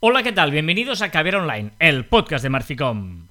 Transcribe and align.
Hola, 0.00 0.22
¿qué 0.22 0.32
tal? 0.32 0.50
Bienvenidos 0.50 1.02
a 1.02 1.10
Caber 1.10 1.36
Online, 1.36 1.72
el 1.78 2.04
podcast 2.06 2.42
de 2.42 2.50
Marficom. 2.50 3.26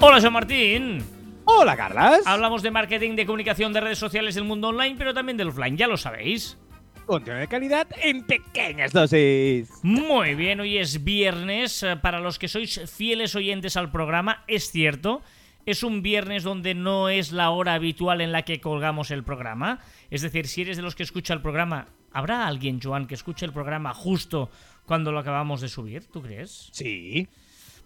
Hola, 0.00 0.20
Joan 0.20 0.32
Martín. 0.32 1.04
Hola, 1.44 1.76
Carlas. 1.76 2.20
Hablamos 2.26 2.62
de 2.62 2.70
marketing, 2.70 3.16
de 3.16 3.26
comunicación, 3.26 3.72
de 3.72 3.80
redes 3.80 3.98
sociales 3.98 4.34
del 4.34 4.44
mundo 4.44 4.68
online, 4.68 4.96
pero 4.98 5.14
también 5.14 5.36
del 5.36 5.48
offline, 5.48 5.76
ya 5.76 5.86
lo 5.88 5.96
sabéis. 5.96 6.58
Contenido 7.06 7.40
de 7.40 7.48
calidad 7.48 7.86
en 8.02 8.24
pequeñas 8.26 8.92
dosis. 8.92 9.70
Muy 9.82 10.34
bien, 10.34 10.60
hoy 10.60 10.78
es 10.78 11.04
viernes. 11.04 11.82
Eh, 11.82 11.96
Para 11.96 12.20
los 12.20 12.38
que 12.38 12.48
sois 12.48 12.80
fieles 12.90 13.34
oyentes 13.34 13.76
al 13.76 13.90
programa, 13.90 14.42
es 14.46 14.70
cierto. 14.70 15.22
Es 15.66 15.82
un 15.82 16.02
viernes 16.02 16.42
donde 16.42 16.74
no 16.74 17.08
es 17.08 17.32
la 17.32 17.50
hora 17.50 17.74
habitual 17.74 18.20
en 18.20 18.32
la 18.32 18.42
que 18.42 18.60
colgamos 18.60 19.10
el 19.10 19.24
programa. 19.24 19.80
Es 20.10 20.22
decir, 20.22 20.46
si 20.46 20.62
eres 20.62 20.76
de 20.76 20.82
los 20.82 20.94
que 20.94 21.02
escucha 21.02 21.32
el 21.34 21.40
programa, 21.42 21.86
¿habrá 22.12 22.46
alguien, 22.46 22.80
Joan, 22.82 23.06
que 23.06 23.14
escuche 23.14 23.46
el 23.46 23.52
programa 23.52 23.94
justo 23.94 24.50
cuando 24.86 25.10
lo 25.12 25.18
acabamos 25.20 25.60
de 25.60 25.68
subir? 25.68 26.04
¿Tú 26.06 26.20
crees? 26.22 26.68
Sí. 26.72 27.26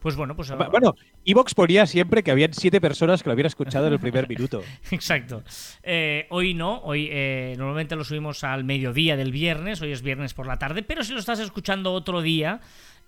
Pues 0.01 0.15
bueno, 0.15 0.37
pues 0.37 0.51
Bu- 0.53 0.71
Bueno, 0.71 0.95
Evox 1.25 1.55
ponía 1.55 1.85
siempre 1.85 2.23
que 2.23 2.31
habían 2.31 2.53
siete 2.55 2.81
personas 2.81 3.21
que 3.23 3.29
lo 3.29 3.33
habían 3.33 3.47
escuchado 3.49 3.89
en 3.89 3.95
el 3.95 3.99
primer 3.99 4.29
minuto. 4.29 4.63
Exacto. 4.93 5.43
Eh, 5.83 6.27
hoy 6.31 6.55
no, 6.55 6.79
hoy 6.83 7.09
eh, 7.11 7.55
normalmente 7.59 7.97
lo 7.97 8.05
subimos 8.05 8.45
al 8.45 8.63
mediodía 8.63 9.17
del 9.17 9.33
viernes, 9.33 9.81
hoy 9.83 9.91
es 9.91 10.03
viernes 10.03 10.35
por 10.35 10.47
la 10.47 10.57
tarde, 10.59 10.85
pero 10.85 11.03
si 11.03 11.13
lo 11.13 11.19
estás 11.19 11.41
escuchando 11.41 11.93
otro 11.93 12.23
día, 12.23 12.61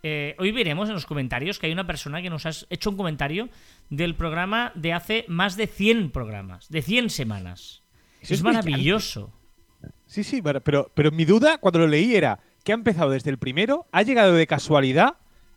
eh, 0.02 0.34
hoy 0.38 0.52
veremos 0.52 0.88
en 0.88 0.94
los 0.94 1.06
comentarios 1.06 1.58
que 1.58 1.66
hay 1.66 1.72
una 1.72 1.86
persona 1.86 2.22
que 2.22 2.30
nos 2.30 2.46
ha 2.46 2.50
hecho 2.70 2.90
un 2.90 2.96
comentario 2.96 3.48
del 3.90 4.14
programa 4.14 4.72
de 4.74 4.92
hace 4.92 5.24
más 5.28 5.56
de 5.56 5.66
100 5.66 6.10
programas, 6.10 6.68
de 6.68 6.82
100 6.82 7.10
semanas. 7.10 7.82
Eso 8.20 8.34
es 8.34 8.40
es 8.40 8.42
maravilloso. 8.42 9.32
Sí, 10.06 10.24
sí, 10.24 10.42
pero, 10.42 10.60
pero, 10.60 10.90
pero 10.94 11.10
mi 11.10 11.24
duda 11.24 11.58
cuando 11.58 11.80
lo 11.80 11.86
leí 11.86 12.14
era 12.14 12.40
que 12.64 12.72
ha 12.72 12.74
empezado 12.74 13.10
desde 13.10 13.30
el 13.30 13.38
primero, 13.38 13.86
ha 13.92 14.02
llegado 14.02 14.34
de 14.34 14.46
casualidad, 14.46 15.14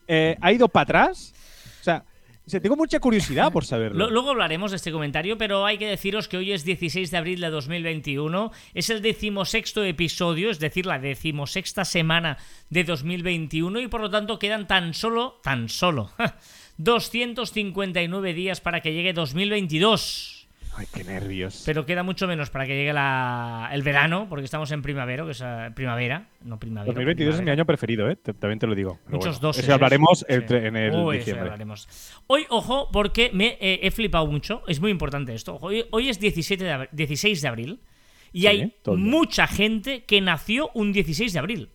eh, 0.08 0.38
ha 0.41 0.52
ido 0.52 0.69
para 0.69 0.83
atrás. 0.83 1.33
O 1.80 1.83
sea, 1.83 2.05
tengo 2.45 2.75
mucha 2.75 2.99
curiosidad 2.99 3.52
por 3.52 3.63
saberlo. 3.66 3.97
Lo- 4.05 4.11
Luego 4.11 4.31
hablaremos 4.31 4.72
de 4.72 4.77
este 4.77 4.91
comentario, 4.91 5.38
pero 5.38 5.66
hay 5.66 5.77
que 5.77 5.88
deciros 5.88 6.27
que 6.27 6.38
hoy 6.38 6.52
es 6.52 6.66
16 6.66 7.09
de 7.09 7.17
abril 7.17 7.39
de 7.39 7.49
2021, 7.49 8.52
es 8.73 8.89
el 8.89 9.02
decimosexto 9.02 9.83
episodio, 9.83 10.49
es 10.49 10.59
decir, 10.59 10.86
la 10.86 10.99
decimosexta 10.99 11.86
semana 11.86 12.38
de 12.69 12.83
2021 12.83 13.80
y 13.80 13.88
por 13.88 14.02
lo 14.02 14.09
tanto 14.09 14.39
quedan 14.39 14.67
tan 14.67 14.94
solo, 14.94 15.39
tan 15.41 15.69
solo, 15.69 16.11
259 16.77 18.33
días 18.33 18.59
para 18.61 18.81
que 18.81 18.94
llegue 18.94 19.14
2022. 19.14 20.42
Ay, 20.75 20.88
qué 20.91 21.03
nervios. 21.03 21.61
Pero 21.66 21.85
queda 21.85 22.02
mucho 22.02 22.27
menos 22.27 22.49
para 22.49 22.66
que 22.66 22.75
llegue 22.75 22.93
la- 22.93 23.69
el 23.73 23.83
verano, 23.83 24.25
porque 24.27 24.45
estamos 24.45 24.71
en 24.71 24.81
primavera, 24.81 25.23
que 25.23 25.31
es 25.31 25.41
eh, 25.45 25.69
primavera, 25.75 26.27
no 26.41 26.57
primavera. 26.59 26.88
2022 26.93 27.35
es 27.35 27.41
mi 27.41 27.52
año 27.52 27.63
preferido, 27.65 28.09
¿eh? 28.09 28.15
También 28.15 28.57
te 28.57 28.65
lo 28.65 28.73
digo. 28.73 28.97
Pero 29.05 29.17
Muchos 29.17 29.35
bueno, 29.35 29.47
doses. 29.49 29.63
Eso 29.65 29.73
hablaremos 29.75 30.19
Sí. 30.19 30.25
el 30.30 30.45
tre- 30.47 30.65
en 30.65 30.75
el 30.75 30.91
Uy, 30.95 30.97
eso 30.99 31.11
ya 31.11 31.17
diciembre. 31.17 31.41
hablaremos. 31.43 31.88
Hoy, 32.27 32.45
ojo, 32.49 32.89
porque 32.91 33.30
me 33.33 33.57
eh, 33.61 33.81
he 33.83 33.91
flipado 33.91 34.25
mucho. 34.25 34.63
Es 34.67 34.80
muy 34.80 34.89
importante 34.89 35.33
esto. 35.35 35.55
Ojo, 35.55 35.67
Hoy, 35.67 35.85
hoy 35.91 36.09
es 36.09 36.19
17 36.19 36.63
de 36.63 36.73
abri- 36.73 36.89
16 36.91 37.41
de 37.43 37.47
abril. 37.47 37.80
Y 38.31 38.41
Sí, 38.41 38.47
hay 38.47 38.73
mucha 38.87 39.45
gente 39.45 40.05
que 40.05 40.19
nació 40.21 40.71
un 40.73 40.91
16 40.91 41.33
de 41.33 41.39
abril. 41.39 41.69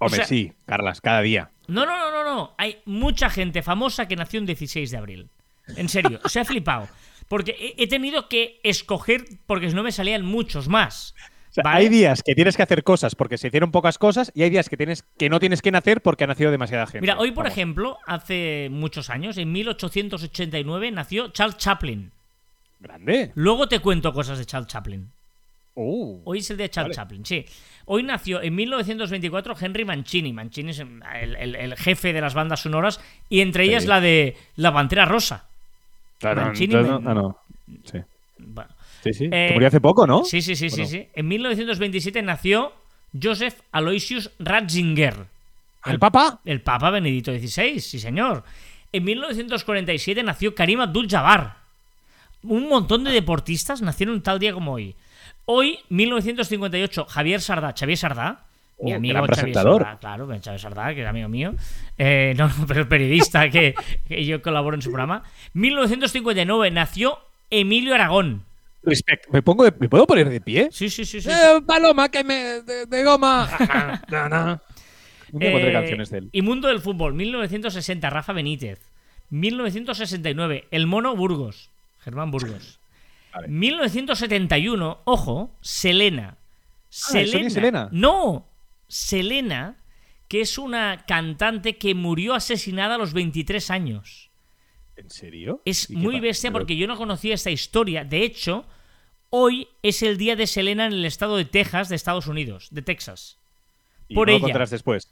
O 0.00 0.06
Hombre, 0.06 0.16
sea- 0.18 0.26
sí, 0.26 0.52
Carlas, 0.66 1.00
cada 1.00 1.20
día. 1.22 1.50
No, 1.68 1.86
no, 1.86 1.96
no, 1.96 2.10
no, 2.10 2.24
no. 2.24 2.54
Hay 2.58 2.78
mucha 2.84 3.30
gente 3.30 3.62
famosa 3.62 4.08
que 4.08 4.16
nació 4.16 4.40
un 4.40 4.46
16 4.46 4.90
de 4.90 4.96
abril. 4.96 5.28
En 5.76 5.88
serio, 5.88 6.20
se 6.26 6.40
ha 6.40 6.44
flipado. 6.44 6.88
Porque 7.28 7.74
he, 7.78 7.86
tenido 7.86 8.28
que 8.28 8.60
escoger, 8.62 9.24
porque 9.46 9.68
si 9.70 9.74
no 9.74 9.82
me 9.82 9.92
salían 9.92 10.24
muchos 10.24 10.68
más. 10.68 11.14
O 11.50 11.54
sea, 11.54 11.62
¿vale? 11.64 11.80
hay 11.80 11.88
días 11.88 12.22
que 12.22 12.34
tienes 12.34 12.56
que 12.56 12.62
hacer 12.64 12.82
cosas 12.82 13.14
porque 13.14 13.38
se 13.38 13.46
hicieron 13.46 13.70
pocas 13.70 13.96
cosas 13.96 14.32
y 14.34 14.42
hay 14.42 14.50
días 14.50 14.68
que 14.68 14.76
tienes 14.76 15.04
que 15.16 15.28
no 15.30 15.38
tienes 15.38 15.62
que 15.62 15.70
nacer 15.70 16.00
porque 16.00 16.24
ha 16.24 16.26
nacido 16.26 16.50
demasiada 16.50 16.86
gente. 16.86 17.00
Mira, 17.00 17.16
hoy, 17.18 17.30
por 17.30 17.44
Vamos. 17.44 17.52
ejemplo, 17.56 17.98
hace 18.06 18.68
muchos 18.70 19.08
años, 19.08 19.38
en 19.38 19.52
1889, 19.52 20.90
nació 20.90 21.28
Charles 21.28 21.56
Chaplin. 21.58 22.10
Grande. 22.80 23.30
Luego 23.34 23.68
te 23.68 23.78
cuento 23.78 24.12
cosas 24.12 24.38
de 24.38 24.44
Charles 24.46 24.68
Chaplin. 24.68 25.08
Uh. 25.76 26.20
Hoy 26.24 26.38
es 26.38 26.50
el 26.50 26.56
de 26.56 26.68
Charles 26.70 26.96
Vale. 26.96 27.06
Chaplin, 27.08 27.24
sí. 27.26 27.44
Hoy 27.86 28.02
nació 28.02 28.42
en 28.42 28.54
1924 28.54 29.54
Henry 29.60 29.84
Mancini. 29.84 30.32
Mancini 30.32 30.70
es 30.70 30.78
el, 30.80 31.36
el- 31.36 31.56
el 31.56 31.76
jefe 31.76 32.12
de 32.12 32.20
las 32.20 32.34
bandas 32.34 32.60
sonoras 32.60 33.00
y 33.28 33.40
entre 33.40 33.64
ellas 33.64 33.82
Sí. 33.84 33.88
la 33.88 34.00
de 34.00 34.36
La 34.56 34.72
Pantera 34.72 35.04
Rosa. 35.04 35.46
Mancini 36.34 36.74
me- 36.74 36.82
no, 36.82 36.94
ah, 37.04 37.14
no. 37.14 37.38
Sí, 37.84 37.98
Bueno, 38.38 38.70
sí. 39.02 39.12
sí. 39.12 39.24
Eh, 39.26 39.46
Que 39.48 39.52
murió 39.54 39.68
hace 39.68 39.80
poco, 39.80 40.06
¿no? 40.06 40.24
sí, 40.24 40.40
sí, 40.42 40.56
sí, 40.56 40.70
sí, 40.70 40.76
Bueno. 40.82 40.90
sí. 40.90 41.08
En 41.14 41.28
1927 41.28 42.22
nació 42.22 42.72
Joseph 43.20 43.54
Aloysius 43.72 44.30
Ratzinger, 44.38 45.26
¿El 45.86 45.98
Papa? 45.98 46.40
el 46.44 46.60
Papa 46.62 46.90
Benedicto 46.90 47.32
XVI, 47.32 47.78
sí 47.80 47.98
señor. 48.00 48.42
En 48.92 49.04
1947 49.04 50.22
nació 50.22 50.54
Karim 50.54 50.80
Abdul-Jabbar. 50.80 51.56
Un 52.42 52.68
montón 52.68 53.04
de 53.04 53.10
deportistas 53.10 53.82
nacieron 53.82 54.22
tal 54.22 54.38
día 54.38 54.52
como 54.52 54.72
hoy. 54.72 54.94
Hoy, 55.46 55.78
1958, 55.90 57.04
Javier 57.06 57.40
Sardá, 57.40 57.74
Xavier 57.78 57.98
Sardá, 57.98 58.44
mi 58.80 58.92
Oh, 58.92 58.96
amigo 58.96 59.26
presentador. 59.26 59.82
Sardá, 59.82 59.98
claro, 59.98 60.26
Xavier 60.26 60.58
Sardá, 60.60 60.94
que 60.94 61.02
es 61.02 61.06
amigo 61.08 61.28
mío. 61.28 61.54
Eh, 61.98 62.34
no, 62.36 62.48
no, 62.48 62.54
pero 62.68 62.80
el 62.80 62.88
periodista 62.88 63.48
que, 63.50 63.74
que 64.08 64.24
yo 64.24 64.42
colaboro 64.42 64.74
en 64.76 64.82
su 64.82 64.90
programa. 64.90 65.22
1959 65.54 66.70
nació 66.70 67.18
Emilio 67.50 67.94
Aragón. 67.94 68.44
Respect. 68.82 69.28
¿Me, 69.30 69.40
pongo 69.42 69.64
de- 69.64 69.72
¿Me 69.78 69.88
puedo 69.88 70.06
poner 70.06 70.28
de 70.28 70.40
pie? 70.40 70.68
Sí, 70.70 70.90
sí, 70.90 71.04
sí, 71.06 71.20
sí. 71.20 71.30
Eh, 71.30 71.60
paloma, 71.66 72.10
que 72.10 72.22
me. 72.24 72.34
de, 72.62 72.84
de 72.86 73.04
goma. 73.04 73.48
Na. 74.10 74.60
Un 75.32 75.40
día 75.40 75.50
pondré 75.52 75.70
Eh, 75.70 75.72
canciones 75.72 76.10
de 76.10 76.18
él. 76.18 76.28
Y 76.32 76.42
Mundo 76.42 76.68
del 76.68 76.80
Fútbol, 76.80 77.14
1960, 77.14 78.10
Rafa 78.10 78.32
Benítez. 78.32 78.80
1969, 79.30 80.66
El 80.70 80.86
Mono 80.86 81.16
Burgos, 81.16 81.70
Germán 82.00 82.30
Burgos. 82.30 82.78
Vale. 83.32 83.48
1971, 83.48 85.00
ojo, 85.04 85.50
Selena. 85.60 86.36
¿es 86.90 87.30
Sonia 87.32 87.50
Selena? 87.50 87.88
No, 87.90 88.46
Selena, 88.88 89.76
que 90.28 90.40
es 90.40 90.58
una 90.58 91.04
cantante 91.06 91.76
que 91.76 91.94
murió 91.94 92.34
asesinada 92.34 92.94
a 92.94 92.98
los 92.98 93.12
23 93.12 93.70
años. 93.70 94.30
¿En 94.96 95.10
serio? 95.10 95.60
Es 95.64 95.90
¿Y 95.90 95.94
qué 95.94 96.00
muy 96.00 96.20
bestia 96.20 96.50
pero- 96.50 96.60
porque 96.60 96.76
yo 96.76 96.86
no 96.86 96.96
conocía 96.96 97.34
esta 97.34 97.50
historia. 97.50 98.04
De 98.04 98.22
hecho, 98.22 98.64
hoy 99.30 99.68
es 99.82 100.02
el 100.02 100.16
día 100.16 100.36
de 100.36 100.46
Selena 100.46 100.86
en 100.86 100.92
el 100.92 101.04
estado 101.04 101.36
de 101.36 101.44
Texas, 101.44 101.88
de 101.88 101.96
Estados 101.96 102.26
Unidos, 102.26 102.68
de 102.70 102.82
Texas. 102.82 103.38
y 104.08 104.14
por 104.14 104.28
no 104.28 104.32
ella. 104.32 104.38
lo 104.40 104.44
contarás 104.44 104.70
después. 104.70 105.10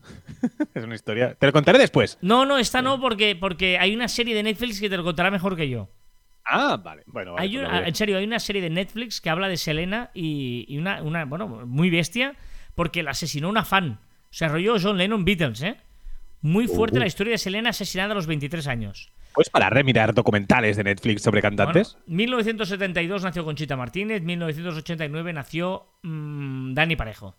es 0.74 0.84
una 0.84 0.94
historia. 0.94 1.34
Te 1.34 1.46
lo 1.46 1.52
contaré 1.52 1.78
después. 1.78 2.18
No, 2.20 2.44
no, 2.44 2.58
esta 2.58 2.82
no, 2.82 3.00
porque, 3.00 3.34
porque 3.36 3.78
hay 3.78 3.94
una 3.94 4.06
serie 4.08 4.34
de 4.34 4.42
Netflix 4.42 4.80
que 4.80 4.90
te 4.90 4.96
lo 4.96 5.02
contará 5.04 5.30
mejor 5.30 5.56
que 5.56 5.68
yo. 5.68 5.88
Ah, 6.44 6.76
vale. 6.76 7.02
Bueno, 7.06 7.32
vale, 7.32 7.42
Hay 7.42 7.56
pues 7.56 7.66
una- 7.68 7.88
en 7.88 7.94
serio, 7.94 8.18
hay 8.18 8.24
una 8.24 8.38
serie 8.38 8.60
de 8.60 8.68
Netflix 8.70 9.20
que 9.22 9.30
habla 9.30 9.48
de 9.48 9.56
Selena 9.56 10.10
y, 10.14 10.66
y 10.68 10.76
una, 10.76 11.02
una, 11.02 11.24
bueno, 11.24 11.48
muy 11.48 11.88
bestia, 11.88 12.36
porque 12.74 13.02
la 13.02 13.12
asesinó 13.12 13.48
una 13.48 13.64
fan. 13.64 14.00
Se 14.30 14.44
arrolló 14.44 14.76
John 14.80 14.98
Lennon 14.98 15.24
Beatles, 15.24 15.62
¿eh? 15.62 15.76
Muy 16.40 16.66
fuerte 16.66 16.98
Uh. 16.98 17.00
la 17.00 17.06
historia 17.06 17.32
de 17.32 17.38
Selena 17.38 17.70
asesinada 17.70 18.12
a 18.12 18.14
los 18.14 18.26
23 18.26 18.66
años. 18.66 19.10
¿Puedes 19.32 19.50
parar 19.50 19.74
de 19.74 19.82
mirar 19.82 20.14
documentales 20.14 20.76
de 20.76 20.84
Netflix 20.84 21.22
sobre 21.22 21.42
cantantes? 21.42 21.94
Bueno, 22.06 22.16
1972 22.16 23.22
nació 23.24 23.44
Conchita 23.44 23.76
Martínez, 23.76 24.22
1989 24.22 25.32
nació 25.32 25.86
mm, 26.02 26.74
Dani 26.74 26.96
Parejo. 26.96 27.34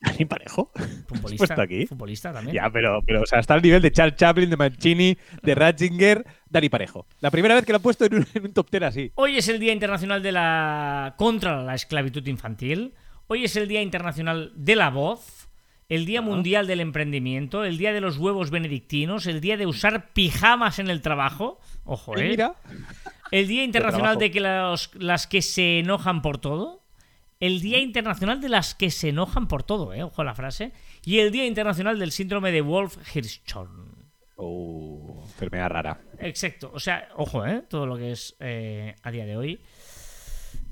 ¿Dani 0.00 0.24
Parejo? 0.24 0.70
Futbolista, 1.06 1.62
aquí? 1.62 1.86
futbolista 1.86 2.32
también. 2.32 2.54
Ya, 2.56 2.68
pero, 2.70 3.02
pero 3.06 3.22
o 3.22 3.26
sea, 3.26 3.38
está 3.38 3.54
al 3.54 3.62
nivel 3.62 3.80
de 3.82 3.92
Charles 3.92 4.16
Chaplin, 4.16 4.50
de 4.50 4.56
Mancini, 4.56 5.16
de 5.42 5.54
Ratzinger, 5.54 6.26
Dani 6.48 6.68
Parejo. 6.68 7.06
La 7.20 7.30
primera 7.30 7.54
vez 7.54 7.64
que 7.64 7.72
lo 7.72 7.78
he 7.78 7.80
puesto 7.80 8.04
en 8.04 8.14
un, 8.16 8.26
en 8.34 8.46
un 8.46 8.52
top 8.52 8.68
ten 8.68 8.82
así. 8.82 9.12
Hoy 9.14 9.36
es 9.36 9.48
el 9.48 9.58
Día 9.60 9.72
Internacional 9.72 10.22
de 10.22 10.32
la 10.32 11.14
contra 11.16 11.62
la 11.62 11.74
esclavitud 11.74 12.26
infantil. 12.26 12.94
Hoy 13.32 13.44
es 13.44 13.56
el 13.56 13.66
Día 13.66 13.80
Internacional 13.80 14.52
de 14.54 14.76
la 14.76 14.90
voz, 14.90 15.48
el 15.88 16.04
Día 16.04 16.20
Mundial 16.20 16.66
del 16.66 16.80
Emprendimiento, 16.80 17.64
el 17.64 17.78
Día 17.78 17.94
de 17.94 18.02
los 18.02 18.18
huevos 18.18 18.50
benedictinos, 18.50 19.26
el 19.26 19.40
Día 19.40 19.56
de 19.56 19.64
usar 19.64 20.12
pijamas 20.12 20.78
en 20.78 20.90
el 20.90 21.00
trabajo. 21.00 21.58
Ojo, 21.86 22.14
eh. 22.18 22.28
mira, 22.28 22.56
El 23.30 23.48
Día 23.48 23.64
Internacional 23.64 24.18
de 24.18 24.30
que 24.30 24.40
los- 24.40 24.90
las 24.96 25.26
que 25.26 25.40
se 25.40 25.78
enojan 25.78 26.20
por 26.20 26.36
todo. 26.36 26.82
El 27.40 27.62
Día 27.62 27.78
Internacional 27.78 28.42
de 28.42 28.50
las 28.50 28.74
que 28.74 28.90
se 28.90 29.08
enojan 29.08 29.48
por 29.48 29.62
todo, 29.62 29.94
eh. 29.94 30.02
Ojo 30.02 30.20
a 30.20 30.26
la 30.26 30.34
frase. 30.34 30.72
Y 31.02 31.20
el 31.20 31.32
Día 31.32 31.46
Internacional 31.46 31.98
del 31.98 32.12
síndrome 32.12 32.52
de 32.52 32.62
Wolf-Hirschhorn. 32.62 33.94
Oh, 34.36 35.22
enfermedad 35.24 35.70
rara. 35.70 36.00
Exacto. 36.18 36.70
O 36.74 36.78
sea, 36.80 37.08
ojo, 37.16 37.46
¿eh? 37.46 37.62
Todo 37.66 37.86
lo 37.86 37.96
que 37.96 38.12
es 38.12 38.36
eh, 38.40 38.94
a 39.02 39.10
día 39.10 39.24
de 39.24 39.38
hoy. 39.38 39.58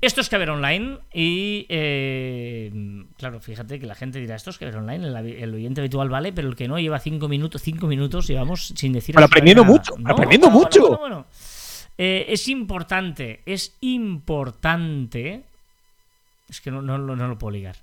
Esto 0.01 0.19
es 0.21 0.29
que 0.29 0.37
ver 0.39 0.49
online 0.49 0.97
y 1.13 1.67
eh, 1.69 2.71
claro, 3.17 3.39
fíjate 3.39 3.79
que 3.79 3.85
la 3.85 3.93
gente 3.93 4.19
dirá 4.19 4.35
esto 4.35 4.49
es 4.49 4.57
que 4.57 4.65
ver 4.65 4.75
online, 4.77 5.07
el, 5.07 5.15
el 5.15 5.53
oyente 5.53 5.79
habitual 5.81 6.09
vale, 6.09 6.33
pero 6.33 6.47
el 6.49 6.55
que 6.55 6.67
no 6.67 6.79
lleva 6.79 6.99
cinco 6.99 7.27
minutos, 7.27 7.61
cinco 7.61 7.85
minutos 7.85 8.27
llevamos 8.27 8.73
sin 8.75 8.93
decir 8.93 9.13
Pero 9.13 9.25
aprendiendo 9.27 9.63
mucho, 9.63 9.93
aprendiendo 10.05 10.47
bueno, 10.49 10.59
mucho. 10.65 10.87
bueno, 10.87 10.99
bueno. 10.99 11.25
Eh, 11.97 12.25
es 12.29 12.47
importante, 12.47 13.41
es 13.45 13.77
importante 13.81 15.43
Es 16.49 16.59
que 16.61 16.71
no, 16.71 16.81
no, 16.81 16.97
no 16.97 17.27
lo 17.27 17.37
puedo 17.37 17.51
ligar. 17.51 17.75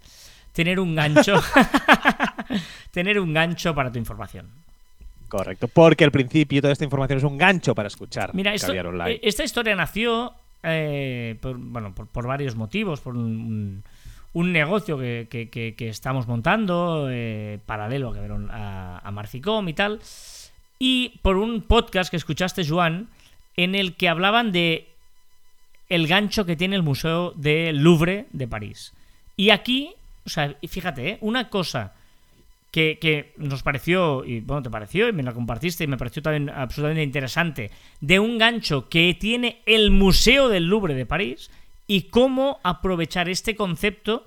Tener 0.53 0.81
un 0.81 0.97
gancho. 0.97 1.41
tener 2.91 3.21
un 3.21 3.33
gancho 3.33 3.75
para 3.75 3.93
tu 3.93 3.99
información. 3.99 4.49
Correcto, 5.29 5.69
porque 5.69 6.05
al 6.05 6.11
principio 6.11 6.61
toda 6.63 6.73
esta 6.73 6.85
información 6.85 7.19
es 7.19 7.25
un 7.25 7.39
gancho 7.39 7.75
para 7.75 7.87
escuchar. 7.87 8.35
Mira, 8.35 8.55
esto- 8.55 8.73
eh, 8.73 9.21
esta 9.23 9.45
historia 9.45 9.77
nació 9.77 10.35
eh, 10.63 11.37
por, 11.41 11.57
bueno, 11.59 11.95
por, 11.95 12.27
varios 12.27 12.57
motivos, 12.57 13.01
por 13.01 13.17
un, 13.17 13.83
negocio 14.35 14.99
que, 14.99 15.29
que- 15.31 15.89
estamos 15.89 16.27
montando 16.27 17.09
eh, 17.11 17.59
paralelo 17.67 18.13
a, 18.51 19.01
a, 19.03 19.11
Marficom 19.11 19.69
y 19.69 19.75
tal, 19.75 20.01
y 20.79 21.19
por 21.23 21.37
un 21.37 21.63
podcast 21.63 22.11
que 22.11 22.17
escuchaste, 22.17 22.67
Joan, 22.67 23.09
en 23.57 23.75
el 23.75 23.95
que 23.95 24.09
hablaban 24.09 24.53
de 24.53 24.89
el 25.89 26.07
gancho 26.07 26.45
que 26.45 26.57
tiene 26.57 26.77
el 26.77 26.83
Museo 26.83 27.33
del 27.33 27.79
Louvre 27.79 28.27
de 28.33 28.47
París. 28.47 28.93
Y 29.37 29.51
aquí, 29.51 29.95
o 30.27 30.29
sea, 30.29 30.55
fíjate, 30.69 31.09
¿eh? 31.09 31.19
una 31.21 31.49
cosa 31.49 31.95
que, 32.71 32.99
que 33.01 33.33
nos 33.37 33.63
pareció, 33.63 34.25
y 34.25 34.41
bueno, 34.41 34.63
te 34.63 34.71
pareció, 34.71 35.09
y 35.09 35.13
me 35.13 35.23
la 35.23 35.33
compartiste, 35.33 35.85
y 35.85 35.87
me 35.87 35.97
pareció 35.97 36.23
también 36.23 36.51
absolutamente 36.51 37.03
interesante, 37.03 37.71
de 38.01 38.19
un 38.19 38.39
gancho 38.39 38.89
que 38.89 39.17
tiene 39.19 39.63
el 39.67 39.91
Museo 39.91 40.49
del 40.49 40.67
Louvre 40.67 40.95
de 40.95 41.07
París 41.07 41.51
y 41.87 42.03
cómo 42.03 42.61
aprovechar 42.63 43.29
este 43.29 43.57
concepto 43.57 44.27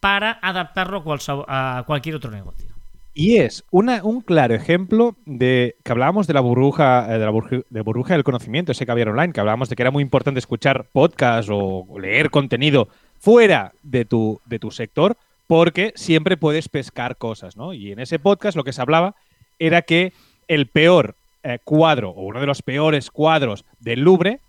para 0.00 0.38
adaptarlo 0.42 1.02
a, 1.48 1.82
cualquier 1.86 2.14
otro 2.14 2.30
negocio. 2.30 2.68
Y 3.16 3.36
es 3.38 3.64
una- 3.70 4.02
un 4.04 4.20
claro 4.20 4.54
ejemplo 4.54 5.16
de 5.24 5.76
que 5.82 5.92
hablábamos 5.92 6.26
de 6.26 6.34
la 6.34 6.40
burbuja, 6.40 7.06
eh, 7.08 7.18
de 7.18 7.24
la 7.24 7.30
burju- 7.30 7.64
de 7.70 7.80
burbuja 7.80 8.14
del 8.14 8.24
conocimiento, 8.24 8.72
ese 8.72 8.86
caviar 8.86 9.08
online, 9.08 9.32
que 9.32 9.40
hablábamos 9.40 9.68
de 9.68 9.76
que 9.76 9.82
era 9.82 9.90
muy 9.90 10.02
importante 10.02 10.38
escuchar 10.40 10.86
podcast 10.92 11.48
o 11.50 11.86
leer 11.98 12.30
contenido 12.30 12.88
fuera 13.18 13.72
de 13.82 14.04
tu, 14.04 14.40
de 14.44 14.58
tu 14.58 14.70
sector, 14.70 15.16
porque 15.46 15.92
siempre 15.96 16.36
puedes 16.36 16.68
pescar 16.68 17.16
cosas, 17.16 17.56
¿no? 17.56 17.72
Y 17.72 17.92
en 17.92 17.98
ese 18.00 18.18
podcast 18.18 18.56
lo 18.56 18.64
que 18.64 18.72
se 18.72 18.80
hablaba 18.82 19.14
era 19.58 19.82
que 19.82 20.12
el 20.48 20.66
peor 20.66 21.14
eh, 21.42 21.58
cuadro, 21.64 22.10
o 22.10 22.22
uno 22.22 22.40
de 22.40 22.46
los 22.46 22.62
peores 22.62 23.10
cuadros 23.10 23.64
del 23.80 24.00
Louvre, 24.00 24.40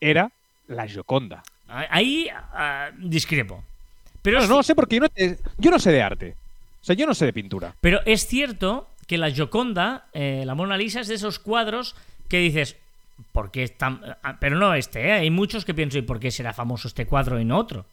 era 0.00 0.30
la 0.68 0.86
Gioconda. 0.86 1.42
Ahí 1.68 2.28
ah, 2.32 2.90
discrepo. 2.98 3.64
Pero 4.22 4.46
no 4.46 4.62
sé 4.62 4.74
porque 4.74 4.96
yo 4.96 5.02
no, 5.02 5.08
te- 5.08 5.38
yo 5.58 5.70
no 5.70 5.78
sé 5.78 5.90
de 5.92 6.02
arte. 6.02 6.34
O 6.82 6.84
sea, 6.84 6.94
yo 6.94 7.06
no 7.06 7.14
sé 7.14 7.24
de 7.26 7.32
pintura. 7.32 7.74
Pero 7.80 8.00
es 8.04 8.26
cierto 8.26 8.88
que 9.06 9.18
la 9.18 9.30
Gioconda, 9.30 10.06
eh, 10.12 10.42
la 10.46 10.54
Mona 10.54 10.76
Lisa, 10.76 11.00
es 11.00 11.08
de 11.08 11.14
esos 11.14 11.38
cuadros 11.38 11.96
que 12.28 12.38
dices, 12.38 12.76
¿por 13.32 13.50
qué 13.50 13.62
es 13.64 13.76
tan...? 13.76 14.00
ah, 14.22 14.36
Pero 14.40 14.56
no 14.56 14.74
este, 14.74 15.08
¿eh? 15.08 15.12
hay 15.12 15.30
muchos 15.30 15.64
que 15.64 15.74
piensan, 15.74 16.00
¿y 16.00 16.02
por 16.02 16.20
qué 16.20 16.30
será 16.30 16.52
famoso 16.52 16.88
este 16.88 17.06
cuadro 17.06 17.40
y 17.40 17.44
no 17.44 17.58
otro? 17.58 17.86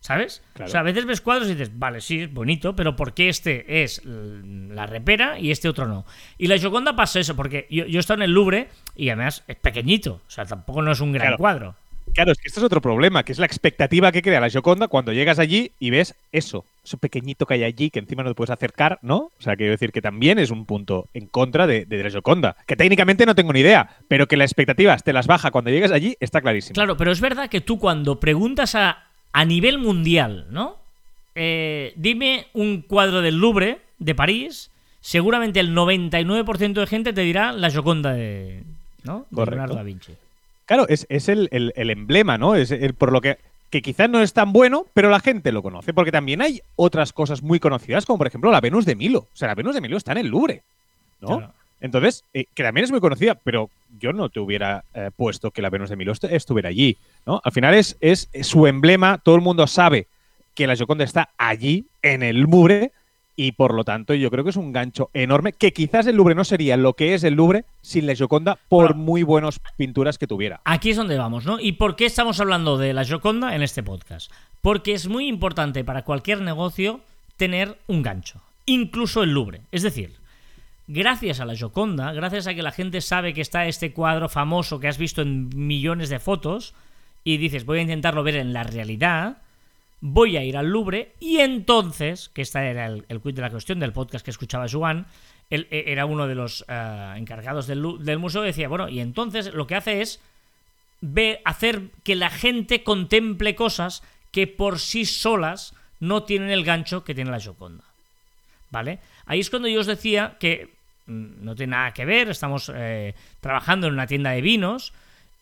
¿Sabes? 0.00 0.42
Claro. 0.54 0.68
O 0.68 0.70
sea, 0.70 0.80
a 0.80 0.84
veces 0.84 1.04
ves 1.06 1.20
cuadros 1.20 1.48
y 1.48 1.54
dices, 1.54 1.76
vale, 1.76 2.00
sí, 2.00 2.20
es 2.20 2.32
bonito, 2.32 2.74
pero 2.76 2.94
¿por 2.96 3.14
qué 3.14 3.28
este 3.28 3.82
es 3.82 4.00
la 4.04 4.86
repera 4.86 5.38
y 5.38 5.50
este 5.50 5.68
otro 5.68 5.86
no? 5.86 6.06
Y 6.38 6.46
la 6.46 6.56
Gioconda 6.56 6.94
pasa 6.96 7.18
eso, 7.20 7.34
porque 7.36 7.66
yo, 7.68 7.84
yo 7.86 7.98
he 7.98 8.00
estado 8.00 8.18
en 8.20 8.24
el 8.24 8.32
Louvre 8.32 8.68
y 8.96 9.08
además 9.10 9.44
es 9.48 9.56
pequeñito, 9.56 10.20
o 10.26 10.30
sea, 10.30 10.44
tampoco 10.46 10.82
no 10.82 10.92
es 10.92 11.00
un 11.00 11.12
gran 11.12 11.26
Claro. 11.26 11.38
cuadro. 11.38 11.74
Claro, 12.14 12.32
es 12.32 12.38
que 12.38 12.48
este 12.48 12.60
es 12.60 12.64
otro 12.64 12.80
problema, 12.80 13.22
que 13.22 13.32
es 13.32 13.38
la 13.38 13.44
expectativa 13.44 14.10
que 14.12 14.22
crea 14.22 14.40
la 14.40 14.48
Gioconda 14.48 14.88
cuando 14.88 15.12
llegas 15.12 15.38
allí 15.38 15.72
y 15.78 15.90
ves 15.90 16.14
eso, 16.32 16.64
eso 16.82 16.96
pequeñito 16.96 17.44
que 17.44 17.52
hay 17.54 17.64
allí 17.64 17.90
que 17.90 17.98
encima 17.98 18.22
no 18.22 18.30
te 18.30 18.34
puedes 18.34 18.50
acercar, 18.50 18.98
¿no? 19.02 19.16
O 19.38 19.40
sea, 19.40 19.56
quiero 19.56 19.72
decir 19.72 19.92
que 19.92 20.00
también 20.00 20.38
es 20.38 20.50
un 20.50 20.64
punto 20.64 21.06
en 21.12 21.26
contra 21.26 21.66
de, 21.66 21.84
de 21.84 22.02
la 22.02 22.08
Gioconda, 22.08 22.56
que 22.66 22.76
técnicamente 22.76 23.26
no 23.26 23.34
tengo 23.34 23.52
ni 23.52 23.60
idea, 23.60 23.90
pero 24.08 24.26
que 24.26 24.38
la 24.38 24.44
expectativa 24.44 24.96
te 24.96 25.12
las 25.12 25.26
baja 25.26 25.50
cuando 25.50 25.70
llegas 25.70 25.92
allí 25.92 26.16
está 26.18 26.40
clarísimo. 26.40 26.72
Claro, 26.74 26.96
pero 26.96 27.12
es 27.12 27.20
verdad 27.20 27.50
que 27.50 27.60
tú 27.60 27.78
cuando 27.78 28.18
preguntas 28.18 28.74
a, 28.74 29.07
a 29.32 29.44
nivel 29.44 29.78
mundial, 29.78 30.46
¿no? 30.50 30.76
Eh, 31.34 31.92
dime 31.96 32.46
un 32.52 32.82
cuadro 32.82 33.20
del 33.20 33.36
Louvre 33.38 33.80
de 33.98 34.14
París, 34.14 34.70
seguramente 35.00 35.60
el 35.60 35.74
99% 35.74 36.72
de 36.80 36.86
gente 36.86 37.12
te 37.12 37.20
dirá 37.22 37.52
la 37.52 37.70
Gioconda 37.70 38.12
de, 38.12 38.62
¿no? 39.04 39.26
de. 39.30 39.46
Leonardo 39.46 39.74
da 39.74 39.82
Vinci. 39.82 40.12
Claro, 40.66 40.86
es, 40.88 41.06
es 41.08 41.28
el, 41.28 41.48
el- 41.52 41.72
el 41.76 41.90
emblema, 41.90 42.36
¿no? 42.38 42.54
Es 42.54 42.70
el, 42.70 42.94
por 42.94 43.12
lo 43.12 43.20
que, 43.20 43.38
que 43.70 43.80
quizás 43.82 44.10
no 44.10 44.20
es 44.20 44.32
tan 44.32 44.52
bueno, 44.52 44.86
pero 44.94 45.08
la 45.10 45.20
gente 45.20 45.52
lo 45.52 45.62
conoce, 45.62 45.94
porque 45.94 46.12
también 46.12 46.42
hay 46.42 46.60
otras 46.76 47.12
cosas 47.12 47.42
muy 47.42 47.60
conocidas, 47.60 48.04
como 48.04 48.18
por 48.18 48.26
ejemplo 48.26 48.50
la 48.50 48.60
Venus 48.60 48.84
de 48.84 48.96
Milo. 48.96 49.20
O 49.20 49.36
sea, 49.36 49.48
la 49.48 49.54
Venus 49.54 49.74
de 49.74 49.80
Milo 49.80 49.96
está 49.96 50.12
en 50.12 50.18
el 50.18 50.26
Louvre, 50.28 50.62
¿no? 51.20 51.38
Claro. 51.38 51.52
Entonces, 51.80 52.24
eh, 52.34 52.46
que 52.54 52.62
también 52.62 52.84
es 52.84 52.90
muy 52.90 53.00
conocida, 53.00 53.34
pero 53.36 53.70
yo 54.00 54.12
no 54.12 54.28
te 54.28 54.40
hubiera 54.40 54.84
eh, 54.94 55.10
puesto 55.16 55.50
que 55.50 55.62
la 55.62 55.70
Venus 55.70 55.90
de 55.90 55.96
Milo 55.96 56.12
est- 56.12 56.24
estuviera 56.24 56.68
allí, 56.70 56.96
¿no? 57.26 57.40
Al 57.44 57.52
final 57.52 57.74
es, 57.74 57.96
es 58.00 58.28
su 58.42 58.66
emblema, 58.66 59.18
todo 59.18 59.36
el 59.36 59.42
mundo 59.42 59.66
sabe 59.66 60.06
que 60.54 60.66
la 60.66 60.74
Gioconda 60.74 61.04
está 61.04 61.28
allí, 61.38 61.86
en 62.02 62.22
el 62.24 62.40
Louvre, 62.40 62.90
y 63.36 63.52
por 63.52 63.72
lo 63.72 63.84
tanto 63.84 64.12
yo 64.14 64.28
creo 64.32 64.42
que 64.42 64.50
es 64.50 64.56
un 64.56 64.72
gancho 64.72 65.10
enorme, 65.14 65.52
que 65.52 65.72
quizás 65.72 66.04
el 66.08 66.16
Louvre 66.16 66.34
no 66.34 66.42
sería 66.42 66.76
lo 66.76 66.94
que 66.94 67.14
es 67.14 67.22
el 67.22 67.34
Louvre 67.34 67.64
sin 67.80 68.06
la 68.08 68.14
Gioconda, 68.16 68.58
por 68.68 68.88
Bueno. 68.94 69.02
muy 69.04 69.22
buenas 69.22 69.60
pinturas 69.76 70.18
que 70.18 70.26
tuviera. 70.26 70.60
Aquí 70.64 70.90
es 70.90 70.96
donde 70.96 71.16
vamos, 71.16 71.44
¿no? 71.46 71.60
¿Y 71.60 71.72
por 71.72 71.94
qué 71.94 72.06
estamos 72.06 72.40
hablando 72.40 72.76
de 72.76 72.92
la 72.92 73.04
Gioconda 73.04 73.54
en 73.54 73.62
este 73.62 73.84
podcast? 73.84 74.32
Porque 74.60 74.92
es 74.94 75.06
muy 75.06 75.28
importante 75.28 75.84
para 75.84 76.02
cualquier 76.02 76.40
negocio 76.40 76.98
tener 77.36 77.78
un 77.86 78.02
gancho, 78.02 78.40
incluso 78.66 79.22
el 79.22 79.30
Louvre. 79.30 79.60
Es 79.70 79.82
decir, 79.84 80.17
gracias 80.88 81.38
a 81.38 81.44
la 81.44 81.54
Gioconda, 81.54 82.12
gracias 82.12 82.46
a 82.46 82.54
que 82.54 82.62
la 82.62 82.72
gente 82.72 83.00
sabe 83.00 83.34
que 83.34 83.40
está 83.40 83.66
este 83.66 83.92
cuadro 83.92 84.28
famoso 84.28 84.80
que 84.80 84.88
has 84.88 84.98
visto 84.98 85.22
en 85.22 85.50
millones 85.54 86.08
de 86.08 86.18
fotos 86.18 86.74
y 87.24 87.36
dices, 87.36 87.64
voy 87.64 87.78
a 87.78 87.82
intentarlo 87.82 88.22
ver 88.22 88.36
en 88.36 88.52
la 88.52 88.64
realidad, 88.64 89.38
voy 90.00 90.36
a 90.36 90.44
ir 90.44 90.56
al 90.56 90.68
Louvre 90.68 91.12
y 91.20 91.38
entonces, 91.38 92.30
que 92.30 92.42
esta 92.42 92.64
era 92.66 92.86
el, 92.86 93.04
el 93.08 93.20
de 93.20 93.42
la 93.42 93.50
cuestión 93.50 93.78
del 93.80 93.92
podcast 93.92 94.24
que 94.24 94.30
escuchaba 94.30 94.66
Joan, 94.70 95.06
él 95.50 95.66
eh, 95.70 95.84
era 95.88 96.06
uno 96.06 96.26
de 96.26 96.34
los 96.34 96.64
eh, 96.68 97.14
encargados 97.16 97.66
del, 97.66 97.84
del 98.00 98.18
museo, 98.18 98.42
decía, 98.42 98.68
bueno, 98.68 98.88
y 98.88 99.00
entonces 99.00 99.52
lo 99.52 99.66
que 99.66 99.74
hace 99.74 100.00
es 100.00 100.20
ve- 101.00 101.40
hacer 101.44 101.82
que 102.02 102.16
la 102.16 102.30
gente 102.30 102.82
contemple 102.82 103.54
cosas 103.54 104.02
que 104.30 104.46
por 104.46 104.78
sí 104.78 105.04
solas 105.04 105.74
no 106.00 106.22
tienen 106.22 106.50
el 106.50 106.64
gancho 106.64 107.04
que 107.04 107.14
tiene 107.14 107.30
la 107.30 107.40
Gioconda. 107.40 107.84
¿Vale? 108.70 108.98
Ahí 109.24 109.40
es 109.40 109.48
cuando 109.48 109.68
yo 109.68 109.80
os 109.80 109.86
decía 109.86 110.36
que 110.38 110.77
no 111.08 111.54
tiene 111.56 111.72
nada 111.72 111.92
que 111.92 112.04
ver, 112.04 112.28
estamos 112.28 112.70
eh, 112.74 113.14
trabajando 113.40 113.86
en 113.86 113.94
una 113.94 114.06
tienda 114.06 114.30
de 114.30 114.42
vinos 114.42 114.92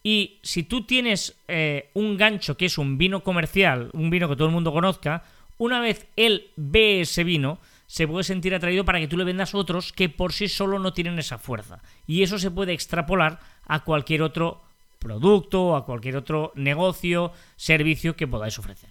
y 0.03 0.39
si 0.43 0.63
tú 0.63 0.85
tienes 0.85 1.37
eh, 1.49 1.91
un 1.95 2.17
gancho 2.17 2.57
que 2.57 2.67
es 2.67 2.79
un 2.79 2.97
vino 2.97 3.25
comercial, 3.25 3.91
un 3.93 4.09
vino 4.09 4.29
que 4.29 4.37
todo 4.37 4.47
el 4.47 4.55
mundo 4.55 4.73
conozca, 4.73 5.25
una 5.59 5.81
vez 5.81 6.07
él 6.15 6.51
ve 6.55 7.01
ese 7.01 7.25
vino, 7.25 7.59
se 7.89 8.07
puede 8.07 8.23
sentir 8.23 8.55
atraído 8.55 8.85
para 8.85 9.01
que 9.01 9.09
tú 9.09 9.17
le 9.17 9.25
vendas 9.25 9.55
otros 9.55 9.93
que 9.93 10.09
por 10.09 10.33
sí 10.33 10.49
solo 10.49 10.79
no 10.79 10.93
tienen 10.93 11.19
esa 11.19 11.39
fuerza. 11.39 11.81
Y 12.07 12.23
eso 12.23 12.39
se 12.39 12.51
puede 12.51 12.73
extrapolar 12.73 13.41
a 13.67 13.83
cualquier 13.83 14.23
otro 14.23 14.61
producto, 15.01 15.75
a 15.75 15.85
cualquier 15.85 16.17
otro 16.17 16.53
negocio, 16.55 17.33
servicio 17.57 18.15
que 18.17 18.29
podáis 18.29 18.59
ofrecer. 18.59 18.91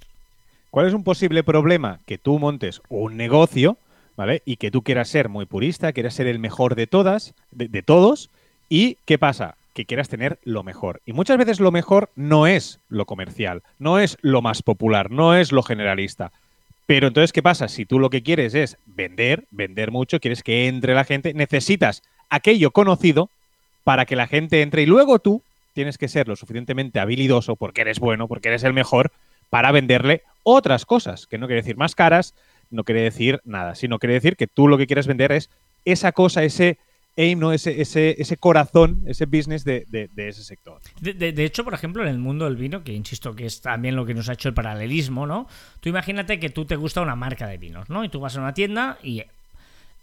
¿Cuál 0.69 0.87
es 0.87 0.93
un 0.93 1.05
posible 1.05 1.43
problema? 1.43 2.01
Que 2.05 2.17
tú 2.17 2.39
montes 2.39 2.81
un 2.89 3.15
negocio, 3.15 3.77
¿vale? 4.15 4.41
Y 4.45 4.57
que 4.57 4.71
tú 4.71 4.81
quieras 4.81 5.09
ser 5.09 5.29
muy 5.29 5.45
purista, 5.45 5.93
quieras 5.93 6.13
ser 6.13 6.27
el 6.27 6.39
mejor 6.39 6.75
de 6.75 6.87
todas, 6.87 7.33
de, 7.51 7.67
de 7.67 7.81
todos, 7.81 8.29
y 8.69 8.97
¿qué 9.05 9.17
pasa? 9.17 9.55
Que 9.73 9.85
quieras 9.85 10.09
tener 10.09 10.39
lo 10.43 10.63
mejor. 10.63 11.01
Y 11.05 11.13
muchas 11.13 11.37
veces 11.37 11.59
lo 11.59 11.71
mejor 11.71 12.09
no 12.15 12.47
es 12.47 12.79
lo 12.89 13.05
comercial, 13.05 13.61
no 13.79 13.99
es 13.99 14.17
lo 14.21 14.41
más 14.41 14.61
popular, 14.61 15.11
no 15.11 15.35
es 15.35 15.51
lo 15.51 15.63
generalista. 15.63 16.31
Pero 16.85 17.07
entonces, 17.07 17.33
¿qué 17.33 17.41
pasa? 17.41 17.67
Si 17.67 17.85
tú 17.85 17.99
lo 17.99 18.09
que 18.09 18.21
quieres 18.21 18.53
es 18.53 18.77
vender, 18.85 19.45
vender 19.51 19.91
mucho, 19.91 20.19
quieres 20.19 20.43
que 20.43 20.67
entre 20.67 20.93
la 20.93 21.03
gente, 21.03 21.33
necesitas 21.33 22.03
aquello 22.29 22.71
conocido 22.71 23.29
para 23.83 24.05
que 24.05 24.15
la 24.15 24.27
gente 24.27 24.61
entre 24.61 24.83
y 24.83 24.85
luego 24.85 25.19
tú 25.19 25.41
tienes 25.73 25.97
que 25.97 26.07
ser 26.07 26.27
lo 26.27 26.35
suficientemente 26.35 26.99
habilidoso 26.99 27.55
porque 27.55 27.81
eres 27.81 27.99
bueno, 27.99 28.27
porque 28.27 28.49
eres 28.49 28.63
el 28.63 28.73
mejor, 28.73 29.11
para 29.49 29.71
venderle 29.71 30.23
otras 30.43 30.85
cosas, 30.85 31.27
que 31.27 31.37
no 31.37 31.47
quiere 31.47 31.61
decir 31.61 31.77
más 31.77 31.95
caras, 31.95 32.33
no 32.69 32.83
quiere 32.83 33.01
decir 33.01 33.39
nada, 33.45 33.75
sino 33.75 33.99
quiere 33.99 34.13
decir 34.15 34.35
que 34.35 34.47
tú 34.47 34.67
lo 34.67 34.77
que 34.77 34.87
quieres 34.87 35.07
vender 35.07 35.31
es 35.31 35.49
esa 35.85 36.11
cosa, 36.11 36.43
ese 36.43 36.77
aim, 37.17 37.39
¿no? 37.39 37.53
ese, 37.53 37.79
ese, 37.81 38.15
ese 38.19 38.35
corazón, 38.37 39.01
ese 39.07 39.25
business 39.25 39.63
de, 39.63 39.85
de- 39.87 40.09
ese 40.27 40.43
sector. 40.43 40.81
De 40.99 41.45
hecho, 41.45 41.63
por 41.63 41.73
ejemplo, 41.73 42.01
en 42.03 42.09
el 42.09 42.17
mundo 42.17 42.43
del 42.45 42.57
vino, 42.57 42.83
que 42.83 42.91
insisto 42.91 43.35
que 43.35 43.45
es 43.45 43.61
también 43.61 43.95
lo 43.95 44.05
que 44.05 44.13
nos 44.13 44.27
ha 44.27 44.33
hecho 44.33 44.49
el 44.49 44.53
paralelismo, 44.53 45.25
¿no? 45.25 45.47
Tú 45.79 45.87
imagínate 45.89 46.39
que 46.39 46.49
tú 46.49 46.65
te 46.65 46.75
gusta 46.75 47.01
una 47.01 47.15
marca 47.15 47.47
de 47.47 47.57
vinos, 47.57 47.89
¿no? 47.89 48.03
Y 48.03 48.09
tú 48.09 48.19
vas 48.19 48.35
a 48.35 48.41
una 48.41 48.53
tienda 48.53 48.97
y 49.01 49.23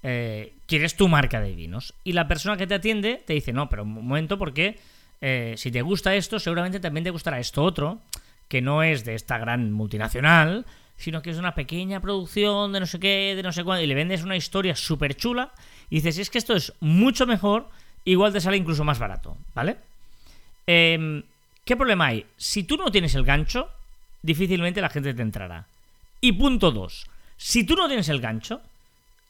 eh, 0.02 0.52
quieres 0.66 0.96
tu 0.96 1.08
marca 1.08 1.40
de 1.40 1.54
vinos. 1.54 1.94
Y 2.04 2.12
la 2.12 2.28
persona 2.28 2.56
que 2.56 2.66
te 2.66 2.74
atiende 2.74 3.22
te 3.26 3.34
dice, 3.34 3.52
no, 3.52 3.68
pero 3.68 3.82
un 3.82 3.92
momento, 3.92 4.38
porque 4.38 4.78
eh, 5.20 5.54
si 5.56 5.70
te 5.70 5.82
gusta 5.82 6.14
esto, 6.14 6.38
seguramente 6.40 6.80
también 6.80 7.04
te 7.04 7.10
gustará 7.10 7.38
esto 7.38 7.62
otro, 7.62 8.00
que 8.48 8.60
no 8.62 8.82
es 8.82 9.04
de 9.04 9.14
esta 9.14 9.38
gran 9.38 9.70
multinacional, 9.72 10.66
sino 11.02 11.20
que 11.20 11.30
es 11.30 11.38
una 11.38 11.56
pequeña 11.56 11.98
producción 11.98 12.72
de 12.72 12.78
no 12.78 12.86
sé 12.86 13.00
qué, 13.00 13.34
de 13.34 13.42
no 13.42 13.50
sé 13.50 13.64
cuándo, 13.64 13.82
y 13.82 13.88
le 13.88 13.94
vendes 13.96 14.22
una 14.22 14.36
historia 14.36 14.76
súper 14.76 15.16
chula, 15.16 15.52
y 15.90 15.96
dices, 15.96 16.16
es 16.18 16.30
que 16.30 16.38
esto 16.38 16.54
es 16.54 16.72
mucho 16.78 17.26
mejor, 17.26 17.68
igual 18.04 18.32
te 18.32 18.40
sale 18.40 18.56
incluso 18.56 18.84
más 18.84 19.00
barato, 19.00 19.36
¿vale? 19.52 19.78
Em, 20.64 21.24
¿Qué 21.64 21.76
problema 21.76 22.06
hay? 22.06 22.24
Si 22.36 22.62
tú 22.62 22.76
no 22.76 22.92
tienes 22.92 23.16
el 23.16 23.24
gancho, 23.24 23.68
difícilmente 24.22 24.80
la 24.80 24.90
gente 24.90 25.12
te 25.12 25.22
entrará. 25.22 25.66
Y 26.20 26.32
punto 26.32 26.70
dos. 26.70 27.06
Si 27.36 27.64
tú 27.64 27.74
no 27.74 27.88
tienes 27.88 28.08
el 28.08 28.20
gancho, 28.20 28.60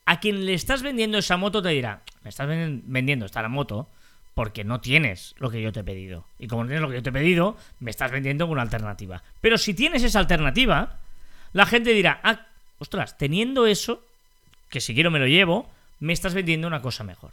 a 0.04 0.20
quien 0.20 0.44
le 0.44 0.52
estás 0.52 0.82
vendiendo 0.82 1.16
esa 1.16 1.38
moto 1.38 1.62
te 1.62 1.70
dirá, 1.70 2.02
me 2.22 2.28
estás 2.28 2.46
vendiendo 2.48 3.24
esta 3.24 3.48
moto 3.48 3.88
porque 4.34 4.62
no 4.62 4.80
tienes 4.80 5.34
lo 5.38 5.50
que 5.50 5.62
yo 5.62 5.72
te 5.72 5.80
he 5.80 5.84
pedido. 5.84 6.26
Y 6.38 6.48
como 6.48 6.64
no 6.64 6.68
tienes 6.68 6.82
lo 6.82 6.88
que 6.88 6.96
yo 6.96 7.02
te 7.02 7.08
he 7.08 7.12
pedido, 7.12 7.56
me 7.80 7.90
estás 7.90 8.10
vendiendo 8.10 8.46
una 8.46 8.60
alternativa. 8.60 9.22
Pero 9.40 9.56
si 9.56 9.72
tienes 9.72 10.02
esa 10.02 10.18
alternativa, 10.18 10.98
la 11.52 11.66
gente 11.66 11.92
dirá, 11.92 12.20
ah, 12.22 12.46
ostras, 12.78 13.16
teniendo 13.18 13.66
eso, 13.66 14.02
que 14.68 14.80
si 14.80 14.94
quiero 14.94 15.10
me 15.10 15.18
lo 15.18 15.26
llevo, 15.26 15.68
me 16.00 16.12
estás 16.12 16.34
vendiendo 16.34 16.66
una 16.66 16.82
cosa 16.82 17.04
mejor. 17.04 17.32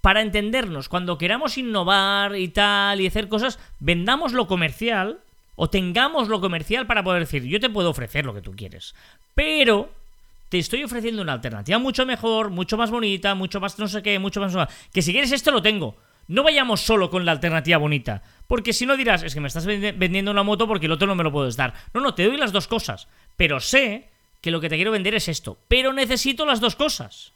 Para 0.00 0.22
entendernos, 0.22 0.88
cuando 0.88 1.18
queramos 1.18 1.58
innovar 1.58 2.36
y 2.36 2.48
tal 2.48 3.00
y 3.00 3.06
hacer 3.06 3.28
cosas, 3.28 3.58
vendamos 3.80 4.32
lo 4.32 4.46
comercial 4.46 5.20
o 5.56 5.70
tengamos 5.70 6.28
lo 6.28 6.40
comercial 6.40 6.86
para 6.86 7.02
poder 7.02 7.20
decir, 7.20 7.44
yo 7.44 7.60
te 7.60 7.70
puedo 7.70 7.90
ofrecer 7.90 8.24
lo 8.24 8.34
que 8.34 8.42
tú 8.42 8.54
quieres. 8.54 8.94
Pero 9.34 9.92
te 10.48 10.58
estoy 10.58 10.84
ofreciendo 10.84 11.22
una 11.22 11.32
alternativa 11.32 11.78
mucho 11.78 12.06
mejor, 12.06 12.50
mucho 12.50 12.76
más 12.76 12.90
bonita, 12.90 13.34
mucho 13.34 13.60
más 13.60 13.78
no 13.78 13.88
sé 13.88 14.02
qué, 14.02 14.18
mucho 14.18 14.40
más... 14.40 14.54
Que 14.92 15.02
si 15.02 15.12
quieres 15.12 15.32
esto 15.32 15.50
lo 15.50 15.62
tengo. 15.62 15.96
No 16.28 16.42
vayamos 16.42 16.80
solo 16.80 17.10
con 17.10 17.24
la 17.24 17.32
alternativa 17.32 17.78
bonita. 17.78 18.22
Porque 18.46 18.72
si 18.72 18.86
no 18.86 18.96
dirás, 18.96 19.22
es 19.22 19.34
que 19.34 19.40
me 19.40 19.48
estás 19.48 19.66
vendiendo 19.66 20.30
una 20.30 20.42
moto 20.42 20.66
porque 20.66 20.86
el 20.86 20.92
otro 20.92 21.06
no 21.06 21.14
me 21.14 21.24
lo 21.24 21.32
puedes 21.32 21.56
dar. 21.56 21.74
No, 21.92 22.00
no, 22.00 22.14
te 22.14 22.24
doy 22.24 22.36
las 22.36 22.52
dos 22.52 22.68
cosas. 22.68 23.08
Pero 23.36 23.60
sé 23.60 24.08
que 24.40 24.50
lo 24.50 24.60
que 24.60 24.68
te 24.68 24.76
quiero 24.76 24.90
vender 24.90 25.14
es 25.14 25.28
esto. 25.28 25.58
Pero 25.68 25.92
necesito 25.92 26.44
las 26.44 26.60
dos 26.60 26.76
cosas. 26.76 27.32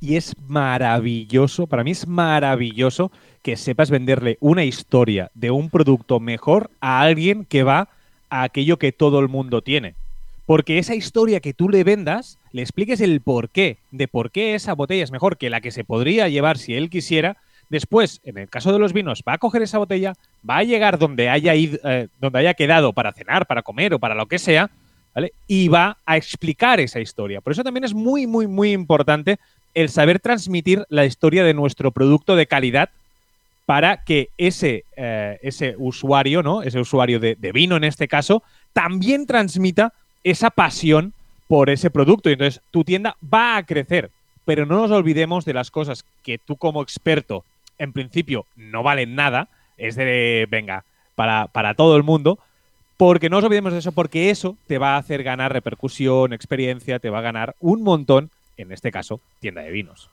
Y 0.00 0.16
es 0.16 0.34
maravilloso, 0.48 1.66
para 1.66 1.82
mí 1.82 1.92
es 1.92 2.06
maravilloso 2.06 3.10
que 3.42 3.56
sepas 3.56 3.90
venderle 3.90 4.36
una 4.40 4.64
historia 4.64 5.30
de 5.34 5.50
un 5.50 5.70
producto 5.70 6.20
mejor 6.20 6.70
a 6.80 7.00
alguien 7.00 7.46
que 7.46 7.62
va 7.62 7.88
a 8.28 8.42
aquello 8.42 8.78
que 8.78 8.92
todo 8.92 9.20
el 9.20 9.28
mundo 9.28 9.62
tiene. 9.62 9.94
Porque 10.46 10.78
esa 10.78 10.94
historia 10.94 11.40
que 11.40 11.54
tú 11.54 11.70
le 11.70 11.84
vendas, 11.84 12.38
le 12.52 12.60
expliques 12.60 13.00
el 13.00 13.22
porqué, 13.22 13.78
de 13.92 14.08
por 14.08 14.30
qué 14.30 14.54
esa 14.54 14.74
botella 14.74 15.04
es 15.04 15.10
mejor 15.10 15.38
que 15.38 15.48
la 15.48 15.62
que 15.62 15.70
se 15.70 15.84
podría 15.84 16.28
llevar 16.28 16.58
si 16.58 16.74
él 16.74 16.90
quisiera. 16.90 17.38
Después, 17.74 18.20
en 18.22 18.38
el 18.38 18.48
caso 18.48 18.72
de 18.72 18.78
los 18.78 18.92
vinos, 18.92 19.24
va 19.26 19.32
a 19.32 19.38
coger 19.38 19.60
esa 19.62 19.78
botella, 19.78 20.12
va 20.48 20.58
a 20.58 20.62
llegar 20.62 20.96
donde 20.96 21.28
haya, 21.28 21.56
ido, 21.56 21.76
eh, 21.82 22.06
donde 22.20 22.38
haya 22.38 22.54
quedado 22.54 22.92
para 22.92 23.12
cenar, 23.12 23.48
para 23.48 23.62
comer 23.62 23.92
o 23.94 23.98
para 23.98 24.14
lo 24.14 24.26
que 24.26 24.38
sea, 24.38 24.70
¿vale? 25.12 25.32
Y 25.48 25.66
va 25.66 25.98
a 26.06 26.16
explicar 26.16 26.78
esa 26.78 27.00
historia. 27.00 27.40
Por 27.40 27.52
eso 27.52 27.64
también 27.64 27.82
es 27.82 27.92
muy, 27.92 28.28
muy, 28.28 28.46
muy 28.46 28.70
importante 28.70 29.40
el 29.74 29.88
saber 29.88 30.20
transmitir 30.20 30.84
la 30.88 31.04
historia 31.04 31.42
de 31.42 31.52
nuestro 31.52 31.90
producto 31.90 32.36
de 32.36 32.46
calidad 32.46 32.90
para 33.66 34.04
que 34.04 34.28
ese, 34.38 34.84
eh, 34.94 35.40
ese 35.42 35.74
usuario, 35.76 36.44
¿no? 36.44 36.62
Ese 36.62 36.78
usuario 36.78 37.18
de, 37.18 37.34
de 37.34 37.50
vino 37.50 37.74
en 37.76 37.82
este 37.82 38.06
caso, 38.06 38.44
también 38.72 39.26
transmita 39.26 39.92
esa 40.22 40.50
pasión 40.50 41.12
por 41.48 41.70
ese 41.70 41.90
producto. 41.90 42.30
Y 42.30 42.34
entonces 42.34 42.62
tu 42.70 42.84
tienda 42.84 43.16
va 43.20 43.56
a 43.56 43.66
crecer. 43.66 44.12
Pero 44.44 44.64
no 44.64 44.76
nos 44.76 44.92
olvidemos 44.92 45.44
de 45.44 45.54
las 45.54 45.72
cosas 45.72 46.04
que 46.22 46.38
tú 46.38 46.54
como 46.54 46.82
experto, 46.82 47.44
en 47.78 47.92
principio, 47.92 48.46
no 48.56 48.82
valen 48.82 49.14
nada. 49.14 49.48
Es 49.76 49.96
de, 49.96 50.46
venga, 50.50 50.84
para, 51.14 51.48
para 51.48 51.74
todo 51.74 51.96
el 51.96 52.02
mundo. 52.02 52.38
Porque 52.96 53.28
no 53.28 53.36
nos 53.36 53.44
olvidemos 53.44 53.72
de 53.72 53.80
eso, 53.80 53.92
porque 53.92 54.30
eso 54.30 54.56
te 54.68 54.78
va 54.78 54.94
a 54.94 54.98
hacer 54.98 55.24
ganar 55.24 55.52
repercusión, 55.52 56.32
experiencia, 56.32 57.00
te 57.00 57.10
va 57.10 57.18
a 57.18 57.22
ganar 57.22 57.56
un 57.58 57.82
montón, 57.82 58.30
en 58.56 58.70
este 58.70 58.92
caso, 58.92 59.20
tienda 59.40 59.62
de 59.62 59.72
vinos. 59.72 60.10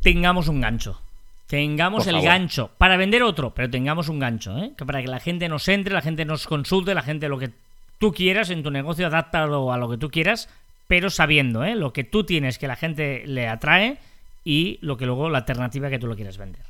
Tengamos 0.00 0.46
un 0.46 0.60
gancho. 0.60 1.00
Tengamos 1.48 2.06
el 2.06 2.22
gancho 2.22 2.70
para 2.78 2.96
vender 2.96 3.22
otro, 3.22 3.50
pero 3.50 3.68
tengamos 3.68 4.08
un 4.08 4.20
gancho, 4.20 4.56
¿eh? 4.56 4.72
Que 4.78 4.86
para 4.86 5.02
que 5.02 5.08
la 5.08 5.20
gente 5.20 5.48
nos 5.48 5.68
entre, 5.68 5.92
la 5.92 6.00
gente 6.00 6.24
nos 6.24 6.46
consulte, 6.46 6.94
la 6.94 7.02
gente 7.02 7.28
lo 7.28 7.38
que 7.38 7.50
tú 7.98 8.12
quieras 8.12 8.48
en 8.50 8.62
tu 8.62 8.70
negocio, 8.70 9.06
adáptalo 9.08 9.72
a 9.72 9.76
lo 9.76 9.90
que 9.90 9.98
tú 9.98 10.08
quieras, 10.08 10.48
pero 10.86 11.10
sabiendo 11.10 11.64
¿eh? 11.64 11.74
lo 11.74 11.92
que 11.92 12.04
tú 12.04 12.24
tienes 12.24 12.58
que 12.58 12.68
la 12.68 12.76
gente 12.76 13.22
le 13.26 13.48
atrae 13.48 13.98
y 14.44 14.78
lo 14.80 14.96
que 14.96 15.06
luego 15.06 15.30
la 15.30 15.38
alternativa 15.38 15.90
que 15.90 15.98
tú 15.98 16.06
lo 16.06 16.16
quieres 16.16 16.38
vender. 16.38 16.62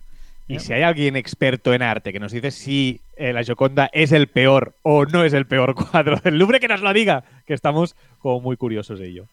Y 0.48 0.58
si 0.58 0.72
hay 0.72 0.82
alguien 0.82 1.16
experto 1.16 1.72
en 1.72 1.82
arte 1.82 2.12
que 2.12 2.20
nos 2.20 2.32
dice 2.32 2.50
si 2.50 3.00
eh, 3.16 3.32
la 3.32 3.44
Joconda 3.44 3.88
es 3.92 4.12
el 4.12 4.26
peor 4.26 4.74
o 4.82 5.06
no 5.06 5.24
es 5.24 5.32
el 5.32 5.46
peor 5.46 5.74
cuadro 5.90 6.16
del 6.16 6.38
Louvre, 6.38 6.60
que 6.60 6.68
nos 6.68 6.82
lo 6.82 6.92
diga, 6.92 7.24
que 7.46 7.54
estamos 7.54 7.94
como 8.18 8.40
muy 8.40 8.56
curiosos 8.56 8.98
de 8.98 9.08
ello. 9.08 9.26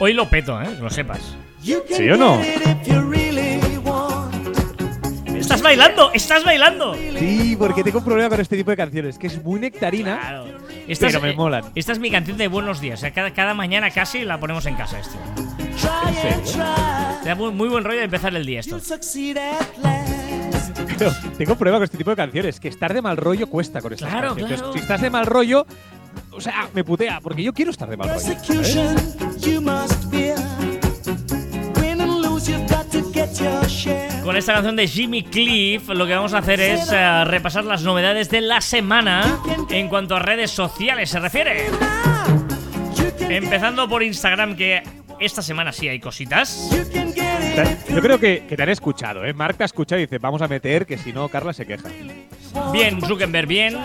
Hoy 0.00 0.14
lo 0.14 0.28
peto, 0.28 0.60
¿eh? 0.60 0.68
Que 0.76 0.82
lo 0.82 0.90
sepas. 0.90 1.36
¿Sí 1.60 2.10
o 2.10 2.16
no? 2.16 2.40
¡Estás 5.62 5.78
bailando! 5.78 6.10
¡Estás 6.12 6.44
bailando! 6.44 6.94
Sí, 7.18 7.54
porque 7.56 7.84
tengo 7.84 7.98
un 8.00 8.04
problema 8.04 8.28
con 8.30 8.40
este 8.40 8.56
tipo 8.56 8.72
de 8.72 8.76
canciones, 8.76 9.16
que 9.16 9.28
es 9.28 9.40
muy 9.44 9.60
nectarina, 9.60 10.18
Claro. 10.18 10.46
pero 10.98 11.20
me 11.20 11.30
eh, 11.30 11.36
molan. 11.36 11.64
Esta 11.76 11.92
es 11.92 12.00
mi 12.00 12.10
canción 12.10 12.36
de 12.36 12.48
buenos 12.48 12.80
días. 12.80 12.98
O 12.98 13.02
sea, 13.02 13.12
cada, 13.12 13.32
cada 13.32 13.54
mañana 13.54 13.88
casi 13.92 14.24
la 14.24 14.40
ponemos 14.40 14.66
en 14.66 14.74
casa 14.74 14.98
esto. 14.98 15.14
¿En 15.38 16.46
serio? 16.46 16.64
Da 17.24 17.34
muy, 17.36 17.52
muy 17.52 17.68
buen 17.68 17.84
rollo 17.84 17.98
de 17.98 18.04
empezar 18.06 18.34
el 18.34 18.44
día 18.44 18.58
esto. 18.58 18.80
Pero 20.98 21.12
tengo 21.38 21.52
un 21.52 21.58
problema 21.58 21.76
con 21.78 21.84
este 21.84 21.96
tipo 21.98 22.10
de 22.10 22.16
canciones, 22.16 22.58
que 22.58 22.66
estar 22.68 22.92
de 22.92 23.00
mal 23.00 23.16
rollo 23.16 23.46
cuesta 23.48 23.80
con 23.80 23.92
estas 23.92 24.10
Claro, 24.10 24.28
canciones. 24.30 24.58
claro. 24.58 24.72
si 24.72 24.80
estás 24.80 25.00
de 25.00 25.10
mal 25.10 25.26
rollo, 25.26 25.64
o 26.32 26.40
sea, 26.40 26.68
me 26.74 26.82
putea, 26.82 27.20
porque 27.20 27.44
yo 27.44 27.52
quiero 27.52 27.70
estar 27.70 27.88
de 27.88 27.96
mal 27.96 28.08
rollo. 28.08 28.20
¿sabes? 28.20 28.42
Con 34.22 34.36
esta 34.36 34.54
canción 34.54 34.76
de 34.76 34.86
Jimmy 34.86 35.24
Cliff, 35.24 35.88
lo 35.88 36.06
que 36.06 36.14
vamos 36.14 36.32
a 36.32 36.38
hacer 36.38 36.60
es 36.60 36.90
eh, 36.92 37.24
repasar 37.24 37.64
las 37.64 37.82
novedades 37.82 38.30
de 38.30 38.40
la 38.40 38.60
semana 38.60 39.40
en 39.68 39.88
cuanto 39.88 40.14
a 40.14 40.20
redes 40.20 40.50
sociales 40.50 41.10
se 41.10 41.18
refiere. 41.18 41.66
Empezando 43.28 43.88
por 43.88 44.02
Instagram, 44.02 44.54
que 44.54 44.82
esta 45.18 45.42
semana 45.42 45.72
sí 45.72 45.88
hay 45.88 45.98
cositas. 45.98 46.70
Yo 47.88 48.00
creo 48.00 48.20
que, 48.20 48.46
que 48.48 48.56
te 48.56 48.62
han 48.62 48.68
escuchado, 48.68 49.24
¿eh? 49.24 49.34
Mark 49.34 49.56
te 49.56 49.64
ha 49.64 49.66
escuchado 49.66 49.98
y 50.00 50.04
dice, 50.04 50.18
vamos 50.18 50.40
a 50.40 50.48
meter, 50.48 50.86
que 50.86 50.98
si 50.98 51.12
no, 51.12 51.28
Carla 51.28 51.52
se 51.52 51.66
queja. 51.66 51.88
Bien, 52.72 53.00
Zuckerberg, 53.00 53.48
bien. 53.48 53.76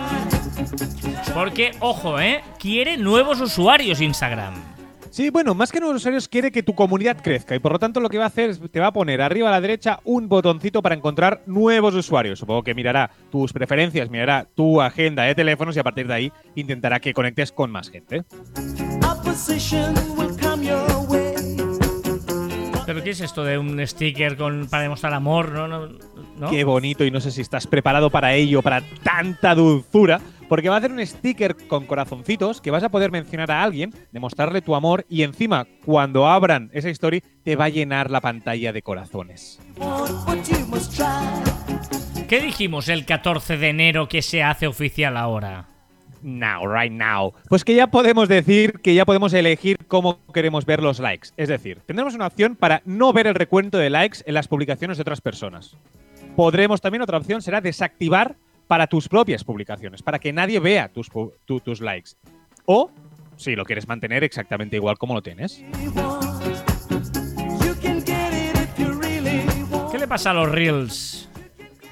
Porque, 1.33 1.71
ojo, 1.79 2.19
¿eh? 2.19 2.43
Quiere 2.59 2.97
nuevos 2.97 3.41
usuarios 3.41 4.01
Instagram. 4.01 4.76
Sí, 5.17 5.31
bueno, 5.31 5.55
más 5.55 5.71
que 5.71 5.79
nuevos 5.79 5.97
usuarios, 5.97 6.27
quiere 6.27 6.51
que 6.51 6.61
tu 6.61 6.75
comunidad 6.75 7.17
crezca 7.23 7.55
y 7.55 7.59
por 7.59 7.71
lo 7.71 7.79
tanto 7.79 7.99
lo 7.99 8.07
que 8.07 8.19
va 8.19 8.25
a 8.25 8.27
hacer 8.27 8.51
es 8.51 8.61
te 8.71 8.79
va 8.79 8.85
a 8.85 8.93
poner 8.93 9.19
arriba 9.23 9.49
a 9.49 9.51
la 9.51 9.59
derecha 9.59 9.99
un 10.03 10.29
botoncito 10.29 10.83
para 10.83 10.93
encontrar 10.93 11.41
nuevos 11.47 11.95
usuarios. 11.95 12.37
Supongo 12.37 12.61
que 12.61 12.75
mirará 12.75 13.09
tus 13.31 13.51
preferencias, 13.51 14.11
mirará 14.11 14.47
tu 14.53 14.79
agenda 14.79 15.23
de 15.23 15.33
teléfonos 15.33 15.75
y 15.75 15.79
a 15.79 15.83
partir 15.83 16.07
de 16.07 16.13
ahí 16.13 16.31
intentará 16.53 16.99
que 16.99 17.15
conectes 17.15 17.51
con 17.51 17.71
más 17.71 17.89
gente. 17.89 18.25
¿Pero 22.85 23.03
qué 23.03 23.09
es 23.09 23.19
esto 23.19 23.43
de 23.43 23.57
un 23.57 23.87
sticker 23.87 24.37
con, 24.37 24.67
para 24.69 24.83
demostrar 24.83 25.15
amor? 25.15 25.51
¿No? 25.51 25.67
¿No? 25.67 25.97
¿No? 26.37 26.49
Qué 26.49 26.63
bonito 26.63 27.03
y 27.03 27.11
no 27.11 27.19
sé 27.19 27.31
si 27.31 27.41
estás 27.41 27.65
preparado 27.65 28.09
para 28.09 28.33
ello, 28.35 28.61
para 28.61 28.81
tanta 29.03 29.55
dulzura, 29.55 30.21
porque 30.47 30.69
va 30.69 30.75
a 30.75 30.77
hacer 30.77 30.91
un 30.91 31.05
sticker 31.05 31.55
con 31.67 31.85
corazoncitos 31.85 32.61
que 32.61 32.71
vas 32.71 32.83
a 32.83 32.89
poder 32.89 33.11
mencionar 33.11 33.51
a 33.51 33.63
alguien, 33.63 33.93
demostrarle 34.11 34.61
tu 34.61 34.75
amor 34.75 35.05
y 35.09 35.23
encima 35.23 35.67
cuando 35.85 36.27
abran 36.27 36.69
esa 36.73 36.89
story 36.89 37.21
te 37.43 37.55
va 37.55 37.65
a 37.65 37.69
llenar 37.69 38.11
la 38.11 38.21
pantalla 38.21 38.71
de 38.71 38.81
corazones. 38.81 39.59
¿Qué 42.27 42.41
dijimos 42.41 42.89
el 42.89 43.05
14 43.05 43.57
de 43.57 43.69
enero 43.69 44.07
que 44.07 44.21
se 44.21 44.43
hace 44.43 44.67
oficial 44.67 45.17
ahora? 45.17 45.65
Now, 46.21 46.67
right 46.67 46.91
now. 46.91 47.33
Pues 47.47 47.63
que 47.63 47.75
ya 47.75 47.87
podemos 47.87 48.27
decir 48.27 48.79
que 48.83 48.93
ya 48.93 49.05
podemos 49.05 49.33
elegir 49.33 49.77
cómo 49.87 50.19
queremos 50.33 50.65
ver 50.65 50.81
los 50.81 50.99
likes. 50.99 51.29
Es 51.37 51.47
decir, 51.47 51.79
tendremos 51.85 52.15
una 52.15 52.27
opción 52.27 52.55
para 52.55 52.81
no 52.85 53.13
ver 53.13 53.27
el 53.27 53.35
recuento 53.35 53.77
de 53.77 53.89
likes 53.89 54.19
en 54.25 54.33
las 54.33 54.47
publicaciones 54.47 54.97
de 54.97 55.03
otras 55.03 55.21
personas. 55.21 55.77
Podremos 56.37 56.81
también, 56.81 57.01
otra 57.01 57.17
opción 57.17 57.41
será 57.41 57.61
desactivar 57.61 58.35
para 58.67 58.85
tus 58.85 59.09
propias 59.09 59.43
publicaciones, 59.43 60.03
para 60.03 60.19
que 60.19 60.31
nadie 60.31 60.59
vea 60.59 60.87
tus, 60.87 61.09
tu- 61.09 61.59
tus 61.61 61.81
likes. 61.81 62.11
O, 62.65 62.91
si 63.37 63.55
lo 63.55 63.65
quieres 63.65 63.87
mantener 63.87 64.23
exactamente 64.23 64.75
igual 64.75 64.99
como 64.99 65.15
lo 65.15 65.23
tienes. 65.23 65.63
¿Qué 69.91 69.97
le 69.97 70.07
pasa 70.07 70.29
a 70.29 70.33
los 70.35 70.51
Reels? 70.51 71.26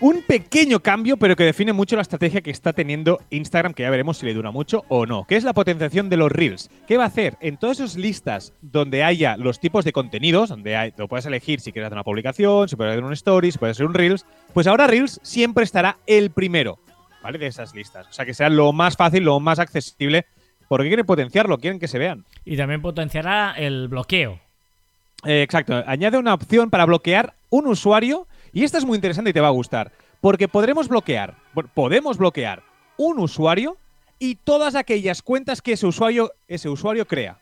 Un 0.01 0.21
pequeño 0.23 0.81
cambio, 0.81 1.15
pero 1.17 1.35
que 1.35 1.45
define 1.45 1.71
mucho 1.71 1.95
la 1.95 2.01
estrategia 2.01 2.41
que 2.41 2.51
está 2.51 2.73
teniendo 2.73 3.21
Instagram, 3.29 3.73
que 3.73 3.83
ya 3.83 3.89
veremos 3.89 4.17
si 4.17 4.25
le 4.25 4.33
dura 4.33 4.51
mucho 4.51 4.83
o 4.89 5.05
no, 5.05 5.25
que 5.25 5.35
es 5.37 5.43
la 5.43 5.53
potenciación 5.53 6.09
de 6.09 6.17
los 6.17 6.31
Reels. 6.31 6.69
¿Qué 6.87 6.97
va 6.97 7.05
a 7.05 7.07
hacer? 7.07 7.37
En 7.39 7.57
todas 7.57 7.79
esas 7.79 7.95
listas 7.95 8.53
donde 8.61 9.03
haya 9.03 9.37
los 9.37 9.59
tipos 9.59 9.85
de 9.85 9.93
contenidos, 9.93 10.49
donde 10.49 10.75
hay- 10.75 10.93
lo 10.97 11.07
puedes 11.07 11.25
elegir 11.25 11.61
si 11.61 11.71
quieres 11.71 11.87
hacer 11.87 11.95
una 11.95 12.03
publicación, 12.03 12.67
si 12.67 12.75
puedes 12.75 12.91
hacer 12.91 13.03
un 13.03 13.13
story, 13.13 13.51
si 13.51 13.57
puedes 13.57 13.77
hacer 13.77 13.85
un 13.85 13.93
Reels, 13.93 14.25
pues 14.53 14.67
ahora 14.67 14.85
Reels 14.85 15.19
siempre 15.23 15.63
estará 15.63 15.97
el 16.05 16.29
primero, 16.29 16.77
¿vale? 17.23 17.37
De 17.39 17.47
esas 17.47 17.73
listas. 17.73 18.05
O 18.07 18.13
sea, 18.13 18.25
que 18.25 18.33
sea 18.33 18.49
lo 18.49 18.73
más 18.73 18.97
fácil, 18.97 19.23
lo 19.23 19.39
más 19.39 19.59
accesible, 19.59 20.25
porque 20.67 20.87
quieren 20.89 21.05
potenciarlo, 21.05 21.57
quieren 21.57 21.79
que 21.79 21.87
se 21.87 21.99
vean. 21.99 22.25
Y 22.43 22.57
también 22.57 22.81
potenciará 22.81 23.53
el 23.57 23.87
bloqueo. 23.87 24.39
Eh, 25.23 25.41
exacto. 25.41 25.81
Añade 25.87 26.17
una 26.17 26.33
opción 26.33 26.69
para 26.69 26.85
bloquear 26.85 27.33
un 27.49 27.65
usuario 27.67 28.27
y 28.55 28.63
esta 28.63 28.79
es 28.79 28.85
muy 28.85 28.95
interesante 28.95 29.29
y 29.29 29.33
te 29.33 29.41
va 29.41 29.47
a 29.47 29.51
gustar. 29.51 29.91
Porque 30.21 30.47
podremos 30.47 30.87
bloquear 30.87 31.35
podemos 31.75 32.17
bloquear 32.17 32.63
un 32.97 33.19
usuario 33.19 33.77
y 34.17 34.35
todas 34.35 34.73
aquellas 34.73 35.21
cuentas 35.21 35.61
que 35.61 35.73
ese 35.73 35.85
usuario, 35.85 36.31
ese 36.47 36.69
usuario 36.69 37.05
crea. 37.05 37.37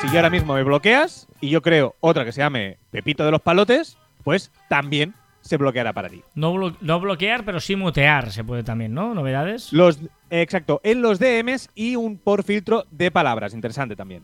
Si 0.00 0.06
yo 0.08 0.16
ahora 0.16 0.30
mismo 0.30 0.54
me 0.54 0.62
bloqueas 0.62 1.26
y 1.40 1.50
yo 1.50 1.60
creo 1.60 1.96
otra 2.00 2.24
que 2.24 2.32
se 2.32 2.40
llame 2.40 2.78
Pepito 2.90 3.24
de 3.24 3.30
los 3.32 3.42
Palotes, 3.42 3.98
pues 4.24 4.50
también 4.68 5.12
se 5.42 5.56
bloqueará 5.56 5.92
para 5.92 6.08
ti. 6.08 6.22
No, 6.34 6.54
blo- 6.54 6.76
no 6.80 7.00
bloquear, 7.00 7.44
pero 7.44 7.60
sí 7.60 7.76
mutear 7.76 8.30
se 8.32 8.44
puede 8.44 8.62
también, 8.62 8.94
¿no? 8.94 9.12
¿Novedades? 9.14 9.72
Los, 9.72 9.98
exacto, 10.30 10.80
en 10.84 11.02
los 11.02 11.18
DMs 11.18 11.68
y 11.74 11.96
un 11.96 12.16
por 12.16 12.44
filtro 12.44 12.86
de 12.90 13.10
palabras. 13.10 13.52
Interesante 13.54 13.96
también. 13.96 14.22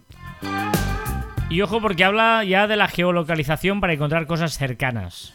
Y 1.50 1.61
ojo 1.61 1.80
porque 1.80 2.04
habla 2.04 2.42
ya 2.44 2.66
de 2.66 2.76
la 2.76 2.88
geolocalización 2.88 3.80
para 3.80 3.92
encontrar 3.92 4.26
cosas 4.26 4.56
cercanas. 4.58 5.35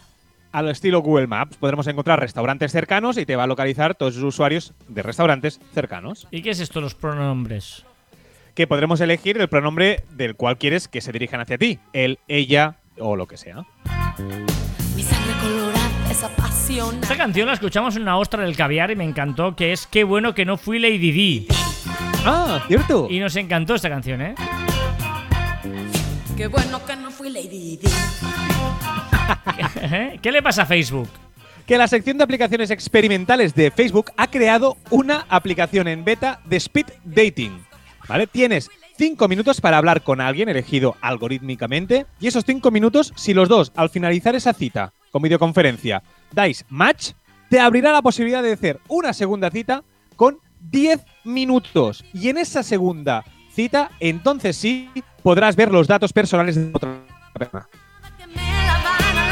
Al 0.51 0.67
estilo 0.67 1.01
Google 1.01 1.27
Maps 1.27 1.55
podremos 1.55 1.87
encontrar 1.87 2.19
restaurantes 2.19 2.73
cercanos 2.73 3.17
y 3.17 3.25
te 3.25 3.37
va 3.37 3.43
a 3.43 3.47
localizar 3.47 3.95
todos 3.95 4.15
los 4.15 4.25
usuarios 4.35 4.73
de 4.89 5.01
restaurantes 5.01 5.61
cercanos. 5.73 6.27
¿Y 6.29 6.41
qué 6.41 6.49
es 6.49 6.59
esto, 6.59 6.81
los 6.81 6.93
pronombres? 6.93 7.85
Que 8.53 8.67
podremos 8.67 8.99
elegir 8.99 9.39
el 9.39 9.47
pronombre 9.47 10.03
del 10.11 10.35
cual 10.35 10.57
quieres 10.57 10.89
que 10.89 10.99
se 10.99 11.13
dirijan 11.13 11.39
hacia 11.39 11.57
ti. 11.57 11.79
Él, 11.93 12.19
ella 12.27 12.75
o 12.99 13.15
lo 13.15 13.27
que 13.27 13.37
sea. 13.37 13.65
Mi 14.93 15.03
sangre 15.03 15.33
colorada 15.41 15.89
es 16.09 16.21
apasionada. 16.21 16.99
Esta 17.01 17.15
canción 17.15 17.47
la 17.47 17.53
escuchamos 17.53 17.95
en 17.95 18.01
una 18.01 18.17
ostra 18.17 18.43
del 18.43 18.57
caviar 18.57 18.91
y 18.91 18.97
me 18.97 19.05
encantó, 19.05 19.55
que 19.55 19.71
es 19.71 19.87
Qué 19.87 20.03
bueno 20.03 20.35
que 20.35 20.43
no 20.43 20.57
fui 20.57 20.79
Lady 20.79 21.11
Di. 21.11 21.47
Ah, 22.25 22.61
cierto. 22.67 23.07
Y 23.09 23.19
nos 23.19 23.37
encantó 23.37 23.75
esta 23.75 23.89
canción, 23.89 24.21
¿eh? 24.21 24.35
Qué 26.37 26.47
bueno 26.47 26.83
que 26.85 26.95
no 26.95 27.11
fui 27.11 27.29
Lady 27.29 27.77
Di. 27.77 27.89
¿Qué 30.21 30.31
le 30.31 30.41
pasa 30.41 30.63
a 30.63 30.65
Facebook? 30.65 31.09
Que 31.65 31.77
la 31.77 31.87
sección 31.87 32.17
de 32.17 32.23
aplicaciones 32.23 32.71
experimentales 32.71 33.53
de 33.53 33.71
Facebook 33.71 34.11
ha 34.17 34.27
creado 34.27 34.77
una 34.89 35.25
aplicación 35.29 35.87
en 35.87 36.03
beta 36.03 36.41
de 36.45 36.57
speed 36.57 36.87
dating. 37.03 37.63
¿Vale? 38.07 38.27
Tienes 38.27 38.69
cinco 38.97 39.27
minutos 39.27 39.61
para 39.61 39.77
hablar 39.77 40.03
con 40.03 40.21
alguien 40.21 40.49
elegido 40.49 40.97
algorítmicamente 41.01 42.05
y 42.19 42.27
esos 42.27 42.45
cinco 42.45 42.71
minutos, 42.71 43.13
si 43.15 43.33
los 43.33 43.47
dos 43.47 43.71
al 43.75 43.89
finalizar 43.89 44.35
esa 44.35 44.53
cita 44.53 44.93
con 45.11 45.21
videoconferencia 45.21 46.03
dais 46.31 46.65
match, 46.69 47.11
te 47.49 47.59
abrirá 47.59 47.91
la 47.91 48.01
posibilidad 48.01 48.41
de 48.41 48.53
hacer 48.53 48.79
una 48.87 49.13
segunda 49.13 49.51
cita 49.51 49.83
con 50.15 50.39
10 50.69 51.01
minutos. 51.25 52.03
Y 52.13 52.29
en 52.29 52.37
esa 52.37 52.63
segunda 52.63 53.25
cita, 53.51 53.91
entonces 53.99 54.55
sí 54.55 54.89
podrás 55.23 55.55
ver 55.55 55.71
los 55.71 55.87
datos 55.87 56.13
personales 56.13 56.55
de 56.55 56.71
otra 56.73 56.97
persona. 57.33 57.67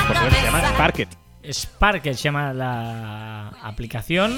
Por 0.07 0.17
se 0.31 0.41
llama. 0.43 0.69
Sparket. 0.69 1.09
Sparkle 1.51 2.13
se 2.13 2.23
llama 2.23 2.53
la 2.53 3.49
aplicación, 3.63 4.37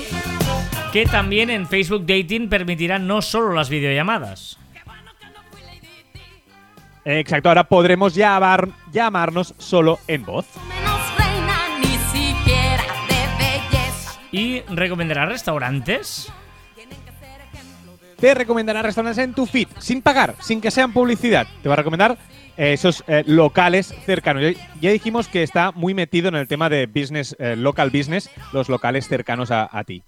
que 0.94 1.06
también 1.06 1.50
en 1.50 1.68
Facebook 1.68 2.06
Dating 2.06 2.50
permitirá 2.50 3.00
no 3.00 3.22
solo 3.22 3.54
las 3.54 3.70
videollamadas. 3.70 4.58
Exacto, 7.04 7.50
ahora 7.50 7.64
podremos 7.64 8.14
llamar, 8.14 8.70
llamarnos 8.92 9.56
solo 9.58 10.00
en 10.08 10.24
voz. 10.24 10.46
Y 14.32 14.62
recomendará 14.62 15.26
restaurantes. 15.26 16.32
Te 18.22 18.36
recomendará 18.36 18.84
restaurantes 18.84 19.24
en 19.24 19.34
tu 19.34 19.48
feed, 19.48 19.68
sin 19.80 20.04
pagar, 20.04 20.36
sin 20.42 20.62
que 20.62 20.70
sean 20.70 20.94
publicidad. 20.94 21.48
Te 21.64 21.68
va 21.68 21.74
a 21.74 21.78
recomendar 21.78 22.20
eh, 22.56 22.74
esos 22.74 23.04
eh, 23.08 23.24
locales 23.26 23.96
cercanos. 24.06 24.44
Ya, 24.80 24.92
dijimos 24.92 25.28
que 25.28 25.42
está 25.42 25.72
muy 25.72 25.96
metido 25.96 26.30
en 26.30 26.36
el 26.36 26.48
tema 26.48 26.70
de 26.70 26.86
business, 26.86 27.36
eh, 27.40 27.56
local 27.56 27.90
business, 27.90 28.30
los 28.54 28.70
locales 28.70 29.08
cercanos 29.08 29.50
a 29.50 29.84
ti. 29.86 30.04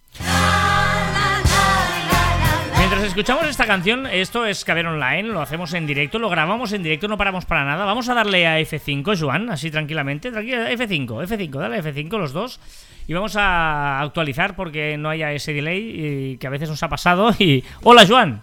Escuchamos 3.14 3.46
esta 3.46 3.68
canción, 3.68 4.08
esto 4.08 4.44
es 4.44 4.66
Caber 4.66 4.88
Online, 4.88 5.30
lo 5.30 5.40
hacemos 5.40 5.72
en 5.76 5.86
directo, 5.86 6.18
lo 6.18 6.32
grabamos 6.32 6.74
en 6.74 6.82
directo, 6.82 7.08
no 7.08 7.16
paramos 7.16 7.46
para 7.46 7.64
nada. 7.64 7.86
Vamos 7.86 8.10
a 8.10 8.16
darle 8.16 8.48
a 8.48 8.60
F5, 8.60 9.20
Joan, 9.20 9.52
así 9.52 9.70
tranquilamente. 9.70 10.32
Tranquila, 10.32 10.72
F5, 10.72 11.28
F5, 11.28 11.60
dale 11.60 11.76
a 11.76 11.84
F5 11.84 12.10
los 12.18 12.34
dos. 12.34 12.60
Y 13.06 13.14
vamos 13.14 13.36
a 13.36 14.02
actualizar 14.02 14.56
porque 14.56 14.98
no 14.98 15.10
haya 15.10 15.32
ese 15.32 15.54
delay 15.54 16.34
y 16.34 16.38
que 16.38 16.48
a 16.48 16.50
veces 16.50 16.70
nos 16.70 16.82
ha 16.82 16.90
pasado. 16.90 17.30
Y. 17.38 17.64
¡Hola, 17.84 18.08
Joan! 18.08 18.42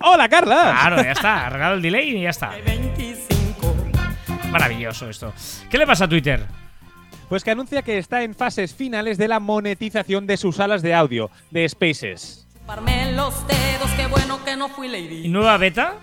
¡Hola, 0.00 0.28
Carla! 0.28 0.76
Claro, 0.80 0.96
ya 0.96 1.12
está, 1.12 1.46
arreglado 1.46 1.74
el 1.74 1.82
delay 1.82 2.16
y 2.16 2.22
ya 2.22 2.30
está. 2.30 2.56
25. 2.66 3.76
Maravilloso 4.50 5.08
esto. 5.08 5.32
¿Qué 5.70 5.78
le 5.78 5.86
pasa 5.86 6.06
a 6.06 6.08
Twitter? 6.08 6.44
Pues 7.28 7.44
que 7.44 7.52
anuncia 7.52 7.82
que 7.82 7.98
está 7.98 8.24
en 8.24 8.34
fases 8.34 8.74
finales 8.74 9.16
de 9.16 9.28
la 9.28 9.38
monetización 9.38 10.26
de 10.26 10.38
sus 10.38 10.56
salas 10.56 10.82
de 10.82 10.92
audio, 10.92 11.30
de 11.52 11.68
Spaces. 11.68 12.41
Parme 12.66 13.12
los 13.12 13.46
dedos, 13.46 13.90
qué 13.96 14.06
bueno 14.06 14.42
que 14.44 14.56
no 14.56 14.68
fui 14.68 14.86
¿Y 14.86 14.90
Lady. 14.90 15.28
nueva 15.28 15.56
beta? 15.58 15.94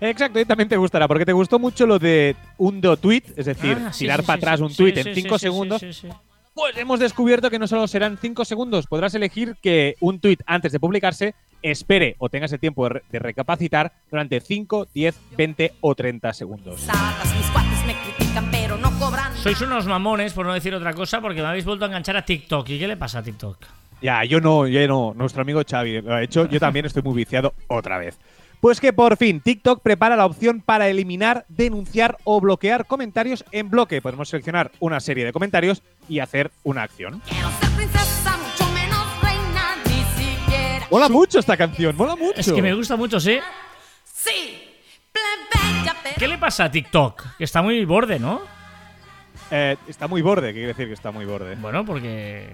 Exacto, 0.00 0.38
y 0.40 0.44
también 0.44 0.68
te 0.68 0.76
gustará, 0.76 1.08
porque 1.08 1.26
te 1.26 1.32
gustó 1.32 1.58
mucho 1.58 1.84
lo 1.86 1.98
de 1.98 2.36
un 2.56 2.80
do 2.80 2.96
tweet, 2.96 3.22
es 3.36 3.46
decir, 3.46 3.76
Ah, 3.84 3.92
sí, 3.92 4.00
tirar 4.04 4.20
sí, 4.20 4.26
para 4.26 4.36
sí, 4.38 4.44
atrás 4.44 4.60
un 4.60 4.74
tweet 4.74 4.94
sí, 4.94 5.00
en 5.08 5.14
sí, 5.14 5.22
5 5.22 5.38
sí, 5.38 5.42
segundos. 5.42 5.80
sí, 5.80 5.92
sí, 5.92 6.08
sí. 6.08 6.14
Pues 6.54 6.76
hemos 6.76 6.98
descubierto 7.00 7.50
que 7.50 7.58
no 7.58 7.66
solo 7.68 7.86
serán 7.86 8.16
5 8.20 8.44
segundos, 8.44 8.86
podrás 8.86 9.14
elegir 9.14 9.56
que 9.62 9.96
un 10.00 10.20
tweet 10.20 10.38
antes 10.46 10.72
de 10.72 10.80
publicarse 10.80 11.34
espere 11.62 12.14
o 12.18 12.28
tengas 12.28 12.52
el 12.52 12.60
tiempo 12.60 12.84
de, 12.84 12.88
re- 12.90 13.02
de 13.10 13.18
recapacitar 13.18 13.92
durante 14.10 14.40
5, 14.40 14.86
10, 14.94 15.16
20 15.36 15.72
o 15.80 15.94
30 15.94 16.32
segundos. 16.32 16.86
Sois 19.42 19.60
unos 19.60 19.86
mamones, 19.86 20.32
por 20.32 20.46
no 20.46 20.52
decir 20.54 20.74
otra 20.74 20.92
cosa, 20.94 21.20
porque 21.20 21.40
me 21.42 21.48
habéis 21.48 21.64
vuelto 21.64 21.84
a 21.84 21.88
enganchar 21.88 22.16
a 22.16 22.24
TikTok. 22.24 22.68
¿Y 22.70 22.78
qué 22.78 22.86
le 22.88 22.96
pasa 22.96 23.18
a 23.18 23.22
TikTok? 23.22 23.64
Ya, 24.00 24.24
yo 24.24 24.40
no, 24.40 24.66
yo 24.66 24.86
no. 24.86 25.12
Nuestro 25.14 25.42
amigo 25.42 25.62
Xavi 25.68 26.02
lo 26.02 26.14
ha 26.14 26.22
hecho. 26.22 26.48
Yo 26.48 26.60
también 26.60 26.86
estoy 26.86 27.02
muy 27.02 27.14
viciado 27.14 27.54
otra 27.66 27.98
vez. 27.98 28.18
Pues 28.60 28.80
que 28.80 28.92
por 28.92 29.16
fin 29.16 29.40
TikTok 29.40 29.82
prepara 29.82 30.16
la 30.16 30.26
opción 30.26 30.60
para 30.60 30.88
eliminar, 30.88 31.44
denunciar 31.48 32.16
o 32.24 32.40
bloquear 32.40 32.86
comentarios 32.86 33.44
en 33.52 33.70
bloque. 33.70 34.02
Podemos 34.02 34.28
seleccionar 34.28 34.72
una 34.80 34.98
serie 34.98 35.24
de 35.24 35.32
comentarios 35.32 35.82
y 36.08 36.18
hacer 36.18 36.50
una 36.64 36.82
acción. 36.82 37.22
Mola 40.90 41.08
mucho 41.08 41.38
esta 41.38 41.56
canción, 41.56 41.94
mola 41.96 42.16
mucho. 42.16 42.40
Es 42.40 42.50
que 42.50 42.62
me 42.62 42.74
gusta 42.74 42.96
mucho, 42.96 43.20
sí. 43.20 43.38
Sí. 44.04 44.64
¿Qué 46.18 46.26
le 46.26 46.38
pasa 46.38 46.64
a 46.64 46.70
TikTok? 46.70 47.36
Que 47.36 47.44
está 47.44 47.62
muy 47.62 47.84
borde, 47.84 48.18
¿no? 48.18 48.40
Eh, 49.50 49.76
está 49.86 50.08
muy 50.08 50.20
borde, 50.20 50.48
¿qué 50.48 50.54
quiere 50.54 50.68
decir 50.68 50.88
que 50.88 50.94
está 50.94 51.10
muy 51.10 51.24
borde? 51.24 51.54
Bueno, 51.56 51.84
porque. 51.84 52.50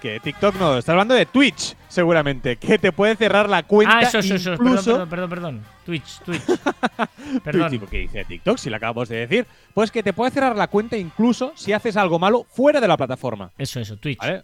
Que 0.00 0.18
TikTok 0.18 0.54
no, 0.56 0.78
está 0.78 0.92
hablando 0.92 1.14
de 1.14 1.26
Twitch, 1.26 1.76
seguramente, 1.88 2.56
que 2.56 2.78
te 2.78 2.90
puede 2.90 3.16
cerrar 3.16 3.50
la 3.50 3.62
cuenta. 3.64 3.98
Ah, 3.98 4.02
eso, 4.02 4.18
eso, 4.20 4.34
eso. 4.34 4.50
Perdón, 4.52 4.66
incluso- 4.68 4.92
perdón, 4.92 5.08
perdón, 5.10 5.30
perdón. 5.30 5.64
Twitch, 5.84 6.20
Twitch. 6.24 6.42
Perdón. 7.44 7.68
Twitch, 7.68 7.88
¿Qué 7.90 7.98
dice 7.98 8.24
TikTok? 8.24 8.56
Si 8.58 8.70
lo 8.70 8.76
acabamos 8.76 9.08
de 9.08 9.26
decir. 9.26 9.46
Pues 9.74 9.90
que 9.90 10.02
te 10.02 10.12
puede 10.12 10.30
cerrar 10.30 10.56
la 10.56 10.68
cuenta 10.68 10.96
incluso 10.96 11.52
si 11.54 11.72
haces 11.72 11.96
algo 11.96 12.18
malo 12.18 12.46
fuera 12.48 12.80
de 12.80 12.88
la 12.88 12.96
plataforma. 12.96 13.50
Eso, 13.58 13.78
eso, 13.80 13.96
Twitch. 13.98 14.18
¿Vale? 14.18 14.42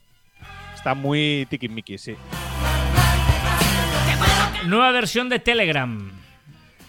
Está 0.75 0.95
muy 0.95 1.47
tiquismiquis, 1.49 2.01
sí. 2.03 2.17
Nueva 4.67 4.91
versión 4.93 5.29
de 5.29 5.39
Telegram. 5.39 6.11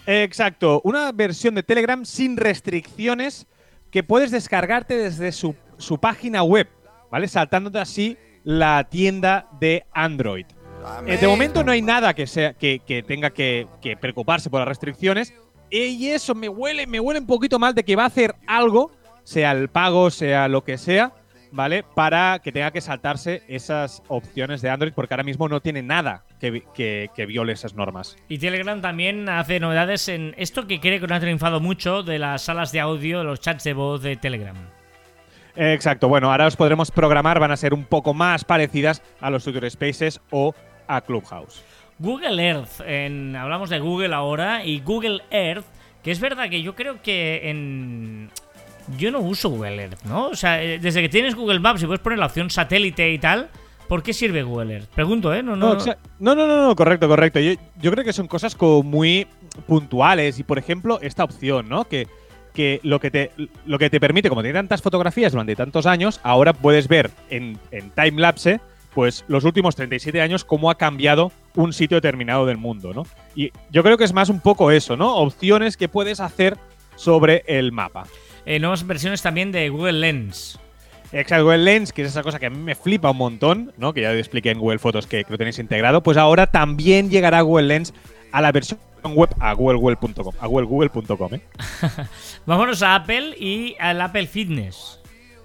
Exacto, 0.06 0.80
una 0.84 1.12
versión 1.12 1.54
de 1.54 1.62
Telegram 1.62 2.04
sin 2.04 2.36
restricciones 2.36 3.46
que 3.90 4.02
puedes 4.02 4.30
descargarte 4.30 4.96
desde 4.96 5.32
su, 5.32 5.54
su 5.76 5.98
página 5.98 6.42
web, 6.42 6.68
¿vale? 7.10 7.28
Saltándote 7.28 7.78
así 7.78 8.16
la 8.48 8.84
tienda 8.84 9.46
de 9.60 9.84
Android. 9.92 10.46
Eh, 11.06 11.18
de 11.18 11.28
momento 11.28 11.62
no 11.62 11.70
hay 11.70 11.82
nada 11.82 12.14
que, 12.14 12.26
sea, 12.26 12.54
que, 12.54 12.78
que 12.78 13.02
tenga 13.02 13.28
que, 13.28 13.66
que 13.82 13.94
preocuparse 13.94 14.48
por 14.48 14.60
las 14.60 14.68
restricciones. 14.68 15.34
y 15.68 16.08
eso 16.08 16.34
me 16.34 16.48
huele, 16.48 16.86
me 16.86 16.98
huele 16.98 17.20
un 17.20 17.26
poquito 17.26 17.58
mal 17.58 17.74
de 17.74 17.84
que 17.84 17.94
va 17.94 18.04
a 18.04 18.06
hacer 18.06 18.34
algo, 18.46 18.90
sea 19.22 19.52
el 19.52 19.68
pago, 19.68 20.08
sea 20.08 20.48
lo 20.48 20.64
que 20.64 20.78
sea, 20.78 21.12
¿vale? 21.52 21.84
Para 21.94 22.38
que 22.42 22.50
tenga 22.50 22.70
que 22.70 22.80
saltarse 22.80 23.42
esas 23.48 24.02
opciones 24.08 24.62
de 24.62 24.70
Android, 24.70 24.94
porque 24.94 25.12
ahora 25.12 25.24
mismo 25.24 25.46
no 25.46 25.60
tiene 25.60 25.82
nada 25.82 26.24
que, 26.40 26.62
que, 26.72 27.10
que 27.14 27.26
viole 27.26 27.52
esas 27.52 27.74
normas. 27.74 28.16
Y 28.30 28.38
Telegram 28.38 28.80
también 28.80 29.28
hace 29.28 29.60
novedades 29.60 30.08
en 30.08 30.34
esto 30.38 30.66
que 30.66 30.80
creo 30.80 31.00
que 31.00 31.06
no 31.06 31.14
ha 31.14 31.20
triunfado 31.20 31.60
mucho 31.60 32.02
de 32.02 32.18
las 32.18 32.44
salas 32.44 32.72
de 32.72 32.80
audio, 32.80 33.24
los 33.24 33.40
chats 33.40 33.64
de 33.64 33.74
voz 33.74 34.00
de 34.00 34.16
Telegram. 34.16 34.56
Exacto, 35.60 36.08
bueno, 36.08 36.30
ahora 36.30 36.46
os 36.46 36.54
podremos 36.56 36.90
programar, 36.92 37.40
van 37.40 37.50
a 37.50 37.56
ser 37.56 37.74
un 37.74 37.84
poco 37.84 38.14
más 38.14 38.44
parecidas 38.44 39.02
a 39.20 39.28
los 39.28 39.42
Twitter 39.42 39.68
Spaces 39.68 40.20
o 40.30 40.54
a 40.86 41.00
Clubhouse. 41.00 41.62
Google 41.98 42.40
Earth, 42.46 42.80
en- 42.86 43.34
hablamos 43.34 43.68
de 43.68 43.80
Google 43.80 44.14
ahora, 44.14 44.64
y 44.64 44.78
Google 44.80 45.20
Earth, 45.32 45.64
que 46.04 46.12
es 46.12 46.20
verdad 46.20 46.48
que 46.48 46.62
yo 46.62 46.74
creo 46.76 47.02
que 47.02 47.50
en... 47.50 48.30
Yo 48.96 49.10
no 49.10 49.18
uso 49.18 49.50
Google 49.50 49.82
Earth, 49.82 50.02
¿no? 50.04 50.28
O 50.28 50.36
sea, 50.36 50.62
eh, 50.62 50.78
desde 50.78 51.02
que 51.02 51.08
tienes 51.08 51.34
Google 51.34 51.58
Maps 51.58 51.82
y 51.82 51.86
puedes 51.86 52.00
poner 52.00 52.18
la 52.20 52.26
opción 52.26 52.48
satélite 52.50 53.10
y 53.12 53.18
tal, 53.18 53.48
¿por 53.88 54.02
qué 54.04 54.12
sirve 54.14 54.44
Google 54.44 54.74
Earth? 54.74 54.86
Pregunto, 54.94 55.34
¿eh? 55.34 55.42
No, 55.42 55.56
no, 55.56 55.74
No, 55.74 55.78
exa- 55.80 55.98
no, 56.20 56.34
no, 56.36 56.46
no, 56.46 56.68
no, 56.68 56.76
correcto, 56.76 57.08
correcto. 57.08 57.40
Yo, 57.40 57.54
yo 57.82 57.90
creo 57.90 58.04
que 58.04 58.12
son 58.12 58.28
cosas 58.28 58.54
como 58.54 58.84
muy 58.84 59.26
puntuales 59.66 60.38
y, 60.38 60.44
por 60.44 60.56
ejemplo, 60.58 61.00
esta 61.02 61.24
opción, 61.24 61.68
¿no? 61.68 61.84
Que, 61.84 62.06
que 62.52 62.80
lo 62.82 63.00
que 63.00 63.10
te, 63.10 63.30
lo 63.66 63.78
que 63.78 63.90
te 63.90 64.00
permite, 64.00 64.28
como 64.28 64.42
tiene 64.42 64.58
tantas 64.58 64.82
fotografías 64.82 65.32
durante 65.32 65.56
tantos 65.56 65.86
años, 65.86 66.20
ahora 66.22 66.52
puedes 66.52 66.88
ver 66.88 67.10
en, 67.30 67.58
en 67.70 67.90
timelapse 67.90 68.60
pues 68.94 69.24
los 69.28 69.44
últimos 69.44 69.76
37 69.76 70.20
años 70.20 70.44
cómo 70.44 70.70
ha 70.70 70.76
cambiado 70.76 71.30
un 71.54 71.72
sitio 71.72 71.98
determinado 71.98 72.46
del 72.46 72.56
mundo, 72.56 72.92
¿no? 72.92 73.04
Y 73.34 73.52
yo 73.70 73.82
creo 73.82 73.96
que 73.96 74.04
es 74.04 74.12
más 74.12 74.28
un 74.28 74.40
poco 74.40 74.70
eso, 74.70 74.96
¿no? 74.96 75.14
Opciones 75.16 75.76
que 75.76 75.88
puedes 75.88 76.18
hacer 76.20 76.56
sobre 76.96 77.44
el 77.46 77.70
mapa. 77.70 78.06
Eh, 78.44 78.58
nuevas 78.58 78.86
versiones 78.86 79.22
también 79.22 79.52
de 79.52 79.68
Google 79.68 80.00
Lens. 80.00 80.58
Exacto, 81.12 81.44
Google 81.44 81.58
Lens, 81.58 81.92
que 81.92 82.02
es 82.02 82.08
esa 82.08 82.22
cosa 82.22 82.38
que 82.38 82.46
a 82.46 82.50
mí 82.50 82.58
me 82.58 82.74
flipa 82.74 83.10
un 83.10 83.18
montón, 83.18 83.72
¿no? 83.78 83.94
Que 83.94 84.02
ya 84.02 84.10
te 84.10 84.18
expliqué 84.18 84.50
en 84.50 84.58
Google 84.58 84.78
Fotos 84.78 85.06
que, 85.06 85.24
que 85.24 85.30
lo 85.30 85.38
tenéis 85.38 85.58
integrado. 85.58 86.02
Pues 86.02 86.16
ahora 86.16 86.48
también 86.48 87.08
llegará 87.08 87.40
Google 87.42 87.68
Lens 87.68 87.94
a 88.32 88.40
la 88.40 88.52
versión 88.52 88.80
web 89.04 89.34
a 89.40 89.52
google.com, 89.52 90.34
a 90.40 90.46
google.com, 90.46 91.34
¿eh? 91.34 91.40
Vámonos 92.46 92.82
a 92.82 92.94
Apple 92.94 93.36
y 93.38 93.76
al 93.78 94.00
Apple 94.00 94.26
Fitness. 94.26 95.00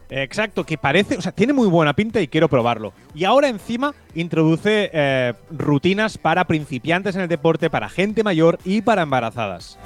Exacto, 0.10 0.64
que 0.64 0.78
parece, 0.78 1.18
o 1.18 1.22
sea, 1.22 1.32
tiene 1.32 1.54
muy 1.54 1.68
buena 1.68 1.94
pinta 1.94 2.22
y 2.22 2.28
quiero 2.28 2.48
probarlo. 2.48 2.94
Y 3.16 3.24
ahora 3.24 3.48
encima 3.48 3.96
introduce 4.14 4.92
eh, 4.94 5.34
rutinas 5.50 6.18
para 6.18 6.46
principiantes 6.46 7.16
en 7.16 7.22
el 7.22 7.28
deporte, 7.28 7.70
para 7.70 7.90
gente 7.90 8.24
mayor 8.24 8.60
y 8.64 8.82
para 8.82 9.02
embarazadas. 9.02 9.80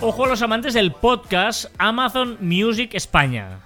Ojo 0.00 0.24
a 0.24 0.28
los 0.28 0.42
amantes 0.42 0.74
del 0.74 0.92
podcast 0.92 1.66
Amazon 1.78 2.38
Music 2.40 2.90
España. 2.94 3.60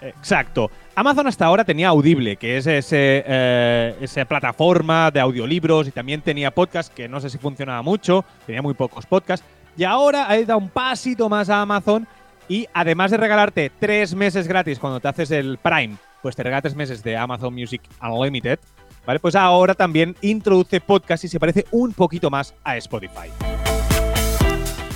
Exacto. 0.00 0.70
Amazon 0.96 1.26
hasta 1.26 1.46
ahora 1.46 1.64
tenía 1.64 1.88
Audible, 1.88 2.36
que 2.36 2.56
es 2.56 2.66
ese, 2.68 3.24
eh, 3.26 3.96
esa 4.00 4.24
plataforma 4.26 5.10
de 5.10 5.18
audiolibros 5.18 5.88
y 5.88 5.90
también 5.90 6.22
tenía 6.22 6.52
podcast, 6.52 6.92
que 6.94 7.08
no 7.08 7.20
sé 7.20 7.30
si 7.30 7.38
funcionaba 7.38 7.82
mucho, 7.82 8.24
tenía 8.46 8.62
muy 8.62 8.74
pocos 8.74 9.04
podcasts. 9.04 9.44
Y 9.76 9.82
ahora 9.82 10.30
ha 10.30 10.40
dado 10.42 10.58
un 10.58 10.68
pasito 10.68 11.28
más 11.28 11.50
a 11.50 11.62
Amazon 11.62 12.06
y 12.48 12.68
además 12.72 13.10
de 13.10 13.16
regalarte 13.16 13.72
tres 13.80 14.14
meses 14.14 14.46
gratis 14.46 14.78
cuando 14.78 15.00
te 15.00 15.08
haces 15.08 15.32
el 15.32 15.58
Prime, 15.58 15.96
pues 16.22 16.36
te 16.36 16.44
regala 16.44 16.62
tres 16.62 16.76
meses 16.76 17.02
de 17.02 17.16
Amazon 17.16 17.52
Music 17.52 17.82
Unlimited, 18.00 18.60
¿vale? 19.04 19.18
Pues 19.18 19.34
ahora 19.34 19.74
también 19.74 20.14
introduce 20.20 20.80
podcast 20.80 21.24
y 21.24 21.28
se 21.28 21.40
parece 21.40 21.66
un 21.72 21.92
poquito 21.92 22.30
más 22.30 22.54
a 22.62 22.76
Spotify. 22.76 23.30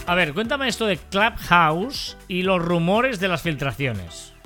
A 0.07 0.15
ver, 0.15 0.33
cuéntame 0.33 0.69
esto 0.69 0.87
de 0.87 0.97
Clubhouse 0.97 2.17
y 2.29 2.43
los 2.43 2.65
rumores 2.65 3.19
de 3.19 3.29
las 3.29 3.43
filtraciones. 3.43 4.38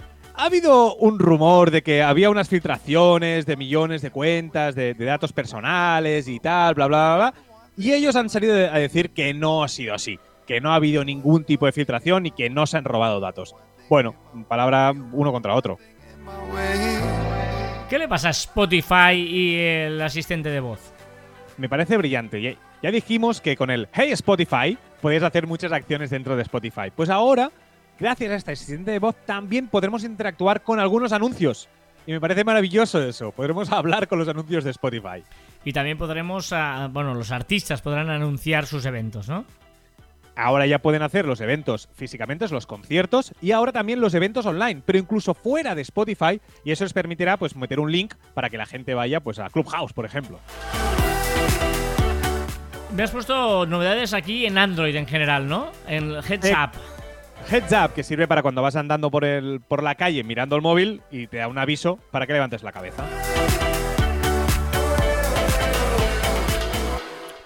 Ha 0.43 0.47
habido 0.47 0.97
un 0.97 1.21
rumor 1.21 1.71
de 1.71 1.83
que 1.83 2.03
había 2.03 2.29
unas 2.29 2.49
filtraciones 2.49 3.47
de 3.47 3.57
millones 3.57 4.03
de 4.03 4.11
cuentas, 4.11 4.75
de, 4.75 4.93
de 4.93 5.05
datos 5.05 5.33
personales 5.33 6.27
y 6.27 6.41
tal, 6.41 6.75
bla, 6.75 6.89
bla, 6.89 7.15
bla, 7.15 7.31
bla. 7.31 7.35
Y 7.77 7.93
ellos 7.93 8.17
han 8.17 8.29
salido 8.29 8.57
a 8.57 8.77
decir 8.77 9.11
que 9.11 9.35
no 9.35 9.63
ha 9.63 9.69
sido 9.69 9.95
así, 9.95 10.19
que 10.45 10.61
no 10.61 10.73
ha 10.73 10.75
habido 10.75 11.05
ningún 11.05 11.45
tipo 11.45 11.67
de 11.67 11.71
filtración 11.71 12.27
y 12.27 12.33
que 12.33 12.51
no 12.51 12.67
se 12.67 12.77
han 12.77 12.83
robado 12.83 13.21
datos. 13.21 13.55
Bueno, 13.89 14.17
palabra 14.49 14.93
uno 15.13 15.31
contra 15.31 15.55
otro. 15.55 15.79
¿Qué 17.89 17.97
le 17.97 18.09
pasa 18.09 18.27
a 18.27 18.33
Spotify 18.33 19.13
y 19.15 19.59
el 19.59 20.03
asistente 20.03 20.49
de 20.49 20.59
voz? 20.59 20.93
Me 21.57 21.69
parece 21.69 21.97
brillante. 21.97 22.43
Ya, 22.43 22.55
ya 22.83 22.91
dijimos 22.91 23.41
que 23.41 23.57
con 23.57 23.71
el 23.71 23.87
Hey 23.93 24.11
Spotify 24.11 24.77
podías 25.01 25.23
hacer 25.23 25.47
muchas 25.47 25.71
acciones 25.71 26.11
dentro 26.11 26.35
de 26.35 26.43
Spotify. 26.43 26.91
Pues 26.93 27.11
ahora, 27.11 27.53
gracias 28.03 28.33
a 28.33 28.35
este 28.35 28.53
asistente 28.53 28.91
de 28.91 28.99
voz, 28.99 29.15
también 29.25 29.69
podremos 29.69 30.03
interactuar 30.03 30.63
con 30.63 30.81
algunos 30.81 31.13
anuncios. 31.13 31.69
Y 32.05 32.11
me 32.11 32.21
parece 32.21 32.43
maravilloso 32.43 33.01
eso. 33.01 33.31
Podremos 33.31 33.71
hablar 33.71 34.09
con 34.09 34.19
los 34.19 34.27
anuncios 34.27 34.65
de 34.65 34.71
Spotify. 34.73 35.23
Y 35.65 35.73
también 35.73 35.97
podremos, 35.97 36.53
ah, 36.53 36.89
bueno, 36.91 37.15
los 37.15 37.31
artistas 37.31 37.81
podrán 37.81 38.11
anunciar 38.11 38.67
sus 38.67 38.85
eventos, 38.87 39.29
¿no? 39.29 39.45
Ahora 40.35 40.67
ya 40.67 40.81
pueden 40.81 41.03
hacer 41.03 41.27
los 41.27 41.41
eventos 41.41 41.89
físicamente, 41.95 42.49
los 42.49 42.67
conciertos, 42.67 43.33
y 43.41 43.53
ahora 43.53 43.71
también 43.71 44.01
los 44.01 44.15
eventos 44.15 44.47
online, 44.47 44.83
pero 44.85 44.99
incluso 44.99 45.35
fuera 45.35 45.75
de 45.75 45.83
Spotify, 45.83 46.41
y 46.65 46.73
eso 46.73 46.85
les 46.85 46.95
permitirá 46.95 47.37
pues 47.37 47.55
meter 47.55 47.79
un 47.79 47.93
link 47.93 48.15
para 48.35 48.51
que 48.51 48.57
la 48.57 48.67
gente 48.67 48.95
vaya 48.95 49.21
pues 49.21 49.39
a 49.39 49.49
Clubhouse, 49.51 49.93
por 49.93 50.07
ejemplo. 50.07 50.41
Me 52.97 53.03
has 53.03 53.11
puesto 53.11 53.65
novedades 53.67 54.13
aquí 54.13 54.47
en 54.47 54.59
Android 54.59 54.97
en 54.97 55.07
general, 55.07 55.47
¿no? 55.47 55.71
En 55.87 56.15
Heads. 56.15 56.51
Up. 56.51 57.02
Heads 57.51 57.73
up, 57.73 57.93
que 57.95 58.03
sirve 58.03 58.27
para 58.29 58.43
cuando 58.43 58.63
vas 58.63 58.77
andando 58.77 59.11
por, 59.11 59.25
el, 59.25 59.61
por 59.61 59.83
la 59.83 59.95
calle 59.95 60.25
mirando 60.25 60.57
el 60.57 60.63
móvil 60.63 61.03
y 61.11 61.27
te 61.27 61.39
da 61.39 61.49
un 61.49 61.59
aviso 61.59 61.99
para 62.11 62.27
que 62.27 62.33
levantes 62.33 62.63
la 62.63 62.73
cabeza. 62.73 63.05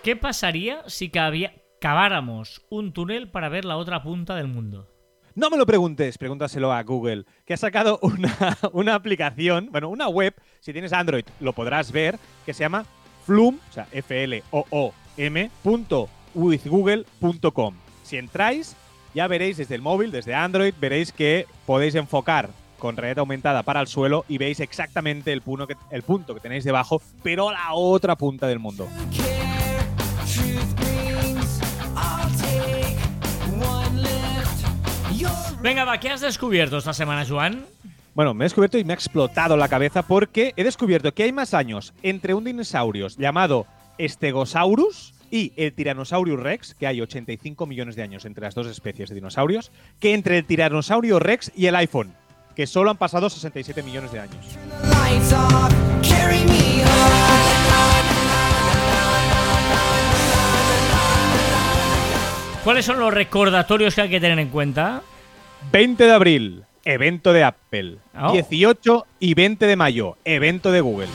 ¿Qué 0.03 0.15
pasaría 0.15 0.83
si 0.87 1.11
caváramos 1.81 2.65
un 2.71 2.93
túnel 2.93 3.29
para 3.29 3.49
ver 3.49 3.65
la 3.65 3.77
otra 3.77 4.03
punta 4.03 4.37
del 4.37 4.47
mundo? 4.47 4.89
No 5.35 5.51
me 5.51 5.57
lo 5.57 5.67
preguntes, 5.67 6.17
pregúntaselo 6.17 6.73
a 6.73 6.83
Google, 6.85 7.25
que 7.45 7.55
ha 7.55 7.57
sacado 7.57 7.99
una, 8.03 8.57
una 8.73 8.95
aplicación, 8.95 9.69
bueno, 9.73 9.89
una 9.89 10.09
web, 10.09 10.35
si 10.61 10.73
tienes 10.73 10.93
Android 10.93 11.25
lo 11.41 11.53
podrás 11.53 11.91
ver, 11.91 12.19
que 12.47 12.55
se 12.55 12.61
llama 12.61 12.87
Flume, 13.25 13.59
o 13.69 13.73
sea, 13.73 13.89
F-L-O-O-M, 13.91 15.51
punto 15.63 16.09
withgoogle.com. 16.35 17.75
Si 18.05 18.17
entráis, 18.17 18.77
ya 19.17 19.27
veréis 19.29 19.57
desde 19.57 19.75
el 19.75 19.81
móvil, 19.81 20.11
desde 20.11 20.35
Android, 20.35 20.75
veréis 20.79 21.11
que 21.11 21.47
podéis 21.65 21.95
enfocar 21.95 22.51
con 22.79 22.99
realidad 22.99 23.21
aumentada 23.21 23.63
para 23.63 23.81
el 23.81 23.87
suelo 23.87 24.27
y 24.29 24.37
veis 24.37 24.61
exactamente 24.61 25.33
el 25.33 25.41
punto, 25.41 25.67
que, 25.67 25.75
el 25.91 26.03
punto 26.03 26.35
que 26.35 26.41
tenéis 26.41 26.65
debajo, 26.65 27.01
pero 27.23 27.49
a 27.49 27.53
la 27.55 27.73
otra 27.73 28.15
punta 28.15 28.47
del 28.47 28.59
mundo. 28.59 28.87
Venga, 35.63 35.85
va, 35.87 35.99
¿qué 35.99 36.11
has 36.11 36.21
descubierto 36.21 36.77
esta 36.77 36.93
semana, 36.93 37.25
Joan? 37.27 37.65
Bueno, 38.15 38.35
me 38.35 38.45
he 38.45 38.47
descubierto 38.47 38.77
y 38.77 38.85
me 38.85 38.93
ha 38.93 38.97
explotado 38.97 39.57
la 39.57 39.69
cabeza 39.69 40.03
porque 40.03 40.53
he 40.57 40.63
descubierto 40.63 41.15
que 41.15 41.23
hay 41.23 41.33
más 41.33 41.55
años 41.55 41.95
entre 42.03 42.35
un 42.35 42.45
dinosaurio 42.45 43.09
llamado 43.09 43.65
Stegosaurus 43.99 45.16
y 45.31 45.53
el 45.57 45.73
Tyrannosaurus 45.73 46.41
Rex, 46.41 46.75
que 46.75 46.87
hay 46.87 47.01
85 47.01 47.67
millones 47.67 47.97
de 47.97 48.03
años 48.03 48.25
entre 48.25 48.45
las 48.45 48.55
dos 48.55 48.67
especies 48.67 49.09
de 49.09 49.15
dinosaurios, 49.15 49.71
que 50.01 50.15
entre 50.15 50.39
el 50.39 50.45
Tiranosaurio 50.45 51.19
Rex 51.19 51.53
y 51.55 51.67
el 51.67 51.77
iPhone, 51.77 52.15
que 52.55 52.67
solo 52.67 52.91
han 52.91 52.97
pasado 52.97 53.31
67 53.31 53.83
millones 53.83 54.13
de 54.13 54.21
años. 54.21 54.59
¿Cuáles 62.65 62.85
son 62.85 62.99
los 62.99 63.15
recordatorios 63.15 63.95
que 63.95 64.01
hay 64.01 64.11
que 64.11 64.21
tener 64.21 64.41
en 64.41 64.49
cuenta? 64.49 65.03
20 65.71 66.05
de 66.05 66.13
abril, 66.13 66.65
evento 66.85 67.33
de 67.33 67.45
Apple. 67.45 67.99
Oh. 68.19 68.33
18 68.33 69.07
y 69.21 69.35
20 69.35 69.67
de 69.67 69.77
mayo, 69.77 70.17
evento 70.25 70.73
de 70.73 70.81
Google. 70.81 71.09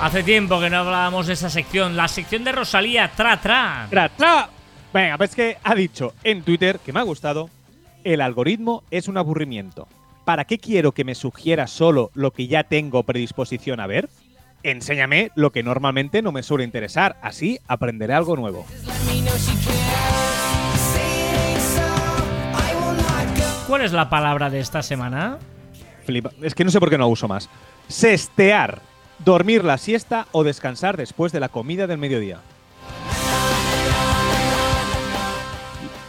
Hace 0.00 0.22
tiempo 0.22 0.58
que 0.58 0.70
no 0.70 0.78
hablábamos 0.78 1.26
de 1.26 1.34
esa 1.34 1.50
sección, 1.50 1.94
la 1.94 2.08
sección 2.08 2.42
de 2.42 2.52
Rosalía, 2.52 3.10
tra 3.14 3.38
tra. 3.38 3.86
Tra, 3.90 4.08
tra. 4.08 4.48
Venga, 4.94 5.18
pues 5.18 5.34
que 5.34 5.58
ha 5.62 5.74
dicho 5.74 6.14
en 6.24 6.42
Twitter, 6.42 6.78
que 6.78 6.94
me 6.94 7.00
ha 7.00 7.02
gustado, 7.02 7.50
el 8.02 8.22
algoritmo 8.22 8.82
es 8.90 9.08
un 9.08 9.18
aburrimiento. 9.18 9.88
¿Para 10.24 10.46
qué 10.46 10.56
quiero 10.58 10.92
que 10.92 11.04
me 11.04 11.14
sugiera 11.14 11.66
solo 11.66 12.10
lo 12.14 12.30
que 12.30 12.46
ya 12.46 12.64
tengo 12.64 13.02
predisposición 13.02 13.78
a 13.78 13.86
ver? 13.86 14.08
Enséñame 14.62 15.32
lo 15.34 15.52
que 15.52 15.62
normalmente 15.62 16.22
no 16.22 16.32
me 16.32 16.42
suele 16.42 16.64
interesar, 16.64 17.18
así 17.20 17.58
aprenderé 17.68 18.14
algo 18.14 18.36
nuevo. 18.36 18.64
¿Cuál 23.68 23.82
es 23.82 23.92
la 23.92 24.08
palabra 24.08 24.48
de 24.48 24.60
esta 24.60 24.82
semana? 24.82 25.36
Flipa. 26.06 26.30
Es 26.40 26.54
que 26.54 26.64
no 26.64 26.70
sé 26.70 26.80
por 26.80 26.88
qué 26.88 26.96
no 26.96 27.06
uso 27.06 27.28
más. 27.28 27.50
Sestear. 27.86 28.89
Dormir 29.24 29.64
la 29.64 29.78
siesta 29.78 30.26
o 30.32 30.44
descansar 30.44 30.96
después 30.96 31.32
de 31.32 31.40
la 31.40 31.48
comida 31.48 31.86
del 31.86 31.98
mediodía. 31.98 32.40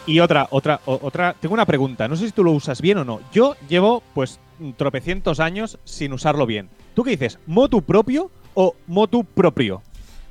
Y 0.08 0.20
otra, 0.20 0.48
otra, 0.50 0.82
otra. 0.86 1.36
Tengo 1.40 1.54
una 1.54 1.66
pregunta. 1.66 2.08
No 2.08 2.16
sé 2.16 2.26
si 2.26 2.32
tú 2.32 2.44
lo 2.44 2.52
usas 2.52 2.82
bien 2.82 2.98
o 2.98 3.06
no. 3.06 3.22
Yo 3.32 3.56
llevo, 3.70 4.02
pues, 4.14 4.40
tropecientos 4.76 5.40
años 5.40 5.78
sin 5.84 6.12
usarlo 6.14 6.46
bien. 6.46 6.70
¿Tú 6.96 7.04
qué 7.04 7.12
dices? 7.12 7.38
¿Motu 7.46 7.82
propio 7.82 8.32
o 8.54 8.76
motu 8.88 9.24
propio? 9.24 9.82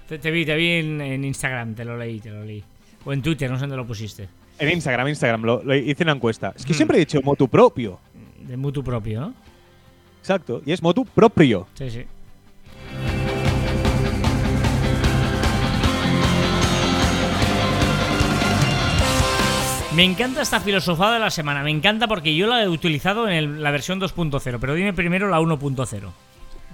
Te, 0.09 0.19
te 0.19 0.31
vi, 0.31 0.45
te 0.45 0.57
vi 0.57 0.71
en, 0.73 1.01
en 1.01 1.25
Instagram, 1.25 1.75
te 1.75 1.85
lo 1.85 1.97
leí, 1.97 2.19
te 2.19 2.31
lo 2.31 2.45
leí. 2.45 2.65
O 3.05 3.13
en 3.13 3.23
Twitter, 3.23 3.49
no 3.51 3.57
sé 3.57 3.63
dónde 3.63 3.77
lo 3.77 3.87
pusiste. 3.87 4.29
En 4.59 4.71
Instagram, 4.71 5.09
Instagram, 5.09 5.43
lo, 5.43 5.63
lo 5.63 5.75
hice 5.75 6.03
una 6.03 6.13
encuesta. 6.13 6.53
Es 6.55 6.67
que 6.67 6.75
siempre 6.75 6.97
he 6.97 7.01
dicho 7.01 7.21
motu 7.23 7.49
propio. 7.49 7.99
De 8.41 8.57
mutu 8.57 8.83
propio, 8.83 9.21
¿no? 9.21 9.35
Exacto. 10.21 10.61
Y 10.67 10.73
es 10.73 10.83
motu 10.83 11.05
propio. 11.05 11.67
Sí, 11.75 11.91
sí. 11.91 12.05
Me 19.95 20.05
encanta 20.05 20.43
esta 20.43 20.61
filosofada 20.61 21.15
de 21.15 21.19
la 21.19 21.31
semana, 21.31 21.65
me 21.65 21.71
encanta 21.73 22.07
porque 22.07 22.37
yo 22.37 22.47
la 22.47 22.63
he 22.63 22.69
utilizado 22.69 23.29
en 23.29 23.61
la 23.61 23.73
versión 23.73 24.01
2.0, 24.01 24.59
pero 24.61 24.75
dime 24.75 24.93
primero 24.93 25.29
la 25.29 25.41
1.0. 25.41 26.13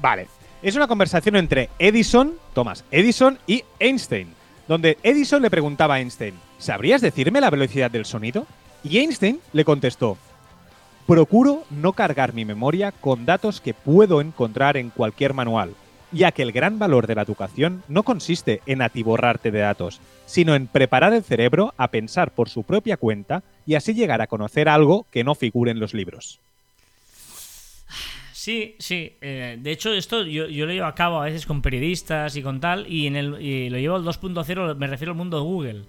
Vale. 0.03 0.29
Es 0.63 0.77
una 0.77 0.87
conversación 0.87 1.37
entre 1.37 1.71
Edison, 1.79 2.35
Thomas 2.53 2.85
Edison 2.91 3.39
y 3.47 3.65
Einstein, 3.79 4.29
donde 4.69 4.99
Edison 5.03 5.41
le 5.41 5.49
preguntaba 5.49 5.95
a 5.95 6.01
Einstein, 6.01 6.35
¿sabrías 6.59 7.01
decirme 7.01 7.41
la 7.41 7.49
velocidad 7.49 7.91
del 7.91 8.05
sonido? 8.05 8.47
Y 8.85 8.99
Einstein 8.99 9.41
le 9.55 9.65
contestó, 9.65 10.19
procuro 11.07 11.65
no 11.71 11.95
cargar 11.95 12.35
mi 12.35 12.45
memoria 12.45 12.93
con 12.93 13.25
datos 13.25 13.63
que 13.63 13.73
puedo 13.73 14.21
encontrar 14.21 14.77
en 14.77 14.91
cualquier 14.91 15.33
manual, 15.33 15.75
ya 16.12 16.33
que 16.33 16.42
el 16.42 16.53
gran 16.53 16.79
valor 16.79 17.07
de 17.07 17.14
la 17.14 17.23
educación 17.23 17.83
no 17.88 18.03
consiste 18.03 18.61
en 18.66 18.83
atiborrarte 18.83 19.51
de 19.51 19.61
datos, 19.61 20.01
sino 20.27 20.55
en 20.55 20.66
preparar 20.66 21.12
el 21.12 21.23
cerebro 21.23 21.75
a 21.77 21.88
pensar 21.88 22.33
por 22.33 22.49
su 22.49 22.62
propia 22.62 22.97
cuenta 22.97 23.42
y 23.66 23.75
así 23.75 23.95
llegar 23.95 24.23
a 24.23 24.27
conocer 24.27 24.69
algo 24.69 25.07
que 25.11 25.25
no 25.25 25.35
figure 25.35 25.71
en 25.71 25.81
los 25.81 25.95
libros. 25.95 26.40
Sí, 28.47 28.77
sí. 28.79 29.12
eh, 29.21 29.59
de 29.61 29.73
hecho, 29.73 29.92
esto 29.92 30.23
yo, 30.23 30.47
lo 30.47 30.73
llevo 30.73 30.87
a 30.87 30.95
cabo 30.95 31.21
a 31.21 31.25
veces 31.25 31.47
con 31.47 31.62
periodistas 31.62 32.37
y 32.37 32.42
con 32.42 32.61
tal, 32.61 32.87
y, 32.87 33.09
en 33.09 33.16
el, 33.16 33.42
y 33.42 33.69
lo 33.71 33.79
llevo 33.79 33.97
al 33.97 34.05
2.0, 34.05 34.77
me 34.77 34.87
refiero 34.87 35.11
al 35.12 35.19
mundo 35.19 35.38
de 35.38 35.42
Google. 35.42 35.81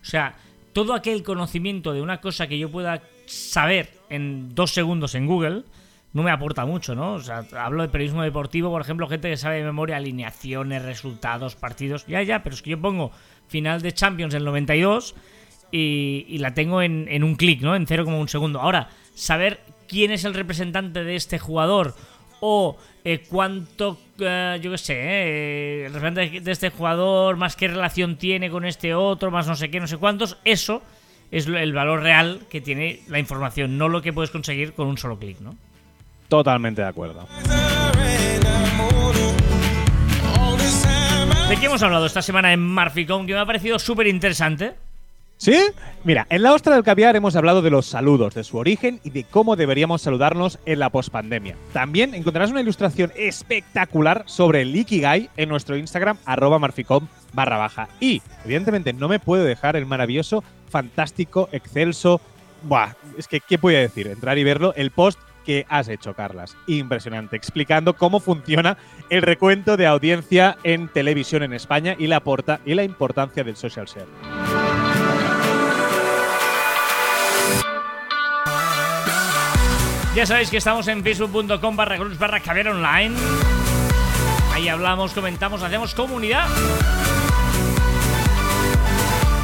O 0.00 0.04
sea, 0.04 0.34
todo 0.72 0.94
aquel 0.94 1.22
conocimiento 1.22 1.92
de 1.92 2.00
una 2.00 2.22
cosa 2.22 2.46
que 2.46 2.58
yo 2.58 2.70
pueda 2.70 3.02
saber 3.26 3.90
en 4.08 4.54
dos 4.54 4.72
segundos 4.72 5.14
en 5.14 5.26
Google 5.26 5.64
no 6.12 6.22
me 6.22 6.30
aporta 6.30 6.64
mucho, 6.64 6.94
¿no? 6.94 7.14
O 7.14 7.20
sea, 7.20 7.44
hablo 7.58 7.82
de 7.82 7.88
periodismo 7.88 8.22
deportivo, 8.22 8.70
por 8.70 8.80
ejemplo, 8.80 9.06
gente 9.08 9.28
que 9.28 9.36
sabe 9.36 9.56
de 9.58 9.64
memoria 9.64 9.96
alineaciones, 9.96 10.82
resultados, 10.82 11.56
partidos. 11.56 12.06
Ya, 12.06 12.22
ya, 12.22 12.42
pero 12.42 12.54
es 12.54 12.62
que 12.62 12.70
yo 12.70 12.80
pongo 12.80 13.12
final 13.48 13.82
de 13.82 13.92
Champions 13.92 14.34
en 14.34 14.38
el 14.38 14.44
92 14.46 15.14
y, 15.70 16.24
y 16.28 16.38
la 16.38 16.54
tengo 16.54 16.82
en, 16.82 17.24
un 17.24 17.34
clic, 17.36 17.60
¿no? 17.60 17.76
En 17.76 17.86
0,1 17.86 18.28
segundo. 18.28 18.60
Ahora, 18.60 18.88
saber 19.14 19.60
quién 19.88 20.10
es 20.10 20.24
el 20.24 20.34
representante 20.34 21.04
de 21.04 21.16
este 21.16 21.38
jugador 21.38 21.94
o 22.40 22.76
eh, 23.04 23.24
cuánto, 23.28 23.98
eh, 24.18 24.58
yo 24.62 24.70
qué 24.70 24.78
sé, 24.78 24.94
eh, 24.94 25.86
el 25.86 25.94
representante 25.94 26.40
de 26.40 26.52
este 26.52 26.70
jugador, 26.70 27.36
más 27.36 27.56
qué 27.56 27.68
relación 27.68 28.16
tiene 28.16 28.50
con 28.50 28.64
este 28.64 28.94
otro, 28.94 29.30
más 29.30 29.46
no 29.46 29.56
sé 29.56 29.70
qué, 29.70 29.80
no 29.80 29.86
sé 29.86 29.96
cuántos, 29.96 30.38
eso 30.44 30.82
es 31.30 31.46
el 31.46 31.72
valor 31.72 32.02
real 32.02 32.40
que 32.50 32.60
tiene 32.60 33.00
la 33.08 33.18
información, 33.18 33.78
no 33.78 33.88
lo 33.88 34.02
que 34.02 34.12
puedes 34.12 34.30
conseguir 34.30 34.74
con 34.74 34.86
un 34.86 34.98
solo 34.98 35.18
clic, 35.18 35.40
¿no? 35.40 35.56
Totalmente 36.28 36.82
de 36.82 36.88
acuerdo. 36.88 37.26
¿De 41.48 41.56
qué 41.56 41.66
hemos 41.66 41.82
hablado 41.82 42.06
esta 42.06 42.22
semana 42.22 42.52
en 42.52 42.60
Marficom? 42.60 43.24
Que 43.26 43.32
me 43.32 43.38
ha 43.38 43.46
parecido 43.46 43.78
súper 43.78 44.08
interesante. 44.08 44.74
¿Sí? 45.38 45.56
Mira, 46.02 46.26
en 46.30 46.42
la 46.42 46.54
ostra 46.54 46.74
del 46.74 46.82
caviar 46.82 47.14
hemos 47.14 47.36
hablado 47.36 47.60
de 47.62 47.70
los 47.70 47.86
saludos, 47.86 48.34
de 48.34 48.42
su 48.42 48.56
origen 48.56 49.00
y 49.04 49.10
de 49.10 49.24
cómo 49.24 49.54
deberíamos 49.54 50.02
saludarnos 50.02 50.58
en 50.64 50.78
la 50.78 50.90
pospandemia. 50.90 51.54
También 51.72 52.14
encontrarás 52.14 52.50
una 52.50 52.62
ilustración 52.62 53.12
espectacular 53.16 54.24
sobre 54.26 54.62
el 54.62 54.74
Ikigai 54.74 55.28
en 55.36 55.48
nuestro 55.48 55.76
Instagram, 55.76 56.16
arroba 56.24 56.58
marficom 56.58 57.06
barra 57.32 57.58
baja. 57.58 57.88
Y, 58.00 58.22
evidentemente, 58.44 58.92
no 58.94 59.08
me 59.08 59.20
puedo 59.20 59.44
dejar 59.44 59.76
el 59.76 59.84
maravilloso, 59.84 60.42
fantástico, 60.70 61.48
excelso. 61.52 62.20
Buah, 62.62 62.94
es 63.18 63.28
que, 63.28 63.40
¿qué 63.40 63.58
voy 63.58 63.74
a 63.76 63.80
decir? 63.80 64.06
Entrar 64.06 64.38
y 64.38 64.44
verlo, 64.44 64.72
el 64.74 64.90
post 64.90 65.18
que 65.46 65.64
has 65.68 65.88
hecho, 65.88 66.12
Carlas. 66.14 66.56
Impresionante, 66.66 67.36
explicando 67.36 67.94
cómo 67.94 68.18
funciona 68.18 68.76
el 69.08 69.22
recuento 69.22 69.76
de 69.76 69.86
audiencia 69.86 70.58
en 70.64 70.88
televisión 70.88 71.44
en 71.44 71.52
España 71.52 71.94
y 71.96 72.08
la, 72.08 72.20
porta 72.20 72.60
y 72.66 72.74
la 72.74 72.82
importancia 72.82 73.44
del 73.44 73.56
social 73.56 73.86
share. 73.86 74.06
Ya 80.16 80.26
sabéis 80.26 80.50
que 80.50 80.56
estamos 80.56 80.88
en 80.88 81.02
facebook.com 81.04 81.76
barra 81.76 81.96
groups 81.96 82.18
barra 82.18 82.40
caviar 82.40 82.68
online. 82.68 83.14
Ahí 84.52 84.68
hablamos, 84.68 85.12
comentamos, 85.12 85.62
hacemos 85.62 85.94
comunidad. 85.94 86.48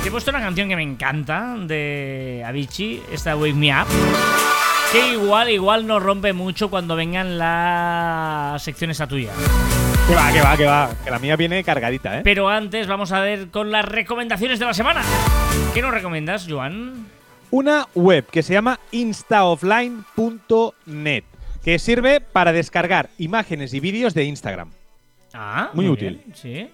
He 0.05 0.11
puesto 0.11 0.31
una 0.31 0.41
canción 0.41 0.69
que 0.69 0.75
me 0.75 0.83
encanta 0.83 1.55
de 1.59 2.43
Avicii, 2.45 3.03
esta 3.13 3.37
Wake 3.37 3.55
Me 3.55 3.71
Up. 3.71 3.87
Que 4.93 5.13
igual, 5.13 5.49
igual 5.51 5.87
nos 5.87 6.03
rompe 6.03 6.33
mucho 6.35 6.69
cuando 6.69 6.95
vengan 6.97 7.39
las 7.39 8.63
secciones 8.63 9.01
a 9.01 9.07
tuya. 9.07 9.31
Que 10.07 10.15
va, 10.15 10.31
que 10.33 10.41
va, 10.43 10.57
que 10.57 10.67
va. 10.67 10.91
Que 11.03 11.11
la 11.11 11.19
mía 11.19 11.35
viene 11.37 11.65
cargadita, 11.65 12.19
¿eh? 12.19 12.21
Pero 12.23 12.49
antes 12.51 12.87
vamos 12.87 13.11
a 13.13 13.21
ver 13.21 13.49
con 13.49 13.71
las 13.71 13.87
recomendaciones 13.87 14.59
de 14.59 14.67
la 14.67 14.75
semana. 14.75 15.03
¿Qué 15.73 15.81
nos 15.81 15.95
recomiendas, 15.95 16.47
Joan? 16.49 17.07
Una 17.51 17.89
web 17.95 18.27
que 18.27 18.43
se 18.43 18.53
llama 18.53 18.79
instaoffline.net, 18.91 21.25
que 21.65 21.79
sirve 21.79 22.21
para 22.21 22.53
descargar 22.53 23.09
imágenes 23.19 23.73
y 23.73 23.81
vídeos 23.81 24.13
de 24.13 24.25
Instagram. 24.25 24.71
Ah, 25.33 25.71
Muy 25.73 25.89
útil. 25.89 26.21
sí. 26.35 26.69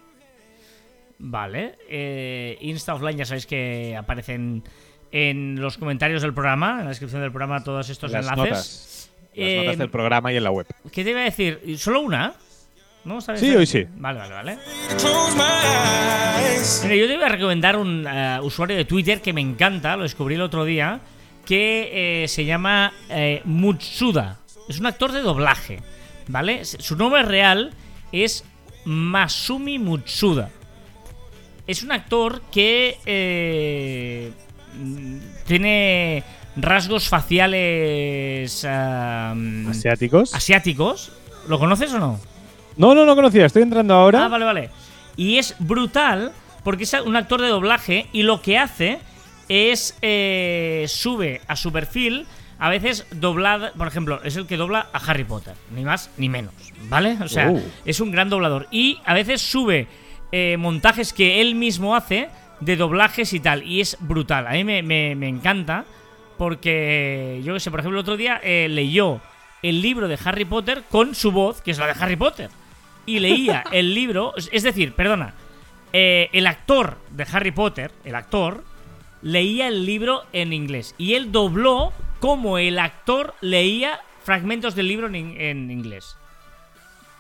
Vale. 1.21 1.77
Eh, 1.89 2.57
Insta 2.61 2.95
Offline 2.95 3.19
ya 3.19 3.25
sabéis 3.25 3.47
que 3.47 3.97
aparecen 3.97 4.63
en 5.13 5.61
los 5.61 5.79
comentarios 5.79 6.23
del 6.23 6.35
programa, 6.35 6.73
en 6.79 6.85
la 6.85 6.89
descripción 6.91 7.23
del 7.23 7.31
programa, 7.33 7.63
todos 7.65 7.89
estos 7.91 8.11
Las 8.13 8.25
enlaces. 8.27 8.45
notas. 8.51 9.11
Las 9.35 9.47
Eh, 9.47 9.57
notas 9.65 9.79
del 9.79 9.91
programa 9.91 10.33
y 10.33 10.37
en 10.37 10.45
la 10.45 10.51
web. 10.51 10.67
¿Qué 10.93 11.05
te 11.05 11.11
iba 11.11 11.21
a 11.21 11.25
decir? 11.25 11.61
¿Solo 11.79 12.01
una? 12.01 12.35
¿No? 13.05 13.21
¿Sabes? 13.21 13.41
Sí, 13.41 13.55
hoy 13.55 13.67
sí. 13.67 13.87
Vale, 13.97 14.19
vale, 14.19 14.35
vale. 14.35 14.59
Mira, 16.83 16.95
yo 16.97 17.07
te 17.07 17.15
voy 17.17 17.25
a 17.25 17.29
recomendar 17.29 17.77
un 17.77 18.07
eh, 18.07 18.39
usuario 18.43 18.77
de 18.77 18.85
Twitter 18.85 19.21
que 19.23 19.33
me 19.33 19.41
encanta, 19.41 19.97
lo 19.97 20.03
descubrí 20.03 20.35
el 20.35 20.43
otro 20.43 20.65
día, 20.65 21.01
que 21.47 22.25
eh, 22.25 22.29
se 22.29 22.45
llama 22.45 22.93
eh, 23.09 23.41
Mutsuda. 23.45 24.39
Es 24.69 24.79
un 24.79 24.87
actor 24.87 25.13
de 25.13 25.21
doblaje, 25.21 25.81
¿vale? 26.27 26.65
Su 26.65 26.97
nombre 26.97 27.23
real 27.23 27.73
es 28.13 28.45
Masumi 28.85 29.79
Mutsuda. 29.79 30.51
Es 31.67 31.83
un 31.83 31.93
actor 31.93 32.43
que 32.51 32.99
eh, 33.07 34.33
tiene 35.47 36.23
rasgos 36.57 37.09
faciales 37.09 38.65
¿Asiáticos? 38.65 40.35
asiáticos. 40.35 41.13
¿Lo 41.49 41.59
conoces 41.59 41.93
o 41.95 41.99
no? 41.99 42.21
No, 42.77 42.95
no, 42.95 43.05
no 43.05 43.15
conocía. 43.15 43.47
Estoy 43.47 43.63
entrando 43.63 43.95
ahora. 43.95 44.25
Ah, 44.25 44.29
vale, 44.29 44.45
vale. 44.45 44.71
Y 45.17 45.39
es 45.39 45.55
brutal 45.59 46.33
porque 46.65 46.85
es 46.85 46.93
un 47.05 47.17
actor 47.17 47.41
de 47.41 47.49
doblaje 47.49 48.07
y 48.13 48.23
lo 48.23 48.43
que 48.43 48.59
hace 48.59 48.99
es 49.49 49.97
eh, 50.03 50.85
sube 50.89 51.41
a 51.49 51.57
su 51.57 51.73
perfil 51.73 52.27
a 52.61 52.69
veces 52.69 53.07
doblada, 53.13 53.73
por 53.79 53.87
ejemplo, 53.87 54.21
es 54.25 54.37
el 54.37 54.47
que 54.47 54.57
dobla 54.57 54.89
a 54.93 54.99
Harry 54.99 55.23
Potter, 55.23 55.55
ni 55.75 55.85
más 55.85 56.11
ni 56.19 56.29
menos, 56.29 56.53
¿vale? 56.89 57.17
O 57.23 57.29
sea, 57.29 57.51
Oh. 57.53 57.61
es 57.85 58.01
un 58.01 58.11
gran 58.11 58.29
doblador 58.31 58.67
y 58.73 58.99
a 59.05 59.15
veces 59.15 59.41
sube 59.41 59.87
eh, 60.33 60.57
montajes 60.59 61.13
que 61.13 61.41
él 61.41 61.55
mismo 61.55 61.95
hace 61.95 62.29
de 62.61 62.77
doblajes 62.77 63.33
y 63.33 63.41
tal 63.41 63.63
y 63.65 63.81
es 63.81 63.97
brutal. 64.01 64.47
A 64.47 64.51
mí 64.53 64.65
me, 64.65 64.83
me- 64.83 65.15
me 65.15 65.29
encanta 65.29 65.85
porque 66.37 67.41
yo 67.45 67.55
qué 67.55 67.61
sé, 67.61 67.71
por 67.71 67.81
ejemplo, 67.81 67.99
el 67.99 68.03
otro 68.03 68.17
día 68.17 68.41
eh, 68.43 68.69
leyó 68.71 69.21
el 69.63 69.83
libro 69.83 70.09
de 70.09 70.19
Harry 70.25 70.45
Potter 70.45 70.85
con 70.91 71.15
su 71.15 71.33
voz, 71.33 71.61
que 71.63 71.73
es 71.73 71.79
la 71.79 71.87
de 71.87 71.95
Harry 72.01 72.17
Potter 72.17 72.51
y 73.07 73.19
leía 73.19 73.65
el 73.73 73.95
libro, 73.95 74.33
es- 74.37 74.63
decir, 74.63 74.93
perdona, 74.93 75.35
eh, 75.93 76.29
el 76.33 76.47
actor 76.47 76.99
de 77.11 77.27
Harry 77.33 77.51
Potter, 77.51 77.91
el 78.05 78.15
actor, 78.15 78.65
leía 79.23 79.67
el 79.69 79.85
libro 79.85 80.25
en 80.33 80.53
inglés 80.53 80.95
y 80.99 81.15
él 81.15 81.33
dobló 81.33 81.93
como 82.21 82.59
el 82.59 82.79
actor 82.79 83.35
leía 83.41 84.01
fragmentos 84.25 84.75
del 84.75 84.87
libro 84.89 85.07
en, 85.09 85.15
en 85.41 85.71
inglés. 85.71 86.17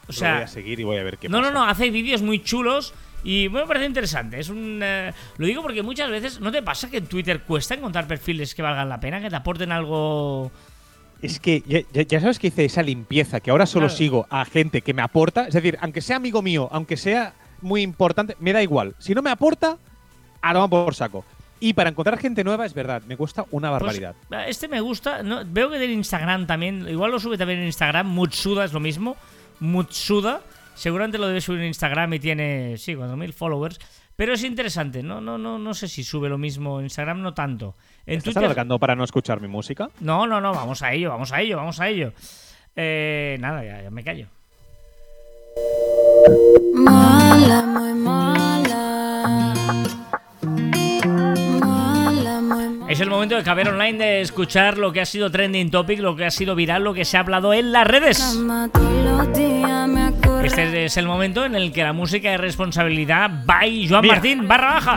O 0.04 0.06
Lo 0.08 0.12
sea, 0.12 0.34
voy 0.34 0.42
a 0.44 0.46
seguir 0.46 0.78
y 0.80 0.84
voy 0.84 0.98
a 0.98 1.02
ver 1.02 1.18
qué 1.18 1.28
no, 1.28 1.38
pasa. 1.38 1.50
no, 1.50 1.58
no, 1.60 1.64
hace 1.68 1.90
vídeos 1.90 2.22
muy 2.22 2.40
chulos 2.42 2.94
y 3.30 3.48
bueno, 3.48 3.66
me 3.66 3.68
parece 3.68 3.86
interesante. 3.86 4.40
Es 4.40 4.48
un, 4.48 4.80
eh, 4.82 5.12
lo 5.36 5.46
digo 5.46 5.60
porque 5.60 5.82
muchas 5.82 6.08
veces 6.10 6.40
no 6.40 6.50
te 6.50 6.62
pasa 6.62 6.88
que 6.90 6.96
en 6.96 7.06
Twitter 7.06 7.42
cuesta 7.42 7.74
encontrar 7.74 8.06
perfiles 8.06 8.54
que 8.54 8.62
valgan 8.62 8.88
la 8.88 8.98
pena, 9.00 9.20
que 9.20 9.28
te 9.28 9.36
aporten 9.36 9.70
algo. 9.70 10.50
Es 11.20 11.38
que 11.40 11.84
ya, 11.92 12.20
sabes 12.20 12.38
que 12.38 12.46
hice 12.46 12.64
esa 12.64 12.82
limpieza, 12.82 13.40
que 13.40 13.50
ahora 13.50 13.66
solo 13.66 13.86
Claro. 13.88 13.98
sigo 13.98 14.26
a 14.30 14.44
gente 14.46 14.80
que 14.80 14.94
me 14.94 15.02
aporta. 15.02 15.46
Es 15.46 15.54
decir, 15.54 15.76
aunque 15.80 16.00
sea 16.00 16.16
amigo 16.16 16.40
mío, 16.42 16.68
aunque 16.72 16.96
sea 16.96 17.34
muy 17.60 17.82
importante, 17.82 18.36
me 18.40 18.52
da 18.52 18.62
igual. 18.62 18.94
Si 18.98 19.14
no 19.14 19.20
me 19.20 19.30
aporta, 19.30 19.76
a 20.40 20.52
tomar 20.54 20.70
por 20.70 20.94
saco. 20.94 21.24
Y 21.60 21.72
para 21.74 21.90
encontrar 21.90 22.18
gente 22.18 22.44
nueva, 22.44 22.64
es 22.64 22.72
verdad, 22.72 23.02
me 23.08 23.16
cuesta 23.16 23.44
una 23.50 23.68
Pues, 23.70 23.82
barbaridad. 23.82 24.14
este 24.46 24.68
me 24.68 24.80
gusta. 24.80 25.22
no, 25.24 25.42
veo 25.44 25.68
que 25.68 25.78
tiene 25.78 25.92
Instagram 25.92 26.46
también. 26.46 26.88
Igual 26.88 27.10
lo 27.10 27.18
sube 27.18 27.36
también 27.36 27.58
en 27.60 27.66
Instagram. 27.66 28.06
Mutsuda 28.08 28.64
es 28.64 28.72
lo 28.72 28.80
mismo. 28.80 29.16
Mutsuda. 29.60 30.40
Seguramente 30.78 31.18
lo 31.18 31.26
debe 31.26 31.40
subir 31.40 31.60
en 31.60 31.66
Instagram 31.66 32.14
y 32.14 32.18
tiene, 32.20 32.76
sí, 32.78 32.94
4.000 32.94 33.32
followers. 33.32 33.78
Pero 34.14 34.34
es 34.34 34.44
interesante. 34.44 35.02
No, 35.02 35.20
no, 35.20 35.36
no, 35.36 35.58
no 35.58 35.74
sé 35.74 35.88
si 35.88 36.04
sube 36.04 36.28
lo 36.28 36.38
mismo 36.38 36.78
en 36.78 36.84
Instagram, 36.86 37.20
no 37.20 37.34
tanto. 37.34 37.74
En 38.06 38.18
¿Estás 38.18 38.34
Twitter. 38.34 38.44
alargando 38.44 38.78
para 38.78 38.94
no 38.94 39.02
escuchar 39.02 39.40
mi 39.40 39.48
música? 39.48 39.90
No, 40.00 40.26
no, 40.26 40.40
no, 40.40 40.52
vamos 40.52 40.82
a 40.82 40.92
ello, 40.92 41.10
vamos 41.10 41.32
a 41.32 41.40
ello, 41.40 41.56
vamos 41.56 41.80
a 41.80 41.88
ello. 41.88 42.12
Eh, 42.76 43.36
nada, 43.40 43.64
ya, 43.64 43.82
ya 43.82 43.90
me 43.90 44.04
callo. 44.04 44.28
Mala, 46.74 47.62
muy 47.62 47.92
mala. 47.94 49.54
Mala, 51.60 52.40
muy 52.40 52.68
mala. 52.68 52.86
Es 52.92 53.00
el 53.00 53.10
momento 53.10 53.34
de 53.36 53.42
caber 53.42 53.68
online 53.68 53.98
de 53.98 54.20
escuchar 54.20 54.78
lo 54.78 54.92
que 54.92 55.00
ha 55.00 55.06
sido 55.06 55.28
trending 55.30 55.70
topic, 55.72 55.98
lo 55.98 56.14
que 56.14 56.24
ha 56.24 56.30
sido 56.30 56.54
viral, 56.54 56.84
lo 56.84 56.94
que 56.94 57.04
se 57.04 57.16
ha 57.16 57.20
hablado 57.20 57.52
en 57.52 57.72
las 57.72 57.86
redes. 57.86 58.36
Este 60.44 60.84
es 60.84 60.96
el 60.96 61.06
momento 61.06 61.44
en 61.44 61.54
el 61.54 61.72
que 61.72 61.82
la 61.82 61.92
música 61.92 62.30
de 62.30 62.38
responsabilidad 62.38 63.30
va 63.48 63.66
y 63.66 63.88
Joan 63.88 64.02
Mira. 64.02 64.14
Martín, 64.14 64.48
barra 64.48 64.74
baja. 64.74 64.96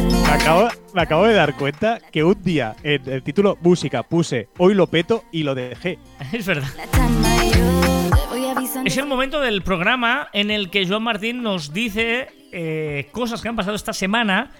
Me 0.00 0.30
acabo, 0.30 0.68
me 0.94 1.02
acabo 1.02 1.26
de 1.26 1.34
dar 1.34 1.54
cuenta 1.54 2.00
que 2.10 2.24
un 2.24 2.42
día 2.42 2.74
en 2.82 3.02
el 3.06 3.22
título 3.22 3.58
música 3.60 4.02
puse 4.02 4.48
hoy 4.58 4.74
lo 4.74 4.86
peto 4.86 5.24
y 5.30 5.42
lo 5.42 5.54
dejé. 5.54 5.98
Es 6.32 6.46
verdad. 6.46 6.68
Es 8.84 8.96
el 8.96 9.06
momento 9.06 9.40
del 9.40 9.62
programa 9.62 10.28
en 10.32 10.50
el 10.50 10.70
que 10.70 10.86
Joan 10.86 11.02
Martín 11.04 11.42
nos 11.42 11.72
dice 11.72 12.28
eh, 12.52 13.08
cosas 13.12 13.40
que 13.42 13.48
han 13.48 13.56
pasado 13.56 13.76
esta 13.76 13.92
semana 13.92 14.50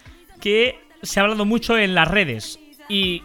que 0.41 0.79
se 1.03 1.19
ha 1.19 1.25
hablado 1.25 1.45
mucho 1.45 1.77
en 1.79 1.95
las 1.95 2.09
redes. 2.09 2.59
Y 2.89 3.23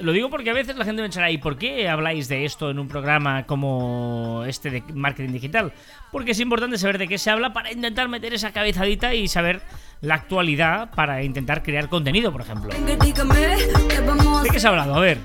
lo 0.00 0.12
digo 0.12 0.30
porque 0.30 0.50
a 0.50 0.52
veces 0.52 0.76
la 0.76 0.84
gente 0.84 1.02
me 1.02 1.08
echará, 1.08 1.30
¿y 1.30 1.38
por 1.38 1.58
qué 1.58 1.88
habláis 1.88 2.28
de 2.28 2.44
esto 2.44 2.70
en 2.70 2.78
un 2.78 2.88
programa 2.88 3.46
como 3.46 4.44
este 4.46 4.70
de 4.70 4.82
marketing 4.94 5.32
digital? 5.32 5.72
Porque 6.12 6.32
es 6.32 6.40
importante 6.40 6.78
saber 6.78 6.98
de 6.98 7.08
qué 7.08 7.18
se 7.18 7.30
habla 7.30 7.52
para 7.52 7.72
intentar 7.72 8.08
meter 8.08 8.34
esa 8.34 8.52
cabezadita 8.52 9.14
y 9.14 9.28
saber 9.28 9.62
la 10.00 10.14
actualidad 10.14 10.90
para 10.94 11.22
intentar 11.22 11.62
crear 11.62 11.88
contenido, 11.88 12.30
por 12.32 12.42
ejemplo. 12.42 12.70
Dígame, 13.02 13.56
¿qué 13.88 14.00
vamos 14.00 14.40
a 14.40 14.42
¿De 14.42 14.50
qué 14.50 14.60
se 14.60 14.66
ha 14.66 14.70
hablado? 14.70 14.94
A 14.94 15.00
ver. 15.00 15.18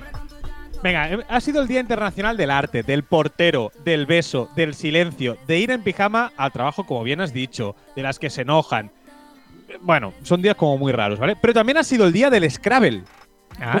Venga, 0.82 1.12
eh, 1.12 1.18
ha 1.28 1.40
sido 1.40 1.60
el 1.60 1.68
Día 1.68 1.80
Internacional 1.80 2.36
del 2.36 2.50
Arte, 2.50 2.82
del 2.82 3.02
portero, 3.02 3.70
del 3.84 4.06
beso, 4.06 4.48
del 4.56 4.74
silencio, 4.74 5.36
de 5.46 5.58
ir 5.58 5.70
en 5.70 5.82
pijama 5.82 6.32
al 6.36 6.52
trabajo, 6.52 6.84
como 6.84 7.02
bien 7.02 7.20
has 7.20 7.34
dicho, 7.34 7.76
de 7.94 8.02
las 8.02 8.18
que 8.18 8.30
se 8.30 8.42
enojan. 8.42 8.90
Bueno, 9.82 10.14
son 10.22 10.40
días 10.40 10.56
como 10.56 10.78
muy 10.78 10.92
raros, 10.92 11.18
¿vale? 11.18 11.36
Pero 11.36 11.52
también 11.52 11.76
ha 11.76 11.84
sido 11.84 12.06
el 12.06 12.12
Día 12.12 12.30
del 12.30 12.50
Scrabble. 12.50 13.02
Ah. 13.60 13.78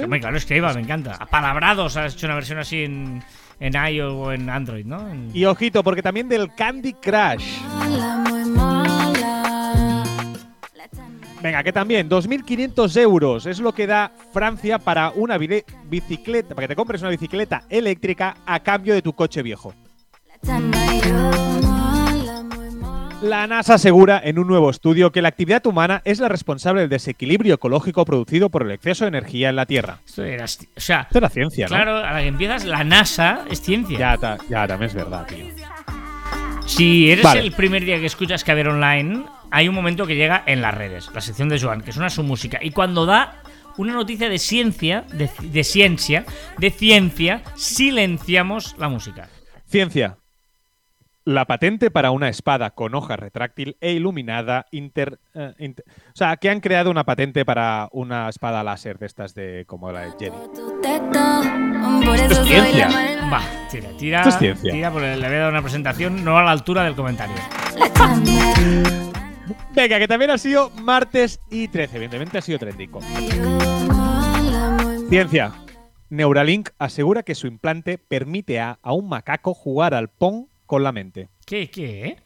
Sí, 0.00 0.06
muy 0.06 0.20
claro, 0.20 0.38
Scrabble, 0.40 0.74
me 0.74 0.80
encanta. 0.80 1.16
Apalabrados, 1.18 1.96
has 1.96 2.14
hecho 2.14 2.26
una 2.26 2.34
versión 2.34 2.58
así 2.58 2.84
en, 2.84 3.22
en 3.60 3.74
iOS 3.74 4.12
o 4.12 4.32
en 4.32 4.50
Android, 4.50 4.84
¿no? 4.84 5.08
En- 5.08 5.30
Y 5.32 5.44
ojito, 5.44 5.82
porque 5.84 6.02
también 6.02 6.28
del 6.28 6.52
Candy 6.54 6.94
Crush. 6.94 7.60
Mala, 7.78 8.16
muy 8.28 8.44
mala. 8.50 10.02
La 10.74 10.88
chama. 10.88 11.08
Venga, 11.42 11.62
que 11.62 11.72
también 11.72 12.08
2.500 12.08 12.96
euros 13.00 13.46
es 13.46 13.60
lo 13.60 13.72
que 13.72 13.86
da 13.86 14.10
Francia 14.32 14.78
para 14.78 15.10
una 15.10 15.38
bicicleta, 15.38 16.54
para 16.54 16.66
que 16.66 16.72
te 16.72 16.76
compres 16.76 17.00
una 17.02 17.10
bicicleta 17.10 17.64
eléctrica 17.68 18.36
a 18.46 18.60
cambio 18.60 18.94
de 18.94 19.02
tu 19.02 19.12
coche 19.12 19.42
viejo. 19.42 19.74
La 23.24 23.46
NASA 23.46 23.74
asegura 23.74 24.20
en 24.22 24.38
un 24.38 24.46
nuevo 24.46 24.68
estudio 24.68 25.10
que 25.10 25.22
la 25.22 25.28
actividad 25.28 25.64
humana 25.66 26.02
es 26.04 26.20
la 26.20 26.28
responsable 26.28 26.82
del 26.82 26.90
desequilibrio 26.90 27.54
ecológico 27.54 28.04
producido 28.04 28.50
por 28.50 28.62
el 28.62 28.70
exceso 28.72 29.04
de 29.04 29.08
energía 29.08 29.48
en 29.48 29.56
la 29.56 29.64
Tierra. 29.64 30.00
Esto 30.04 30.24
era. 30.24 30.44
O 30.44 30.48
sea, 30.80 31.00
Esto 31.02 31.18
es 31.18 31.22
la 31.22 31.30
ciencia, 31.30 31.64
¿no? 31.66 31.74
claro, 31.74 31.96
a 31.96 32.12
la 32.12 32.20
que 32.20 32.26
empiezas, 32.28 32.64
la 32.66 32.84
NASA 32.84 33.44
es 33.50 33.62
ciencia. 33.62 33.98
Ya, 33.98 34.18
ta- 34.18 34.36
ya, 34.50 34.66
también 34.68 34.88
es 34.90 34.94
verdad, 34.94 35.26
tío. 35.26 35.46
Si 36.66 37.10
eres 37.10 37.24
Vale. 37.24 37.40
el 37.40 37.52
primer 37.52 37.84
día 37.84 37.98
que 37.98 38.06
escuchas 38.06 38.44
Caber 38.44 38.68
Online, 38.68 39.24
hay 39.50 39.68
un 39.68 39.74
momento 39.74 40.06
que 40.06 40.16
llega 40.16 40.42
en 40.46 40.60
las 40.60 40.74
redes, 40.74 41.08
la 41.14 41.20
sección 41.22 41.48
de 41.48 41.58
Joan, 41.58 41.80
que 41.80 41.92
suena 41.92 42.10
su 42.10 42.22
música. 42.22 42.58
Y 42.62 42.72
cuando 42.72 43.06
da 43.06 43.42
una 43.78 43.94
noticia 43.94 44.28
de 44.28 44.38
ciencia, 44.38 45.04
de, 45.12 45.30
de 45.42 45.64
ciencia, 45.64 46.24
de 46.58 46.70
ciencia, 46.70 47.42
silenciamos 47.54 48.76
la 48.78 48.88
música. 48.90 49.28
Ciencia. 49.66 50.18
La 51.26 51.46
patente 51.46 51.90
para 51.90 52.10
una 52.10 52.28
espada 52.28 52.72
con 52.72 52.94
hoja 52.94 53.16
retráctil 53.16 53.78
e 53.80 53.92
iluminada 53.92 54.66
inter, 54.72 55.20
eh, 55.34 55.54
inter- 55.58 55.86
O 56.08 56.16
sea, 56.16 56.36
que 56.36 56.50
han 56.50 56.60
creado 56.60 56.90
una 56.90 57.04
patente 57.04 57.46
para 57.46 57.88
una 57.92 58.28
espada 58.28 58.62
láser 58.62 58.98
de 58.98 59.06
estas 59.06 59.34
de 59.34 59.64
como 59.66 59.90
la 59.90 60.00
de 60.02 60.10
Jedi. 60.18 60.36
Esto 60.84 62.14
eso 62.14 62.42
es 62.42 62.46
ciencia. 62.46 62.88
Va, 63.32 63.40
tira, 63.70 63.88
tira. 63.98 64.18
Esto 64.18 64.28
es 64.28 64.38
ciencia. 64.38 64.72
Tira, 64.72 64.90
porque 64.90 65.16
le 65.16 65.24
había 65.26 65.38
dado 65.38 65.50
una 65.52 65.62
presentación 65.62 66.22
no 66.24 66.36
a 66.36 66.42
la 66.42 66.50
altura 66.50 66.84
del 66.84 66.94
comentario. 66.94 67.36
Venga, 69.74 69.98
que 69.98 70.06
también 70.08 70.30
ha 70.30 70.36
sido 70.38 70.68
martes 70.82 71.40
y 71.50 71.68
13. 71.68 71.96
Evidentemente 71.96 72.36
ha 72.36 72.42
sido 72.42 72.58
trendico. 72.58 73.00
Ciencia. 75.08 75.52
Neuralink 76.10 76.68
asegura 76.78 77.22
que 77.22 77.34
su 77.34 77.46
implante 77.46 77.96
permite 77.96 78.60
a, 78.60 78.78
a 78.82 78.92
un 78.92 79.08
macaco 79.08 79.54
jugar 79.54 79.94
al 79.94 80.08
Pong 80.08 80.48
con 80.74 80.82
la 80.82 80.90
mente. 80.90 81.28
¿Qué, 81.46 81.70
qué? 81.70 82.16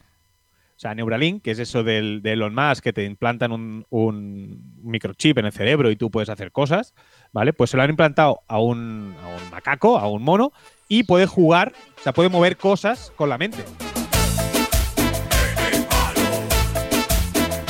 O 0.74 0.80
sea, 0.80 0.94
Neuralink, 0.94 1.42
que 1.42 1.50
es 1.50 1.58
eso 1.58 1.82
del, 1.82 2.22
de 2.22 2.32
Elon 2.32 2.54
Musk, 2.54 2.82
que 2.82 2.94
te 2.94 3.04
implantan 3.04 3.52
un, 3.52 3.84
un 3.90 4.80
microchip 4.82 5.36
en 5.36 5.44
el 5.44 5.52
cerebro 5.52 5.90
y 5.90 5.96
tú 5.96 6.10
puedes 6.10 6.30
hacer 6.30 6.50
cosas, 6.50 6.94
¿vale? 7.30 7.52
Pues 7.52 7.68
se 7.68 7.76
lo 7.76 7.82
han 7.82 7.90
implantado 7.90 8.40
a 8.48 8.58
un, 8.58 9.14
a 9.22 9.28
un 9.28 9.50
macaco, 9.50 9.98
a 9.98 10.08
un 10.08 10.22
mono, 10.22 10.52
y 10.88 11.02
puede 11.02 11.26
jugar, 11.26 11.74
o 11.98 12.02
sea, 12.02 12.14
puede 12.14 12.30
mover 12.30 12.56
cosas 12.56 13.12
con 13.16 13.28
la 13.28 13.36
mente. 13.36 13.58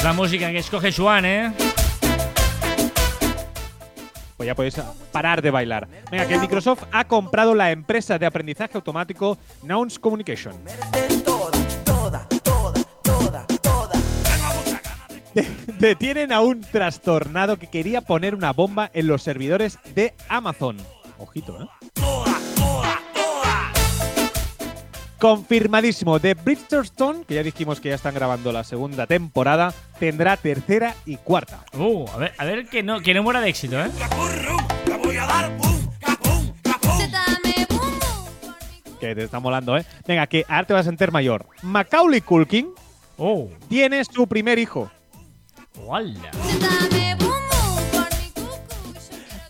La 0.05 0.13
música 0.13 0.53
que 0.53 0.59
escoge 0.59 0.93
Joan, 0.93 1.25
¿eh? 1.25 1.53
Pues 4.39 4.47
ya 4.47 4.55
podéis 4.55 4.77
parar 5.13 5.43
de 5.43 5.51
bailar. 5.51 5.89
Venga, 6.11 6.27
que 6.27 6.39
Microsoft 6.39 6.85
ha 6.93 7.05
comprado 7.07 7.55
la 7.55 7.73
empresa 7.73 8.19
de 8.19 8.25
aprendizaje 8.25 8.73
automático 8.77 9.37
Nouns 9.65 9.99
Communication. 9.99 10.55
De- 15.35 15.47
Detienen 15.79 16.33
a 16.33 16.41
un 16.41 16.61
trastornado 16.61 17.59
que 17.59 17.69
quería 17.69 18.01
poner 18.01 18.35
una 18.35 18.53
bomba 18.53 18.91
en 18.95 19.07
los 19.07 19.23
servidores 19.23 19.79
de 19.95 20.15
Amazon. 20.29 20.77
Ojito, 21.19 21.61
¿eh? 21.63 21.67
Confirmadísimo. 25.19 26.21
The 26.21 26.35
Bridgestone, 26.35 27.25
que 27.25 27.35
ya 27.35 27.43
dijimos 27.43 27.81
que 27.81 27.89
ya 27.89 27.95
están 27.97 28.15
grabando 28.15 28.53
la 28.53 28.65
segunda 28.65 29.07
temporada, 29.07 29.75
tendrá 29.99 30.37
tercera 30.37 30.95
y 31.07 31.17
cuarta. 31.17 31.65
Uh, 31.75 32.07
a 32.11 32.17
ver, 32.19 32.33
a 32.39 32.45
ver 32.45 32.67
que 32.69 32.83
no, 32.83 33.01
que 33.01 33.15
no 33.15 33.23
muera 33.23 33.41
de 33.41 33.49
éxito, 33.49 33.81
¿eh? 33.81 33.91
Que 39.01 39.15
te 39.15 39.25
está 39.25 39.41
molando, 39.41 39.77
¿eh? 39.77 39.85
Venga, 40.07 40.27
que 40.27 40.45
ahora 40.49 40.67
te 40.67 40.73
vas 40.73 40.87
a 40.87 40.89
sentir 40.89 41.13
mayor. 41.13 41.47
Macaulay 41.63 42.21
Culkin 42.21 42.73
Oh, 43.21 43.49
tiene 43.69 44.05
su 44.05 44.29
primer 44.29 44.61
hijo. 44.61 44.89
Cucu. 45.75 46.09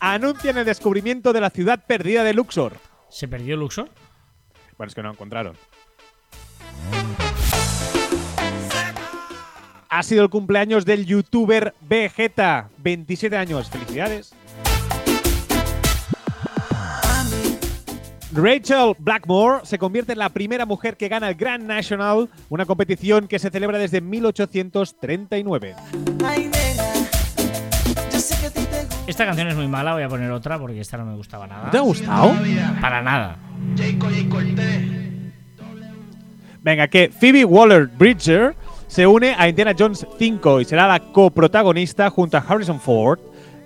Anuncian 0.00 0.56
el 0.56 0.64
descubrimiento 0.64 1.34
de 1.34 1.40
la 1.42 1.50
ciudad 1.50 1.84
perdida 1.86 2.24
de 2.24 2.32
Luxor. 2.32 2.78
¿Se 3.10 3.28
perdió 3.28 3.56
Luxor? 3.56 3.90
Bueno, 4.78 4.88
es 4.88 4.94
que 4.94 5.02
no 5.02 5.08
lo 5.08 5.14
encontraron. 5.14 5.56
Ha 9.90 10.02
sido 10.02 10.22
el 10.22 10.30
cumpleaños 10.30 10.84
del 10.84 11.04
youtuber 11.04 11.74
Vegeta. 11.80 12.68
27 12.78 13.36
años. 13.36 13.68
Felicidades. 13.70 14.32
Rachel 18.30 18.94
Blackmore 18.98 19.64
se 19.64 19.78
convierte 19.78 20.12
en 20.12 20.18
la 20.18 20.28
primera 20.28 20.64
mujer 20.64 20.96
que 20.96 21.08
gana 21.08 21.30
el 21.30 21.34
Grand 21.34 21.64
National, 21.64 22.28
una 22.50 22.66
competición 22.66 23.26
que 23.26 23.38
se 23.40 23.50
celebra 23.50 23.78
desde 23.78 24.00
1839. 24.00 25.74
Esta 29.06 29.24
canción 29.24 29.48
es 29.48 29.56
muy 29.56 29.66
mala, 29.66 29.94
voy 29.94 30.02
a 30.02 30.08
poner 30.08 30.30
otra 30.30 30.58
porque 30.58 30.80
esta 30.80 30.98
no 30.98 31.06
me 31.06 31.16
gustaba 31.16 31.46
nada. 31.46 31.70
¿Te 31.70 31.78
ha 31.78 31.80
gustado? 31.80 32.34
Para 32.80 33.02
nada. 33.02 33.47
Venga, 36.62 36.88
que 36.88 37.10
Phoebe 37.10 37.44
Waller-Bridger 37.44 38.54
se 38.88 39.06
une 39.06 39.34
a 39.36 39.48
Indiana 39.48 39.74
Jones 39.78 40.06
5 40.18 40.60
y 40.60 40.64
será 40.64 40.86
la 40.88 41.00
coprotagonista 41.00 42.10
junto 42.10 42.36
a 42.36 42.40
Harrison 42.40 42.80
Ford. 42.80 43.20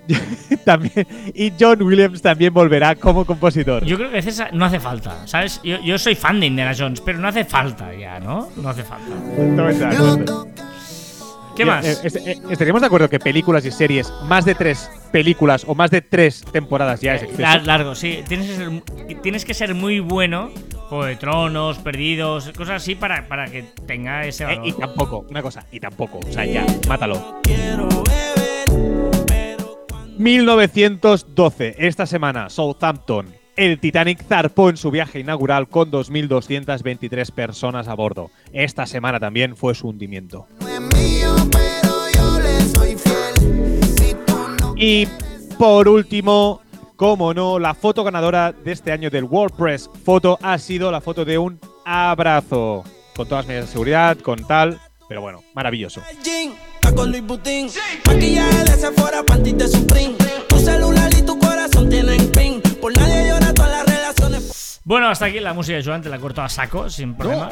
también, 0.64 1.06
y 1.32 1.52
John 1.58 1.80
Williams 1.82 2.20
también 2.20 2.52
volverá 2.52 2.96
como 2.96 3.24
compositor. 3.24 3.84
Yo 3.84 3.96
creo 3.96 4.10
que 4.10 4.18
a 4.18 4.20
veces 4.20 4.42
no 4.52 4.64
hace 4.64 4.80
falta, 4.80 5.26
¿sabes? 5.26 5.60
Yo, 5.62 5.80
yo 5.80 5.96
soy 5.96 6.16
fan 6.16 6.40
de 6.40 6.46
Indiana 6.46 6.74
Jones, 6.76 7.00
pero 7.00 7.18
no 7.18 7.28
hace 7.28 7.44
falta 7.44 7.94
ya, 7.94 8.18
¿no? 8.18 8.48
No 8.56 8.68
hace 8.68 8.82
falta. 8.82 9.12
Totalmente 11.54 11.88
de 11.88 11.92
acuerdo. 11.92 12.02
¿Qué 12.02 12.12
más? 12.12 12.24
Eh, 12.24 12.30
eh, 12.30 12.32
eh, 12.48 12.52
estaríamos 12.52 12.80
de 12.82 12.86
acuerdo 12.86 13.08
que 13.08 13.18
películas 13.18 13.64
y 13.64 13.70
series, 13.70 14.12
más 14.24 14.44
de 14.44 14.54
tres 14.54 14.90
películas 15.10 15.64
o 15.66 15.74
más 15.74 15.90
de 15.90 16.00
tres 16.02 16.44
temporadas 16.52 17.00
ya 17.00 17.14
es 17.16 17.22
exceso. 17.22 17.42
Lar- 17.42 17.64
largo, 17.64 17.94
sí. 17.94 18.22
Tienes 18.26 18.48
que, 18.48 18.56
ser, 18.56 19.20
tienes 19.22 19.44
que 19.44 19.54
ser 19.54 19.74
muy 19.74 20.00
bueno. 20.00 20.50
Juego 20.88 21.04
de 21.06 21.16
Tronos, 21.16 21.78
Perdidos, 21.78 22.50
cosas 22.56 22.82
así 22.82 22.94
para, 22.94 23.26
para 23.26 23.46
que 23.50 23.64
tenga 23.86 24.26
ese 24.26 24.44
Eh, 24.44 24.46
valor. 24.46 24.66
y 24.66 24.72
tampoco, 24.72 25.26
una 25.30 25.40
cosa, 25.42 25.64
y 25.72 25.80
tampoco. 25.80 26.18
O 26.18 26.32
sea, 26.32 26.44
ya, 26.44 26.66
mátalo. 26.86 27.40
1912, 30.18 31.74
esta 31.78 32.06
semana, 32.06 32.48
Southampton. 32.50 33.34
El 33.54 33.78
Titanic 33.78 34.24
zarpó 34.26 34.70
en 34.70 34.78
su 34.78 34.90
viaje 34.90 35.20
inaugural 35.20 35.68
con 35.68 35.90
2.223 35.90 37.30
personas 37.32 37.86
a 37.86 37.94
bordo. 37.94 38.30
Esta 38.52 38.86
semana 38.86 39.20
también 39.20 39.56
fue 39.56 39.74
su 39.74 39.88
hundimiento. 39.88 40.46
Y 44.74 45.06
por 45.58 45.86
último, 45.86 46.62
como 46.96 47.34
no, 47.34 47.58
la 47.58 47.74
foto 47.74 48.04
ganadora 48.04 48.52
de 48.52 48.72
este 48.72 48.90
año 48.90 49.10
del 49.10 49.24
WordPress 49.24 49.90
Photo 50.02 50.38
ha 50.40 50.56
sido 50.58 50.90
la 50.90 51.02
foto 51.02 51.26
de 51.26 51.36
un 51.36 51.60
abrazo. 51.84 52.84
Con 53.14 53.28
todas 53.28 53.44
las 53.44 53.48
medidas 53.48 53.66
de 53.66 53.72
seguridad, 53.72 54.18
con 54.18 54.46
tal. 54.46 54.80
Pero 55.08 55.20
bueno, 55.20 55.42
maravilloso. 55.54 56.00
Tu 60.48 60.58
celular 60.58 61.10
y 61.18 61.22
tu 61.22 61.38
tienen 61.88 62.30
pin. 62.32 62.60
Por 62.80 62.96
nadie 62.96 63.28
llora 63.28 63.54
todas 63.54 63.70
las 63.70 63.86
relaciones. 63.86 64.80
Bueno, 64.84 65.08
hasta 65.08 65.26
aquí 65.26 65.40
la 65.40 65.52
música 65.52 65.76
de 65.76 65.84
Joan, 65.84 66.02
te 66.02 66.08
la 66.08 66.18
corto 66.18 66.42
a 66.42 66.48
saco, 66.48 66.90
sin 66.90 67.14
problema. 67.14 67.48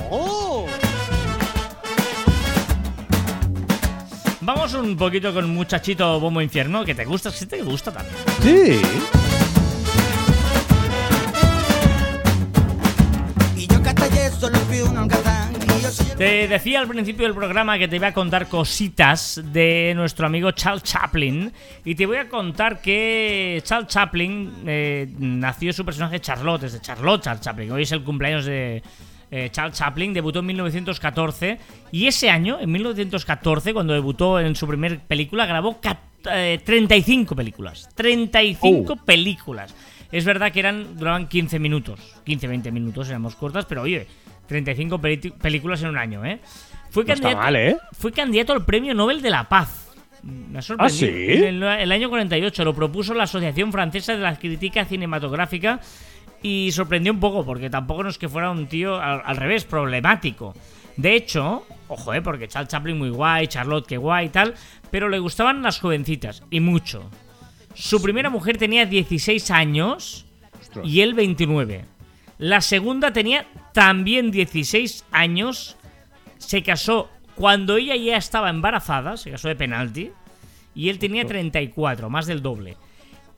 Vamos 4.41 4.75
un 4.75 4.97
poquito 4.97 5.33
con 5.33 5.49
Muchachito 5.55 6.19
Bombo 6.19 6.41
Infierno, 6.41 6.85
que 6.85 6.95
te 6.95 7.05
gusta, 7.05 7.31
si 7.31 7.47
te 7.47 7.63
gusta 7.63 7.93
también. 7.93 8.17
Sí. 8.43 8.81
Y 13.57 13.67
yo 13.69 13.83
catallé, 13.83 14.31
solo 14.31 14.59
pido 14.71 14.91
un 14.91 14.99
alcatán. 14.99 15.30
Te 16.21 16.47
decía 16.49 16.81
al 16.81 16.87
principio 16.87 17.25
del 17.25 17.35
programa 17.35 17.79
que 17.79 17.89
te 17.89 17.97
iba 17.97 18.09
a 18.09 18.13
contar 18.13 18.47
cositas 18.47 19.41
de 19.43 19.95
nuestro 19.97 20.27
amigo 20.27 20.51
Charles 20.51 20.83
Chaplin. 20.83 21.51
Y 21.83 21.95
te 21.95 22.05
voy 22.05 22.19
a 22.19 22.29
contar 22.29 22.83
que 22.83 23.59
Charles 23.65 23.89
Chaplin 23.89 24.53
eh, 24.67 25.09
nació 25.19 25.73
su 25.73 25.83
personaje 25.83 26.21
Charlotte, 26.21 26.65
es 26.65 26.75
de 26.75 26.81
Charlotte 26.83 27.23
Charles 27.23 27.41
Chaplin. 27.41 27.73
Hoy 27.73 27.85
es 27.85 27.93
el 27.93 28.03
cumpleaños 28.03 28.45
de 28.45 28.83
eh, 29.31 29.49
Charles 29.51 29.79
Chaplin, 29.79 30.13
debutó 30.13 30.41
en 30.41 30.47
1914. 30.49 31.59
Y 31.91 32.07
ese 32.07 32.29
año, 32.29 32.61
en 32.61 32.71
1914, 32.71 33.73
cuando 33.73 33.95
debutó 33.95 34.39
en 34.41 34.55
su 34.55 34.67
primer 34.69 35.01
película, 35.01 35.47
grabó 35.47 35.81
eh, 36.31 36.61
35 36.63 37.35
películas. 37.35 37.89
35 37.95 38.93
Oh. 38.93 38.97
películas. 39.07 39.75
Es 40.13 40.27
verdad 40.27 40.53
que 40.53 40.61
eran 40.61 40.99
duraban 40.99 41.29
15 41.29 41.59
minutos, 41.59 41.99
15-20 42.27 42.73
minutos, 42.73 43.09
éramos 43.09 43.37
cortas, 43.37 43.65
pero 43.65 43.81
oye, 43.83 44.07
35 44.51 45.01
peli- 45.01 45.31
películas 45.41 45.81
en 45.83 45.89
un 45.91 45.97
año, 45.99 46.25
¿eh? 46.27 46.41
No 46.95 47.05
candidato, 47.05 47.37
mal, 47.37 47.57
¿eh? 47.57 47.77
candidato 48.15 48.53
al 48.53 48.65
Premio 48.65 48.93
Nobel 48.95 49.23
de 49.23 49.31
la 49.31 49.49
Paz. 49.49 49.89
Me 50.25 50.59
ha 50.59 50.63
sorprendido. 50.63 51.09
¿Ah, 51.09 51.09
sí? 51.09 51.33
En 51.33 51.45
el, 51.45 51.63
el 51.63 51.93
año 51.93 52.09
48 52.11 52.65
lo 52.65 52.75
propuso 52.75 53.15
la 53.15 53.23
Asociación 53.23 53.71
Francesa 53.73 54.13
de 54.15 54.19
la 54.19 54.37
Crítica 54.37 54.85
Cinematográfica 54.85 55.81
y 56.43 56.71
sorprendió 56.73 57.13
un 57.13 57.21
poco 57.21 57.45
porque 57.47 57.71
tampoco 57.71 58.03
no 58.03 58.09
es 58.11 58.19
que 58.19 58.29
fuera 58.29 58.51
un 58.51 58.67
tío 58.67 59.01
al, 59.01 59.23
al 59.25 59.37
revés, 59.37 59.65
problemático. 59.65 60.53
De 60.97 61.15
hecho, 61.15 61.65
ojo, 61.89 62.13
eh, 62.13 62.21
porque 62.21 62.49
Charles 62.49 62.69
Chaplin 62.71 62.99
muy 62.99 63.11
guay, 63.11 63.47
Charlotte 63.47 63.87
que 63.87 63.97
guay 63.97 64.27
y 64.27 64.31
tal, 64.31 64.55
pero 64.91 65.09
le 65.09 65.21
gustaban 65.21 65.63
las 65.63 65.79
jovencitas 65.79 66.43
y 66.51 66.59
mucho. 66.59 67.09
Su 67.75 68.03
primera 68.03 68.31
mujer 68.31 68.57
tenía 68.59 68.85
16 68.85 69.51
años 69.53 70.27
y 70.83 71.01
él 71.03 71.15
29. 71.15 71.85
La 72.39 72.61
segunda 72.61 73.13
tenía 73.13 73.47
también 73.73 74.31
16 74.31 75.05
años. 75.11 75.77
Se 76.39 76.63
casó 76.63 77.11
cuando 77.35 77.77
ella 77.77 77.97
ya 77.97 78.17
estaba 78.17 78.51
embarazada, 78.51 79.17
se 79.17 79.31
casó 79.31 79.49
de 79.49 79.57
penalti, 79.57 80.11
y 80.75 80.89
él 80.89 80.99
tenía 80.99 81.27
34, 81.27 82.11
más 82.11 82.27
del 82.27 82.43
doble. 82.43 82.77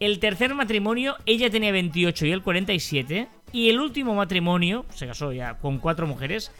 El 0.00 0.18
tercer 0.18 0.52
matrimonio, 0.54 1.14
ella 1.26 1.48
tenía 1.48 1.70
28 1.70 2.26
y 2.26 2.32
él 2.32 2.42
47. 2.42 3.28
Y 3.52 3.70
el 3.70 3.78
último 3.78 4.14
matrimonio, 4.14 4.84
se 4.92 5.06
casó 5.06 5.30
ya 5.32 5.58
con 5.58 5.78
cuatro 5.78 6.08
mujeres, 6.08 6.50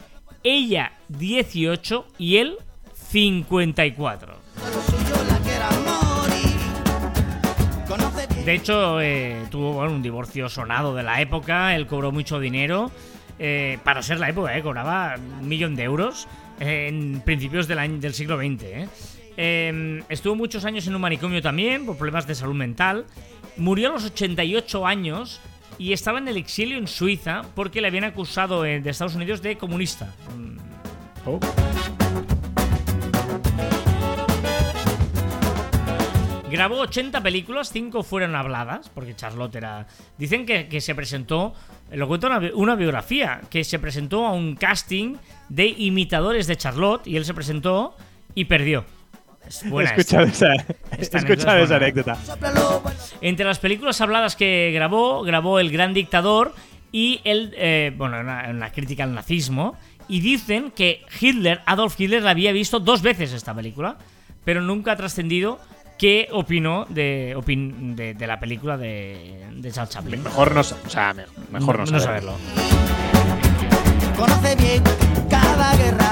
ella 0.45 0.93
18 1.09 2.07
y 2.18 2.37
él 2.37 2.59
54. 2.95 4.37
suyo, 4.57 5.25
la 5.29 5.39
que 5.41 5.55
era 5.55 5.70
morir. 5.81 6.57
Conoce 7.89 8.27
bien. 8.29 8.45
De 8.45 8.55
hecho, 8.55 9.01
eh, 9.01 9.45
tuvo 9.51 9.73
bueno, 9.73 9.93
un 9.93 10.03
divorcio 10.03 10.49
sonado 10.49 10.95
de 10.95 11.03
la 11.03 11.20
época, 11.20 11.75
él 11.75 11.89
cobró 11.89 12.12
mucho 12.12 12.39
dinero. 12.39 12.93
Eh, 13.39 13.78
para 13.85 14.03
ser 14.03 14.18
la 14.18 14.28
época, 14.28 14.57
eh, 14.57 14.62
cobraba 14.62 15.16
un 15.41 15.49
millón 15.49 15.74
de 15.74 15.85
euros 15.85 16.28
eh, 16.61 16.89
en 16.89 17.20
principios 17.24 17.68
del, 17.68 18.14
siglo 18.14 18.39
XX. 18.39 18.89
Eh, 19.37 20.03
estuvo 20.09 20.35
muchos 20.35 20.64
años 20.64 20.87
en 20.87 20.95
un 20.95 21.01
manicomio 21.01 21.41
también, 21.43 21.87
por 21.87 21.97
problemas 21.97 22.26
de 22.26 22.35
salud 22.35 22.55
mental. 22.55 23.07
Murió 23.57 23.91
a 23.91 23.93
los 23.93 24.05
88 24.05 24.87
años 24.87 25.41
y 25.78 25.93
estaba 25.93 26.18
en 26.18 26.28
el 26.28 26.37
exilio 26.37 26.78
en 26.78 26.87
Suiza 26.87 27.43
porque 27.55 27.80
le 27.80 27.89
habían 27.89 28.05
acusado 28.05 28.62
de 28.62 28.83
Estados 28.85 29.14
Unidos 29.14 29.43
de 29.43 29.57
comunista. 29.57 30.14
Mm, 30.37 30.72
Oh. 31.24 32.01
Grabó 36.53 36.78
80 36.80 37.20
películas, 37.22 37.70
5 37.72 38.03
fueron 38.03 38.34
habladas, 38.36 38.88
porque 38.88 39.16
Charlotte 39.16 39.57
era... 39.57 39.86
Dicen 40.18 40.46
que, 40.46 40.68
que 40.68 40.80
se 40.80 40.94
presentó, 40.94 41.55
lo 41.90 42.07
cuento 42.09 42.26
una, 42.28 42.38
bi- 42.38 42.53
una 42.55 42.74
biografía, 42.76 43.40
que 43.50 43.64
se 43.64 43.78
presentó 43.78 44.26
a 44.26 44.32
un 44.32 44.55
casting 44.57 45.16
de 45.48 45.66
imitadores 45.66 46.46
de 46.46 46.57
Charlotte 46.57 47.07
y 47.07 47.16
él 47.16 47.24
se 47.24 47.34
presentó 47.34 47.96
y 48.34 48.44
perdió. 48.44 48.84
Es 49.46 49.68
buena 49.68 49.90
escuchado 49.90 50.24
esta. 50.24 50.55
esa, 50.55 50.66
Esta 50.98 51.18
escuchado 51.18 51.74
anécdota 51.74 52.12
esa. 52.22 52.36
Entre 53.20 53.44
las 53.44 53.59
películas 53.59 54.00
habladas 54.00 54.36
que 54.36 54.70
grabó, 54.74 55.22
grabó 55.22 55.59
El 55.59 55.70
Gran 55.70 55.94
Dictador 55.94 56.55
y 56.92 57.20
el, 57.24 57.53
eh, 57.57 57.92
bueno, 57.96 58.20
una, 58.20 58.46
una 58.50 58.70
crítica 58.70 59.03
al 59.05 59.14
nazismo. 59.14 59.76
Y 60.09 60.20
dicen 60.20 60.70
que 60.70 61.03
Hitler, 61.20 61.61
Adolf 61.66 61.98
Hitler, 61.98 62.22
la 62.22 62.30
había 62.30 62.53
visto 62.53 62.78
dos 62.80 63.03
veces 63.03 63.32
esta 63.32 63.55
película, 63.55 63.96
pero 64.44 64.61
nunca 64.61 64.92
ha 64.92 64.96
trascendido 64.96 65.59
qué 66.03 66.26
opinó 66.32 66.84
de, 66.88 67.32
opin- 67.36 67.94
de, 67.94 68.14
de 68.14 68.26
la 68.26 68.40
película 68.40 68.76
de, 68.76 69.40
de 69.55 69.70
Charles 69.70 69.94
Chaplin. 69.94 70.20
Mejor 70.20 70.53
no, 70.53 70.61
o 70.62 70.64
sea, 70.64 71.14
me- 71.14 71.26
mejor 71.53 71.78
no, 71.88 72.00
saberlo. 72.00 72.34
Conoce 74.16 74.57
bien 74.57 74.82
cada 75.30 75.76
guerra. 75.76 76.11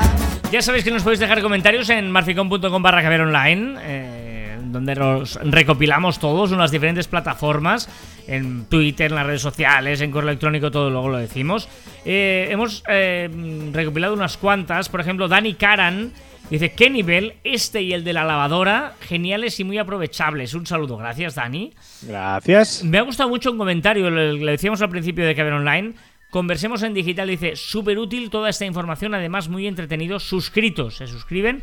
Ya 0.52 0.62
sabéis 0.62 0.84
que 0.84 0.92
nos 0.92 1.02
podéis 1.02 1.18
dejar 1.18 1.42
comentarios 1.42 1.90
en 1.90 2.08
marficom.com 2.08 2.80
barra 2.80 3.02
caber 3.02 3.22
online, 3.22 3.78
eh, 3.82 4.58
donde 4.66 4.94
los 4.94 5.34
recopilamos 5.42 6.20
todos 6.20 6.52
en 6.52 6.58
las 6.58 6.70
diferentes 6.70 7.08
plataformas, 7.08 7.88
en 8.28 8.66
Twitter, 8.66 9.10
en 9.10 9.16
las 9.16 9.26
redes 9.26 9.42
sociales, 9.42 10.00
en 10.02 10.12
correo 10.12 10.28
electrónico, 10.30 10.70
todo 10.70 10.88
luego 10.90 11.08
lo 11.08 11.18
decimos. 11.18 11.68
Eh, 12.04 12.46
hemos 12.48 12.84
eh, 12.88 13.28
recopilado 13.72 14.14
unas 14.14 14.36
cuantas, 14.36 14.88
por 14.88 15.00
ejemplo, 15.00 15.26
Dani 15.26 15.54
Karan 15.54 16.12
dice, 16.50 16.72
¿qué 16.72 16.90
nivel? 16.90 17.34
Este 17.44 17.82
y 17.82 17.92
el 17.92 18.04
de 18.04 18.12
la 18.12 18.24
lavadora, 18.24 18.94
geniales 19.00 19.58
y 19.60 19.64
muy 19.64 19.78
aprovechables. 19.78 20.54
Un 20.54 20.66
saludo, 20.66 20.96
gracias 20.96 21.36
Dani. 21.36 21.72
Gracias. 22.02 22.84
Me 22.84 22.98
ha 22.98 23.02
gustado 23.02 23.28
mucho 23.28 23.52
un 23.52 23.58
comentario, 23.58 24.10
le, 24.10 24.34
le 24.34 24.52
decíamos 24.52 24.82
al 24.82 24.90
principio 24.90 25.24
de 25.24 25.34
Caber 25.34 25.54
Online. 25.54 25.94
Conversemos 26.30 26.82
en 26.84 26.94
digital, 26.94 27.28
dice, 27.28 27.56
súper 27.56 27.98
útil 27.98 28.30
toda 28.30 28.48
esta 28.50 28.64
información, 28.64 29.14
además 29.14 29.48
muy 29.48 29.66
entretenido, 29.66 30.20
suscritos, 30.20 30.96
se 30.96 31.06
suscriben. 31.08 31.62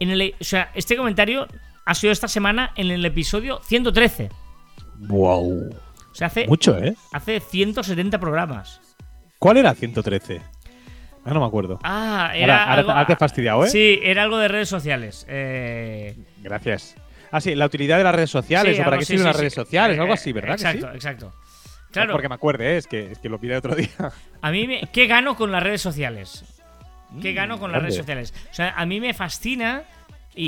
En 0.00 0.10
el, 0.10 0.34
o 0.38 0.44
sea, 0.44 0.70
este 0.74 0.96
comentario 0.96 1.46
ha 1.86 1.94
sido 1.94 2.12
esta 2.12 2.28
semana 2.28 2.72
en 2.76 2.90
el 2.90 3.04
episodio 3.04 3.60
113. 3.64 4.30
Wow. 5.08 5.70
O 5.70 6.14
sea, 6.14 6.26
hace, 6.26 6.46
Mucho, 6.46 6.76
¿eh? 6.78 6.94
hace 7.12 7.40
170 7.40 8.18
programas. 8.20 8.80
¿Cuál 9.38 9.56
era 9.56 9.74
113? 9.74 10.42
Ah, 11.24 11.32
no 11.32 11.40
me 11.40 11.46
acuerdo. 11.46 11.78
Ah, 11.82 12.32
era 12.34 12.62
Ahora- 12.64 12.72
algo- 12.74 12.86
te- 12.86 12.92
ahora 12.92 13.06
te 13.06 13.12
he 13.12 13.16
fastidiado, 13.16 13.64
¿eh? 13.64 13.68
Sí, 13.70 14.00
era 14.02 14.22
algo 14.24 14.38
de 14.38 14.48
redes 14.48 14.68
socias. 14.68 15.24
Eh, 15.28 16.16
Gracias. 16.38 16.96
Ah, 17.30 17.40
sí, 17.40 17.54
la 17.54 17.66
utilidad 17.66 17.96
de 17.98 18.04
las 18.04 18.14
redes 18.14 18.30
sociales, 18.30 18.76
sí, 18.76 18.82
o 18.82 18.84
para 18.84 18.98
qué 18.98 19.04
sí, 19.04 19.12
sirven 19.12 19.22
sí, 19.24 19.28
las 19.28 19.36
redes 19.36 19.54
sociales, 19.54 19.96
Eh, 19.96 20.00
algo 20.00 20.12
así, 20.12 20.32
¿verdad? 20.32 20.56
que 20.56 20.62
Exacto, 20.62 20.92
exacto. 20.92 21.26
No 21.26 21.92
Claro, 21.92 22.12
porque 22.12 22.28
me 22.28 22.34
acuerde, 22.34 22.74
¿eh? 22.74 22.76
es, 22.78 22.86
que, 22.86 23.12
es 23.12 23.18
que 23.18 23.28
lo 23.28 23.38
pide 23.38 23.56
otro 23.56 23.74
día. 23.76 23.88
A 24.40 24.50
mí, 24.50 24.66
me, 24.66 24.88
¿qué 24.92 25.06
gano 25.06 25.36
con 25.36 25.52
las 25.52 25.62
redes 25.62 25.80
sociales? 25.82 26.44
¿Qué 27.20 27.32
Mm, 27.32 27.36
gano 27.36 27.58
con 27.60 27.70
las 27.70 27.80
grande. 27.82 27.88
redes 27.88 27.96
sociales? 27.98 28.34
O 28.50 28.54
sea, 28.54 28.70
a 28.76 28.84
mí 28.86 28.98
me 29.00 29.12
fascina 29.14 29.82
y, 30.34 30.46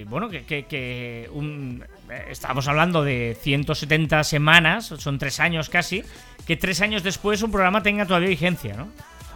y, 0.00 0.04
bueno, 0.04 0.28
que, 0.30 0.44
que- 0.44 0.64
que 0.64 1.28
un- 1.32 1.84
eh, 2.10 2.24
estábamos 2.30 2.66
hablando 2.68 3.04
de 3.04 3.36
170 3.40 4.24
semanas, 4.24 4.86
son 4.86 5.18
tres 5.18 5.38
años 5.40 5.68
casi, 5.68 6.02
que 6.46 6.56
tres 6.56 6.80
años 6.80 7.02
después 7.02 7.42
un 7.42 7.52
programa 7.52 7.82
tenga 7.82 8.06
todavía 8.06 8.28
vigencia, 8.30 8.74
¿no? 8.74 8.88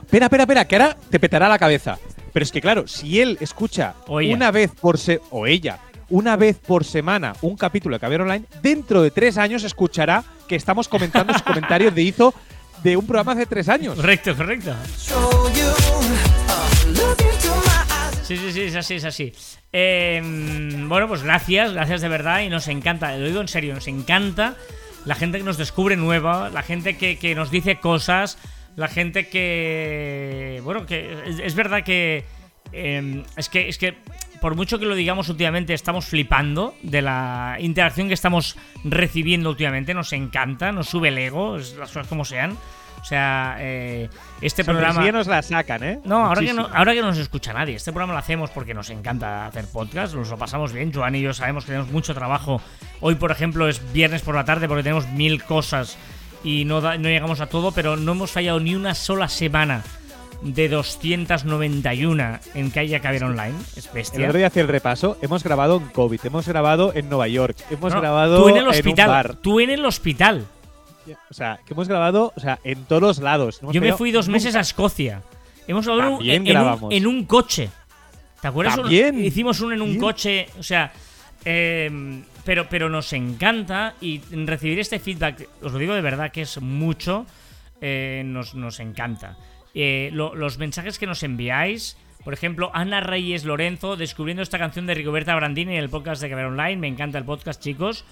Espera, 0.06 0.26
espera, 0.26 0.44
espera, 0.44 0.64
que 0.64 0.76
ahora 0.76 0.96
te 1.10 1.18
petará 1.18 1.48
la 1.48 1.58
cabeza. 1.58 1.98
Pero 2.32 2.44
es 2.44 2.52
que 2.52 2.60
claro, 2.60 2.86
si 2.86 3.20
él 3.20 3.36
escucha 3.40 3.94
una 4.06 4.52
vez 4.52 4.70
por 4.70 4.98
se 4.98 5.20
o 5.30 5.46
ella 5.46 5.80
una 6.08 6.36
vez 6.36 6.58
por 6.58 6.84
semana 6.84 7.34
un 7.42 7.56
capítulo 7.56 7.96
de 7.96 8.00
Caber 8.00 8.20
Online, 8.20 8.44
dentro 8.62 9.02
de 9.02 9.10
tres 9.10 9.36
años 9.36 9.64
escuchará 9.64 10.22
que 10.46 10.54
estamos 10.54 10.88
comentando 10.88 11.32
sus 11.32 11.42
comentarios 11.42 11.92
de 11.92 12.02
hizo 12.02 12.32
de 12.84 12.96
un 12.96 13.04
programa 13.04 13.32
hace 13.32 13.46
tres 13.46 13.68
años. 13.68 13.96
Correcto, 13.96 14.36
correcto. 14.36 14.72
Sí, 18.22 18.36
sí, 18.36 18.52
sí, 18.52 18.62
es 18.62 18.76
así, 18.76 18.94
es 18.94 19.04
así. 19.04 19.32
Eh, 19.72 20.20
bueno, 20.86 21.08
pues 21.08 21.24
gracias, 21.24 21.72
gracias 21.72 22.00
de 22.00 22.08
verdad 22.08 22.42
y 22.42 22.48
nos 22.48 22.68
encanta, 22.68 23.16
lo 23.16 23.26
digo 23.26 23.40
en 23.40 23.48
serio, 23.48 23.74
nos 23.74 23.88
encanta 23.88 24.54
la 25.04 25.16
gente 25.16 25.38
que 25.38 25.44
nos 25.44 25.56
descubre 25.56 25.96
nueva, 25.96 26.50
la 26.50 26.62
gente 26.62 26.96
que, 26.96 27.18
que 27.18 27.34
nos 27.34 27.50
dice 27.50 27.80
cosas, 27.80 28.38
la 28.76 28.88
gente 28.88 29.28
que... 29.28 30.60
Bueno, 30.64 30.86
que 30.86 31.12
es, 31.26 31.40
es 31.40 31.54
verdad 31.54 31.82
que... 31.82 32.24
eh, 32.72 33.24
es 33.36 33.48
que... 33.48 33.68
Es 33.68 33.78
que 33.78 33.96
por 34.40 34.54
mucho 34.54 34.78
que 34.78 34.84
lo 34.84 34.94
digamos 34.94 35.28
últimamente, 35.28 35.74
estamos 35.74 36.04
flipando 36.04 36.74
de 36.82 37.02
la 37.02 37.56
interacción 37.58 38.08
que 38.08 38.14
estamos 38.14 38.56
recibiendo 38.84 39.48
últimamente. 39.50 39.94
Nos 39.94 40.12
encanta, 40.12 40.72
nos 40.72 40.88
sube 40.88 41.08
el 41.08 41.18
ego, 41.18 41.56
las 41.56 41.88
cosas 41.88 42.06
como 42.06 42.24
sean. 42.24 42.56
O 43.00 43.04
sea, 43.04 43.56
eh, 43.60 44.08
este 44.40 44.64
Sonrisilla 44.64 44.92
programa. 44.92 45.18
nos 45.18 45.26
la 45.26 45.42
sacan, 45.42 45.84
¿eh? 45.84 46.00
No 46.04 46.26
ahora, 46.26 46.40
que 46.40 46.52
no, 46.52 46.68
ahora 46.72 46.92
que 46.92 47.00
no 47.00 47.06
nos 47.06 47.18
escucha 47.18 47.52
nadie. 47.52 47.76
Este 47.76 47.92
programa 47.92 48.14
lo 48.14 48.18
hacemos 48.18 48.50
porque 48.50 48.74
nos 48.74 48.90
encanta 48.90 49.46
hacer 49.46 49.66
podcast, 49.72 50.14
nos 50.14 50.28
lo 50.28 50.36
pasamos 50.36 50.72
bien. 50.72 50.92
Joan 50.92 51.14
y 51.14 51.20
yo 51.20 51.32
sabemos 51.32 51.64
que 51.64 51.72
tenemos 51.72 51.90
mucho 51.90 52.14
trabajo. 52.14 52.60
Hoy, 53.00 53.14
por 53.14 53.30
ejemplo, 53.30 53.68
es 53.68 53.80
viernes 53.92 54.22
por 54.22 54.34
la 54.34 54.44
tarde 54.44 54.66
porque 54.68 54.82
tenemos 54.82 55.08
mil 55.08 55.42
cosas 55.44 55.96
y 56.44 56.64
no, 56.64 56.80
da- 56.80 56.98
no 56.98 57.08
llegamos 57.08 57.40
a 57.40 57.46
todo, 57.46 57.72
pero 57.72 57.96
no 57.96 58.12
hemos 58.12 58.30
fallado 58.30 58.60
ni 58.60 58.74
una 58.74 58.94
sola 58.94 59.28
semana 59.28 59.82
de 60.42 60.68
291 60.68 62.38
en 62.54 62.70
que 62.70 62.80
haya 62.80 63.00
caber 63.00 63.24
online. 63.24 63.54
Es 63.76 63.86
El 63.86 63.92
bestia. 63.92 64.26
otro 64.26 64.38
día 64.38 64.46
hacía 64.48 64.62
el 64.62 64.68
repaso. 64.68 65.16
Hemos 65.22 65.42
grabado 65.42 65.76
en 65.76 65.88
COVID, 65.88 66.20
hemos 66.24 66.46
grabado 66.46 66.92
en 66.94 67.08
Nueva 67.08 67.28
York, 67.28 67.56
hemos 67.70 67.92
No, 67.92 68.00
grabado 68.00 68.42
tú 68.42 68.48
en 68.50 68.56
el 68.58 68.62
un 68.64 68.68
hospital. 68.70 69.08
bar. 69.08 69.34
Tú 69.36 69.60
en 69.60 69.70
el 69.70 69.84
hospital. 69.84 70.46
O 71.30 71.34
sea, 71.34 71.60
que 71.64 71.72
hemos 71.72 71.86
grabado, 71.88 72.32
o 72.36 72.40
sea, 72.40 72.58
en 72.64 72.84
todos 72.84 73.00
los 73.00 73.18
lados. 73.18 73.60
Hemos 73.62 73.74
Yo 73.74 73.80
me 73.80 73.92
fui 73.92 74.10
dos 74.10 74.26
nunca. 74.26 74.36
meses 74.38 74.56
a 74.56 74.60
Escocia. 74.60 75.22
Hemos 75.68 75.86
grabado 75.86 76.18
en, 76.20 76.46
en 76.46 76.56
un, 76.58 76.92
en 76.92 77.06
un 77.06 77.24
coche. 77.26 77.70
¿Te 78.40 78.48
acuerdas? 78.48 78.76
También. 78.76 79.24
Hicimos 79.24 79.60
uno 79.60 79.72
en 79.74 79.82
un 79.82 79.98
coche. 79.98 80.48
O 80.58 80.62
sea, 80.64 80.92
eh, 81.46 82.22
pero, 82.44 82.68
pero 82.68 82.90
nos 82.90 83.12
encanta 83.14 83.94
y 84.02 84.20
recibir 84.44 84.78
este 84.78 84.98
feedback, 84.98 85.48
os 85.62 85.72
lo 85.72 85.78
digo 85.78 85.94
de 85.94 86.02
verdad 86.02 86.30
que 86.32 86.42
es 86.42 86.60
mucho, 86.60 87.24
eh, 87.80 88.22
nos, 88.26 88.54
nos 88.54 88.78
encanta. 88.80 89.36
Eh, 89.74 90.10
lo- 90.12 90.34
los 90.34 90.58
mensajes 90.58 90.98
que 90.98 91.06
nos 91.06 91.22
enviáis, 91.22 91.96
por 92.24 92.34
ejemplo, 92.34 92.70
Ana 92.74 93.00
Reyes 93.00 93.44
Lorenzo 93.44 93.96
descubriendo 93.96 94.42
esta 94.42 94.58
canción 94.58 94.86
de 94.86 94.94
Rigoberta 94.94 95.34
Brandini 95.36 95.74
en 95.76 95.82
el 95.82 95.88
podcast 95.88 96.20
de 96.20 96.28
Caber 96.28 96.46
Online. 96.46 96.76
Me 96.76 96.88
encanta 96.88 97.18
el 97.18 97.24
podcast, 97.24 97.62
chicos 97.62 98.04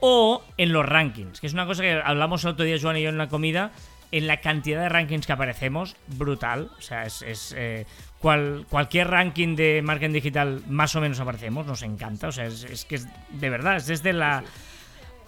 o 0.00 0.42
en 0.56 0.72
los 0.72 0.84
rankings, 0.86 1.40
que 1.40 1.46
es 1.46 1.52
una 1.52 1.66
cosa 1.66 1.82
que 1.82 1.92
hablamos 2.04 2.42
el 2.44 2.50
otro 2.50 2.64
día 2.64 2.76
Joan 2.80 2.96
y 2.96 3.02
yo 3.02 3.10
en 3.10 3.18
la 3.18 3.28
comida, 3.28 3.70
en 4.10 4.26
la 4.26 4.38
cantidad 4.38 4.80
de 4.82 4.88
rankings 4.88 5.26
que 5.26 5.32
aparecemos, 5.32 5.96
brutal. 6.08 6.70
O 6.78 6.80
sea, 6.82 7.04
es, 7.04 7.22
es, 7.22 7.54
eh, 7.56 7.86
cual- 8.22 8.64
cualquier 8.70 9.08
ranking 9.08 9.56
de 9.56 9.82
marketing 9.82 10.12
digital 10.14 10.62
más 10.68 10.94
o 10.96 11.00
menos 11.00 11.20
aparecemos, 11.20 11.66
nos 11.66 11.82
encanta. 11.82 12.28
O 12.28 12.32
sea, 12.32 12.46
es, 12.46 12.64
es 12.64 12.84
que 12.86 12.94
es 12.94 13.06
de 13.30 13.50
verdad, 13.50 13.76
es 13.76 13.86
desde 13.86 14.12
la, 14.14 14.44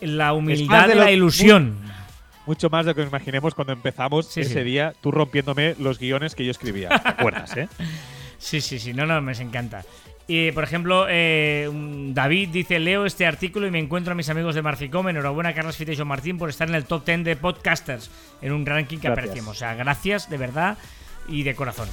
la 0.01 0.33
humildad 0.33 0.89
de 0.89 0.95
la 0.95 1.11
ilusión. 1.11 1.77
Mucho 2.47 2.69
más 2.71 2.85
de 2.85 2.91
lo 2.91 2.95
que 2.95 3.01
nos 3.03 3.09
imaginemos 3.11 3.55
cuando 3.55 3.73
empezamos 3.73 4.27
Sí, 4.27 4.41
ese 4.43 4.55
sí. 4.55 4.61
día, 4.65 4.93
tú 5.01 5.11
rompiéndome 5.11 5.75
los 5.79 5.99
guiones 5.99 6.35
que 6.35 6.45
yo 6.45 6.51
escribía. 6.51 6.89
¿Te 6.91 7.09
acuerdas, 7.09 7.57
eh? 7.57 7.69
Sí, 8.39 8.61
sí, 8.61 8.79
sí, 8.79 8.93
no, 8.93 9.07
no, 9.07 9.23
me 9.23 9.33
encanta. 9.33 9.83
Y, 10.27 10.53
por 10.53 10.65
ejemplo, 10.65 11.07
eh, 11.09 11.71
David 12.13 12.51
dice, 12.51 12.79
leo 12.79 13.07
este 13.07 13.25
artículo 13.27 13.67
y 13.67 13.71
me 13.71 13.79
encuentro 13.79 14.13
a 14.13 14.15
mis 14.15 14.29
amigos 14.29 14.55
de 14.55 14.61
Marficom. 14.61 15.09
Enhorabuena, 15.09 15.55
Carlos 15.55 15.77
Fite 15.79 15.93
y 15.93 15.97
Joan 15.97 16.09
Martín, 16.09 16.37
por 16.37 16.51
estar 16.51 16.69
en 16.69 16.75
el 16.75 16.85
top 16.85 17.07
10 17.07 17.25
de 17.25 17.37
podcasters, 17.37 18.11
en 18.43 18.53
un 18.53 18.67
ranking 18.67 18.99
que 18.99 19.09
Gracias. 19.09 19.25
apreciamos. 19.25 19.57
O 19.57 19.59
sea, 19.59 19.75
gracias 19.75 20.29
de 20.29 20.37
verdad 20.37 20.77
y 21.29 21.43
de 21.43 21.55
corazón. 21.55 21.89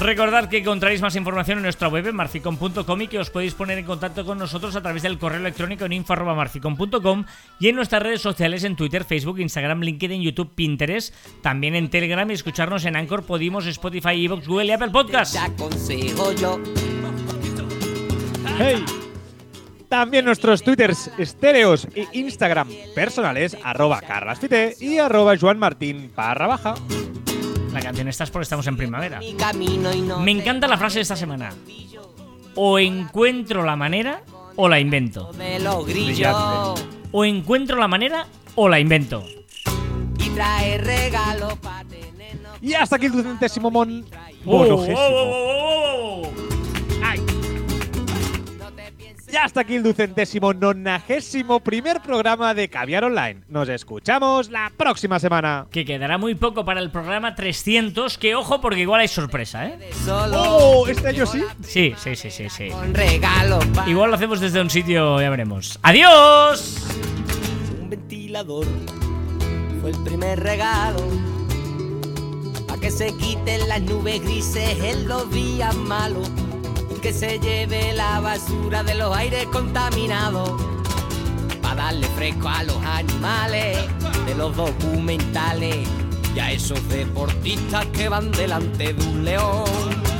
Recordad 0.00 0.48
que 0.48 0.58
encontraréis 0.58 1.02
más 1.02 1.14
información 1.14 1.58
en 1.58 1.64
nuestra 1.64 1.88
web 1.88 2.06
en 2.06 2.16
marficom.com 2.16 3.02
y 3.02 3.06
que 3.06 3.18
os 3.18 3.28
podéis 3.28 3.52
poner 3.52 3.76
en 3.76 3.84
contacto 3.84 4.24
con 4.24 4.38
nosotros 4.38 4.74
a 4.74 4.80
través 4.80 5.02
del 5.02 5.18
correo 5.18 5.40
electrónico 5.40 5.84
en 5.84 5.92
info.marficom.com 5.92 7.24
y 7.58 7.68
en 7.68 7.76
nuestras 7.76 8.02
redes 8.02 8.22
sociales 8.22 8.64
en 8.64 8.76
Twitter, 8.76 9.04
Facebook, 9.04 9.38
Instagram, 9.40 9.82
LinkedIn, 9.82 10.22
YouTube, 10.22 10.54
Pinterest, 10.54 11.14
también 11.42 11.74
en 11.74 11.90
Telegram 11.90 12.28
y 12.30 12.34
escucharnos 12.34 12.86
en 12.86 12.96
Anchor, 12.96 13.24
Podimos, 13.24 13.66
Spotify, 13.66 14.24
Evox, 14.24 14.48
Google 14.48 14.66
y 14.66 14.70
Apple 14.70 14.90
Podcasts. 14.90 15.38
¡Hey! 18.58 18.84
También 19.90 20.24
nuestros 20.24 20.62
twitters 20.62 21.10
estéreos 21.18 21.88
e 21.96 22.06
Instagram 22.12 22.68
personales, 22.94 23.56
arroba 23.64 24.00
carlasfite 24.00 24.76
y 24.78 24.98
arroba 24.98 25.36
joanmartin 25.36 26.12
barra 26.14 26.46
baja. 26.46 26.74
La 27.72 27.80
canción 27.80 28.06
esta 28.06 28.22
es 28.22 28.30
porque 28.30 28.44
estamos 28.44 28.68
en 28.68 28.76
primavera. 28.76 29.20
Me 30.20 30.30
encanta 30.30 30.68
la 30.68 30.78
frase 30.78 30.98
de 30.98 31.02
esta 31.02 31.16
semana. 31.16 31.52
O 32.54 32.78
encuentro 32.78 33.64
la 33.64 33.74
manera 33.74 34.22
o 34.54 34.68
la 34.68 34.78
invento. 34.78 35.32
Brillante. 35.32 36.82
O 37.10 37.24
encuentro 37.24 37.76
la 37.76 37.88
manera 37.88 38.28
o 38.54 38.68
la 38.68 38.78
invento. 38.78 39.24
Y 40.20 40.28
trae 40.30 40.78
regalos 40.78 41.54
para 41.56 41.82
tenernos. 41.88 42.62
Y 42.62 42.74
hasta 42.74 42.94
aquí 42.94 43.06
el 43.06 43.12
ducentésimo 43.12 43.72
mon... 43.72 44.06
Oh, 44.46 44.58
monogésimo. 44.58 44.98
oh, 44.98 45.10
oh, 45.10 46.22
oh, 46.22 46.30
oh. 46.36 46.39
Y 49.32 49.36
hasta 49.36 49.60
aquí 49.60 49.76
el 49.76 49.82
ducentésimo 49.84 50.52
nonagésimo 50.52 51.60
primer 51.60 52.00
programa 52.00 52.52
de 52.52 52.68
Caviar 52.68 53.04
Online. 53.04 53.42
Nos 53.48 53.68
escuchamos 53.68 54.50
la 54.50 54.72
próxima 54.76 55.20
semana. 55.20 55.66
Que 55.70 55.84
quedará 55.84 56.18
muy 56.18 56.34
poco 56.34 56.64
para 56.64 56.80
el 56.80 56.90
programa 56.90 57.36
300. 57.36 58.18
Que 58.18 58.34
ojo, 58.34 58.60
porque 58.60 58.80
igual 58.80 59.02
hay 59.02 59.08
sorpresa, 59.08 59.66
¿eh? 59.66 59.90
¡Oh! 60.08 60.86
¿Este 60.88 61.08
año 61.08 61.26
sí? 61.26 61.44
Sí, 61.62 61.94
sí, 61.96 62.16
sí, 62.16 62.30
sí, 62.30 62.50
sí. 62.50 62.68
para 62.70 63.88
Igual 63.88 64.10
lo 64.10 64.16
hacemos 64.16 64.40
desde 64.40 64.60
un 64.60 64.70
sitio, 64.70 65.20
ya 65.20 65.30
veremos. 65.30 65.78
¡Adiós! 65.82 66.84
un 67.80 67.90
ventilador. 67.90 68.66
Fue 69.80 69.90
el 69.90 69.98
primer 70.02 70.40
regalo. 70.40 70.98
Pa' 72.66 72.78
que 72.78 72.90
se 72.90 73.16
quiten 73.16 73.68
las 73.68 73.80
nubes 73.82 74.22
grises 74.22 74.76
en 74.82 75.06
los 75.06 75.30
días 75.30 75.74
malos. 75.76 76.28
Que 77.02 77.14
se 77.14 77.38
lleve 77.38 77.94
la 77.94 78.20
basura 78.20 78.82
de 78.82 78.94
los 78.94 79.16
aires 79.16 79.46
contaminados. 79.46 80.50
Pa' 81.62 81.74
darle 81.74 82.06
fresco 82.08 82.46
a 82.46 82.62
los 82.62 82.76
animales 82.84 83.78
de 84.26 84.34
los 84.34 84.54
documentales. 84.54 85.88
Y 86.34 86.38
a 86.38 86.52
esos 86.52 86.86
deportistas 86.88 87.86
que 87.86 88.10
van 88.10 88.30
delante 88.32 88.92
de 88.92 89.08
un 89.08 89.24
león. 89.24 90.19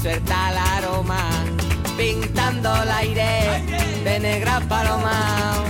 Suelta 0.00 0.50
el 0.50 0.56
aroma, 0.56 1.28
pintando 1.98 2.74
el 2.82 2.90
aire 2.90 3.62
de 4.02 4.18
negra 4.18 4.60
paloma. 4.60 5.62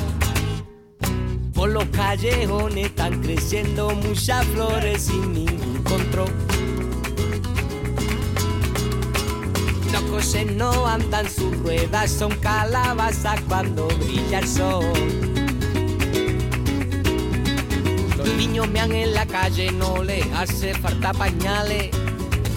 Por 1.53 1.71
los 1.71 1.85
callejones 1.87 2.87
están 2.87 3.21
creciendo 3.23 3.91
muchas 3.91 4.47
flores 4.47 5.03
sin 5.03 5.33
ningún 5.33 5.83
control. 5.83 6.33
Los 9.93 10.03
coches 10.03 10.47
no 10.53 10.87
andan 10.87 11.29
sus 11.29 11.57
ruedas, 11.59 12.13
son 12.13 12.31
calabazas 12.37 13.41
cuando 13.49 13.89
brilla 13.89 14.39
el 14.39 14.49
sol. 14.49 14.85
Los 18.17 18.29
niños 18.37 18.69
mean 18.69 18.93
en 18.93 19.13
la 19.13 19.27
calle, 19.27 19.73
no 19.73 20.05
les 20.05 20.25
hace 20.35 20.73
falta 20.75 21.13
pañales. 21.13 22.00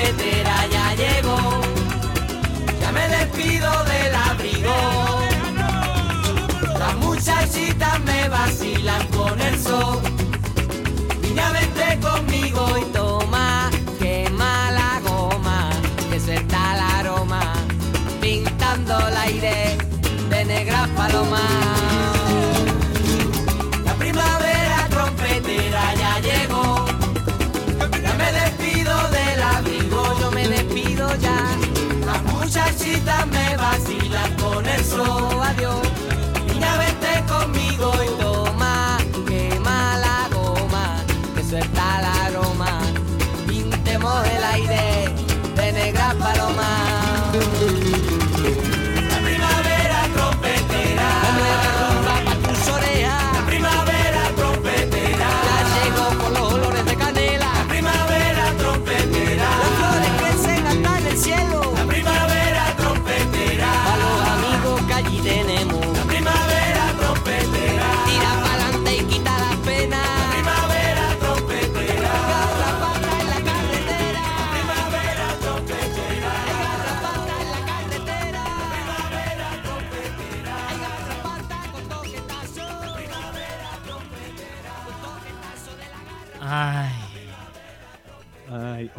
Trompetera 0.00 0.66
ya 0.72 0.94
llegó. 0.94 1.38
Ya 2.80 2.92
me 2.92 3.08
despido 3.08 3.70
del 3.84 4.14
abrigo. 4.14 4.74
Las 6.78 6.96
muchachitas 6.96 8.00
me 8.00 8.28
vacilan 8.28 9.06
con 9.08 9.40
el 9.40 9.58
sol. 9.58 10.00
Niña, 11.22 11.52
vente 11.52 11.98
conmigo 12.00 12.49
me 33.26 33.56
vacila 33.56 34.22
con 34.40 34.66
el 34.66 34.84
sol, 34.84 35.40
adiós. 35.42 35.89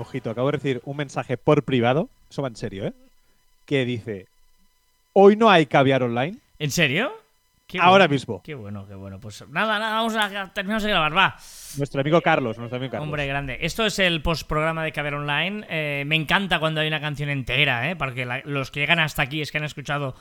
Ojito, 0.02 0.30
acabo 0.30 0.48
de 0.48 0.54
recibir 0.58 0.82
un 0.86 0.98
mensaje 0.98 1.38
por 1.38 1.64
privado, 1.64 2.10
eso 2.30 2.42
va 2.42 2.48
en 2.50 2.56
serio, 2.56 2.86
¿eh? 2.86 2.94
Que 3.66 3.86
dice, 3.86 4.28
hoy 5.14 5.36
no 5.36 5.50
hay 5.50 5.66
caviar 5.66 6.04
online, 6.04 6.38
¿En 6.60 6.70
serio? 6.72 7.12
Qué 7.68 7.80
ahora 7.80 8.06
bueno. 8.06 8.12
mismo. 8.12 8.42
Qué 8.44 8.54
bueno, 8.54 8.86
qué 8.86 8.94
bueno. 8.96 9.20
Pues 9.20 9.44
nada, 9.50 9.80
nada, 9.80 9.96
vamos 9.96 10.14
a 10.16 10.52
terminamos 10.54 10.84
de 10.84 10.90
grabar, 10.90 11.16
va. 11.16 11.38
Nuestro 11.78 12.02
amigo 12.02 12.22
Carlos, 12.22 12.58
nuestro 12.58 12.78
amigo 12.78 12.92
Carlos. 12.92 13.06
Hombre, 13.08 13.26
grande. 13.26 13.58
Esto 13.62 13.86
es 13.86 13.98
el 14.00 14.22
postprograma 14.22 14.84
de 14.84 14.92
Caber 14.92 15.14
Online. 15.16 15.66
Eh, 15.70 16.04
me 16.06 16.18
encanta 16.18 16.60
cuando 16.60 16.82
hay 16.82 16.88
una 16.90 17.00
canción 17.00 17.30
entera, 17.30 17.90
¿eh? 17.90 17.96
Porque 17.96 18.26
la- 18.26 18.42
los 18.44 18.72
que 18.72 18.82
llegan 18.82 19.00
hasta 19.00 19.22
aquí 19.22 19.42
es 19.42 19.52
que 19.54 19.58
han 19.58 19.64
escuchado. 19.64 20.16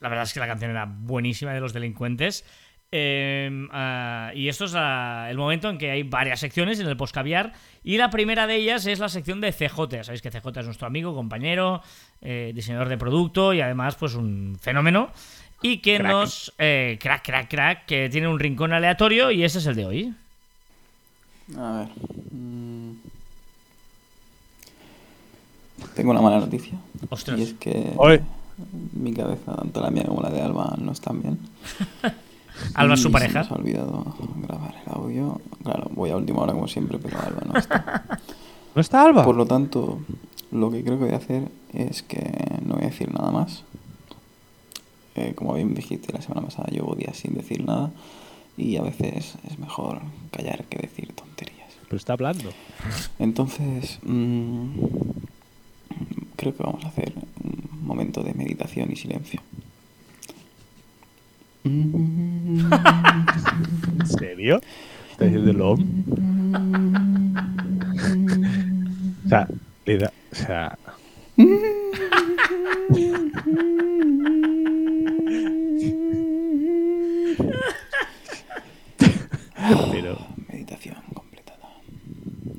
La 0.00 0.08
verdad 0.08 0.24
es 0.24 0.32
que 0.32 0.40
la 0.40 0.46
canción 0.46 0.70
era 0.70 0.86
buenísima 0.88 1.52
de 1.52 1.60
los 1.60 1.74
delincuentes. 1.74 2.44
Eh, 2.90 3.66
ah, 3.70 4.30
y 4.34 4.48
esto 4.48 4.64
es 4.64 4.74
el 4.74 5.36
momento 5.36 5.68
en 5.68 5.76
que 5.78 5.90
hay 5.90 6.02
varias 6.04 6.40
secciones 6.40 6.80
en 6.80 6.86
el 6.86 6.96
postcaviar. 6.96 7.52
Y 7.84 7.98
la 7.98 8.10
primera 8.10 8.46
de 8.46 8.56
ellas 8.56 8.86
es 8.86 8.98
la 8.98 9.08
sección 9.08 9.40
de 9.40 9.52
CJ. 9.52 9.88
Ya 9.90 10.04
Sabéis 10.04 10.22
que 10.22 10.30
CJ 10.30 10.46
es 10.60 10.66
nuestro 10.66 10.86
amigo, 10.86 11.14
compañero, 11.14 11.82
eh, 12.22 12.52
diseñador 12.54 12.88
de 12.88 12.96
producto 12.98 13.52
y 13.52 13.60
además, 13.60 13.96
pues 13.96 14.14
un 14.14 14.56
fenómeno. 14.60 15.10
Y 15.60 15.78
que 15.78 15.96
Crack. 15.98 16.10
nos. 16.12 16.52
eh, 16.58 16.98
crack, 17.00 17.24
crack, 17.24 17.48
crack, 17.50 17.86
que 17.86 18.08
tiene 18.08 18.28
un 18.28 18.38
rincón 18.38 18.72
aleatorio 18.72 19.30
y 19.30 19.42
este 19.44 19.58
es 19.58 19.66
el 19.66 19.74
de 19.74 19.84
hoy. 19.86 20.14
A 21.56 21.72
ver. 21.80 21.88
mm. 22.30 22.92
Tengo 25.94 26.10
una 26.12 26.20
mala 26.22 26.38
noticia. 26.40 26.74
Ostras. 27.10 27.38
Y 27.38 27.42
es 27.42 27.54
que 27.54 27.92
Oye. 27.96 28.20
mi 28.92 29.12
cabeza, 29.12 29.54
tanto 29.56 29.80
la 29.80 29.90
mía 29.90 30.04
como 30.06 30.22
la 30.22 30.30
de 30.30 30.40
Alba, 30.42 30.74
no 30.78 30.92
están 30.92 31.20
bien. 31.22 31.38
Alba 32.74 32.94
es 32.94 33.02
su 33.02 33.10
pareja. 33.10 33.44
Se 33.44 33.50
nos 33.50 33.58
ha 33.58 33.60
olvidado 33.60 34.14
grabar 34.36 34.74
el 34.84 34.92
audio. 34.92 35.40
Claro, 35.62 35.90
voy 35.94 36.10
a 36.10 36.16
última 36.16 36.42
hora 36.42 36.52
como 36.52 36.68
siempre, 36.68 36.98
pero 36.98 37.18
Alba 37.20 37.42
no 37.46 37.58
está. 37.58 38.20
¿No 38.74 38.80
está 38.80 39.04
Alba? 39.04 39.24
Por 39.24 39.36
lo 39.36 39.46
tanto, 39.46 39.98
lo 40.50 40.70
que 40.70 40.82
creo 40.82 40.98
que 40.98 41.04
voy 41.06 41.14
a 41.14 41.18
hacer 41.18 41.48
es 41.72 42.02
que 42.02 42.60
no 42.64 42.74
voy 42.74 42.84
a 42.84 42.88
decir 42.88 43.12
nada 43.12 43.30
más. 43.30 43.64
Eh, 45.14 45.34
como 45.34 45.54
bien 45.54 45.74
dijiste 45.74 46.12
la 46.12 46.22
semana 46.22 46.46
pasada, 46.46 46.68
llevo 46.70 46.94
días 46.94 47.16
sin 47.16 47.34
decir 47.34 47.64
nada. 47.64 47.90
Y 48.56 48.76
a 48.76 48.82
veces 48.82 49.34
es 49.48 49.58
mejor 49.58 50.00
callar 50.30 50.64
que 50.64 50.78
decir 50.78 51.12
tonterías. 51.12 51.72
Pero 51.84 51.96
está 51.96 52.12
hablando. 52.12 52.50
Entonces, 53.18 53.98
mm, 54.02 54.68
creo 56.36 56.56
que 56.56 56.62
vamos 56.62 56.84
a 56.84 56.88
hacer 56.88 57.14
un 57.42 57.86
momento 57.86 58.22
de 58.22 58.34
meditación 58.34 58.92
y 58.92 58.96
silencio. 58.96 59.40
¿En 64.00 64.06
serio? 64.06 64.60
¿Está 65.10 65.24
diciendo 65.24 65.50
el 65.50 65.60
om? 65.60 65.80
o 69.26 69.28
sea, 69.28 69.46
le 69.86 69.98
da- 69.98 70.12
o 70.32 70.34
sea, 70.34 70.78
pero 79.92 80.18
Meditación 80.48 80.96
completada. 81.14 81.68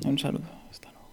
Un 0.04 0.18
saludo. 0.18 0.44
Hasta 0.70 0.90
luego. 0.92 1.08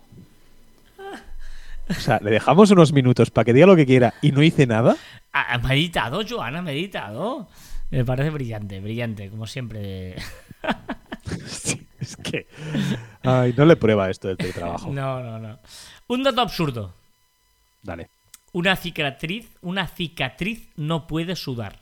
o 1.89 1.93
sea, 1.93 2.19
le 2.21 2.31
dejamos 2.31 2.71
unos 2.71 2.93
minutos 2.93 3.31
para 3.31 3.45
que 3.45 3.53
diga 3.53 3.65
lo 3.67 3.75
que 3.75 3.85
quiera 3.85 4.13
y 4.21 4.31
no 4.31 4.41
hice 4.43 4.65
nada. 4.67 4.95
Ha 5.33 5.53
ha 5.53 5.57
meditado, 5.59 6.21
Joana, 6.27 6.59
ha 6.59 6.61
meditado. 6.61 7.47
Me 7.89 8.03
parece 8.03 8.29
brillante, 8.29 8.79
brillante, 8.79 9.29
como 9.29 9.47
siempre. 9.47 10.15
Sí, 11.45 11.85
es 11.99 12.15
que 12.15 12.47
ay, 13.23 13.53
no 13.57 13.65
le 13.65 13.75
prueba 13.75 14.09
esto 14.09 14.29
del 14.29 14.37
teletrabajo. 14.37 14.91
No, 14.93 15.21
no, 15.21 15.39
no. 15.39 15.59
Un 16.07 16.23
dato 16.23 16.39
absurdo. 16.39 16.93
Dale. 17.83 18.09
Una 18.53 18.75
cicatriz, 18.77 19.49
una 19.61 19.87
cicatriz 19.87 20.69
no 20.77 21.05
puede 21.05 21.35
sudar. 21.35 21.79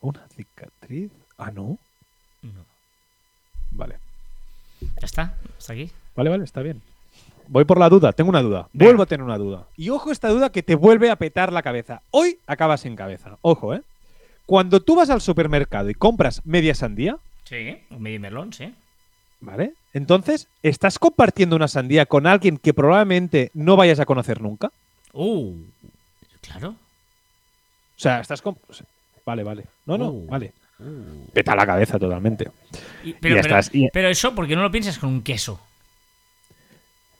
¿Una 0.00 0.26
cicatriz? 0.28 1.12
Ah, 1.38 1.52
no. 1.52 1.78
No. 2.42 2.64
Vale. 3.70 3.98
Ya 4.80 5.06
está, 5.06 5.34
hasta 5.56 5.72
aquí. 5.72 5.90
Vale, 6.16 6.30
vale, 6.30 6.44
está 6.44 6.60
bien. 6.60 6.82
Voy 7.46 7.64
por 7.64 7.78
la 7.78 7.88
duda, 7.88 8.12
tengo 8.12 8.30
una 8.30 8.42
duda. 8.42 8.68
Venga. 8.72 8.86
Vuelvo 8.86 9.02
a 9.04 9.06
tener 9.06 9.24
una 9.24 9.38
duda. 9.38 9.66
Y 9.76 9.90
ojo 9.90 10.10
esta 10.10 10.28
duda 10.28 10.50
que 10.50 10.62
te 10.62 10.74
vuelve 10.74 11.10
a 11.10 11.16
petar 11.16 11.52
la 11.52 11.62
cabeza. 11.62 12.02
Hoy 12.10 12.38
acabas 12.46 12.84
en 12.84 12.96
cabeza. 12.96 13.38
Ojo, 13.42 13.74
¿eh? 13.74 13.82
Cuando 14.52 14.80
tú 14.80 14.96
vas 14.96 15.08
al 15.08 15.22
supermercado 15.22 15.88
y 15.88 15.94
compras 15.94 16.42
media 16.44 16.74
sandía, 16.74 17.16
Sí, 17.44 17.78
un 17.88 18.02
medio 18.02 18.20
melón, 18.20 18.52
sí. 18.52 18.70
¿vale? 19.40 19.72
Entonces, 19.94 20.46
¿estás 20.62 20.98
compartiendo 20.98 21.56
una 21.56 21.68
sandía 21.68 22.04
con 22.04 22.26
alguien 22.26 22.58
que 22.58 22.74
probablemente 22.74 23.50
no 23.54 23.76
vayas 23.76 23.98
a 23.98 24.04
conocer 24.04 24.42
nunca? 24.42 24.70
Uh, 25.14 25.54
claro. 26.42 26.68
O 26.68 26.76
sea, 27.96 28.20
estás 28.20 28.42
con... 28.42 28.58
Vale, 29.24 29.42
vale. 29.42 29.64
No, 29.86 29.96
no, 29.96 30.10
Uh. 30.10 30.26
vale. 30.26 30.52
Peta 31.32 31.56
la 31.56 31.64
cabeza 31.64 31.98
totalmente. 31.98 32.50
Y- 33.04 33.14
pero, 33.14 33.36
ya 33.36 33.40
pero- 33.40 33.58
estás. 33.58 33.74
Y- 33.74 33.88
pero 33.90 34.08
eso, 34.10 34.34
porque 34.34 34.54
no 34.54 34.60
lo 34.60 34.70
piensas 34.70 34.98
con 34.98 35.08
un 35.08 35.22
queso? 35.22 35.62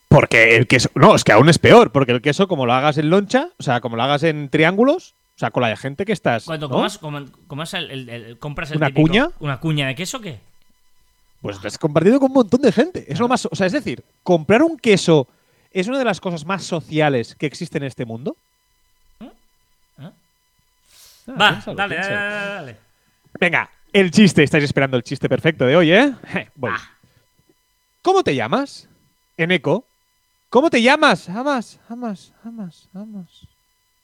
Porque 0.08 0.54
el 0.56 0.66
queso. 0.66 0.90
No, 0.94 1.14
es 1.14 1.24
que 1.24 1.32
aún 1.32 1.48
es 1.48 1.58
peor. 1.58 1.92
Porque 1.92 2.12
el 2.12 2.20
queso, 2.20 2.46
como 2.46 2.66
lo 2.66 2.74
hagas 2.74 2.98
en 2.98 3.08
loncha, 3.08 3.48
o 3.58 3.62
sea, 3.62 3.80
como 3.80 3.96
lo 3.96 4.02
hagas 4.02 4.22
en 4.22 4.50
triángulos, 4.50 5.14
sea, 5.42 5.50
con 5.50 5.62
la 5.62 5.76
gente 5.76 6.04
que 6.04 6.12
estás. 6.12 6.44
Cuando 6.44 6.68
¿no? 6.68 6.86
comas, 7.48 7.74
el, 7.74 7.90
el- 7.90 8.08
el- 8.08 8.38
compras 8.38 8.70
el 8.70 8.76
¿Una 8.78 8.86
típico- 8.88 9.08
cuña? 9.08 9.28
¿Una 9.40 9.58
cuña 9.60 9.86
de 9.88 9.94
queso 9.94 10.20
qué? 10.20 10.40
Pues 11.40 11.56
estás 11.56 11.76
compartido 11.78 12.20
con 12.20 12.30
un 12.30 12.34
montón 12.34 12.62
de 12.62 12.70
gente. 12.72 13.04
Es 13.08 13.18
lo 13.18 13.26
más. 13.28 13.46
O 13.46 13.54
sea, 13.56 13.66
es 13.66 13.72
decir, 13.72 14.04
comprar 14.22 14.62
un 14.62 14.76
queso 14.78 15.26
es 15.72 15.88
una 15.88 15.98
de 15.98 16.04
las 16.04 16.20
cosas 16.20 16.44
más 16.46 16.62
sociales 16.62 17.34
que 17.34 17.46
existe 17.46 17.78
en 17.78 17.84
este 17.84 18.04
mundo. 18.04 18.36
¿Eh? 19.20 19.30
Ah, 19.98 20.12
Va, 21.28 21.50
piénsalo, 21.50 21.76
dale, 21.76 21.96
dale, 21.96 22.14
dale, 22.14 22.46
dale. 22.54 22.76
Venga, 23.40 23.70
el 23.92 24.10
chiste. 24.10 24.42
Estáis 24.44 24.64
esperando 24.64 24.96
el 24.96 25.02
chiste 25.02 25.28
perfecto 25.28 25.66
de 25.66 25.76
hoy, 25.76 25.92
¿eh? 25.92 26.14
Je, 26.32 26.48
Voy. 26.54 26.70
Ah. 26.72 26.90
¿Cómo 28.02 28.22
te 28.22 28.34
llamas? 28.34 28.88
Eneco. 29.36 29.84
¿Cómo 30.48 30.68
te 30.70 30.80
llamas? 30.82 31.28
Amas, 31.28 31.80
amas, 31.88 32.32
amas, 32.44 32.88
amas. 32.94 33.46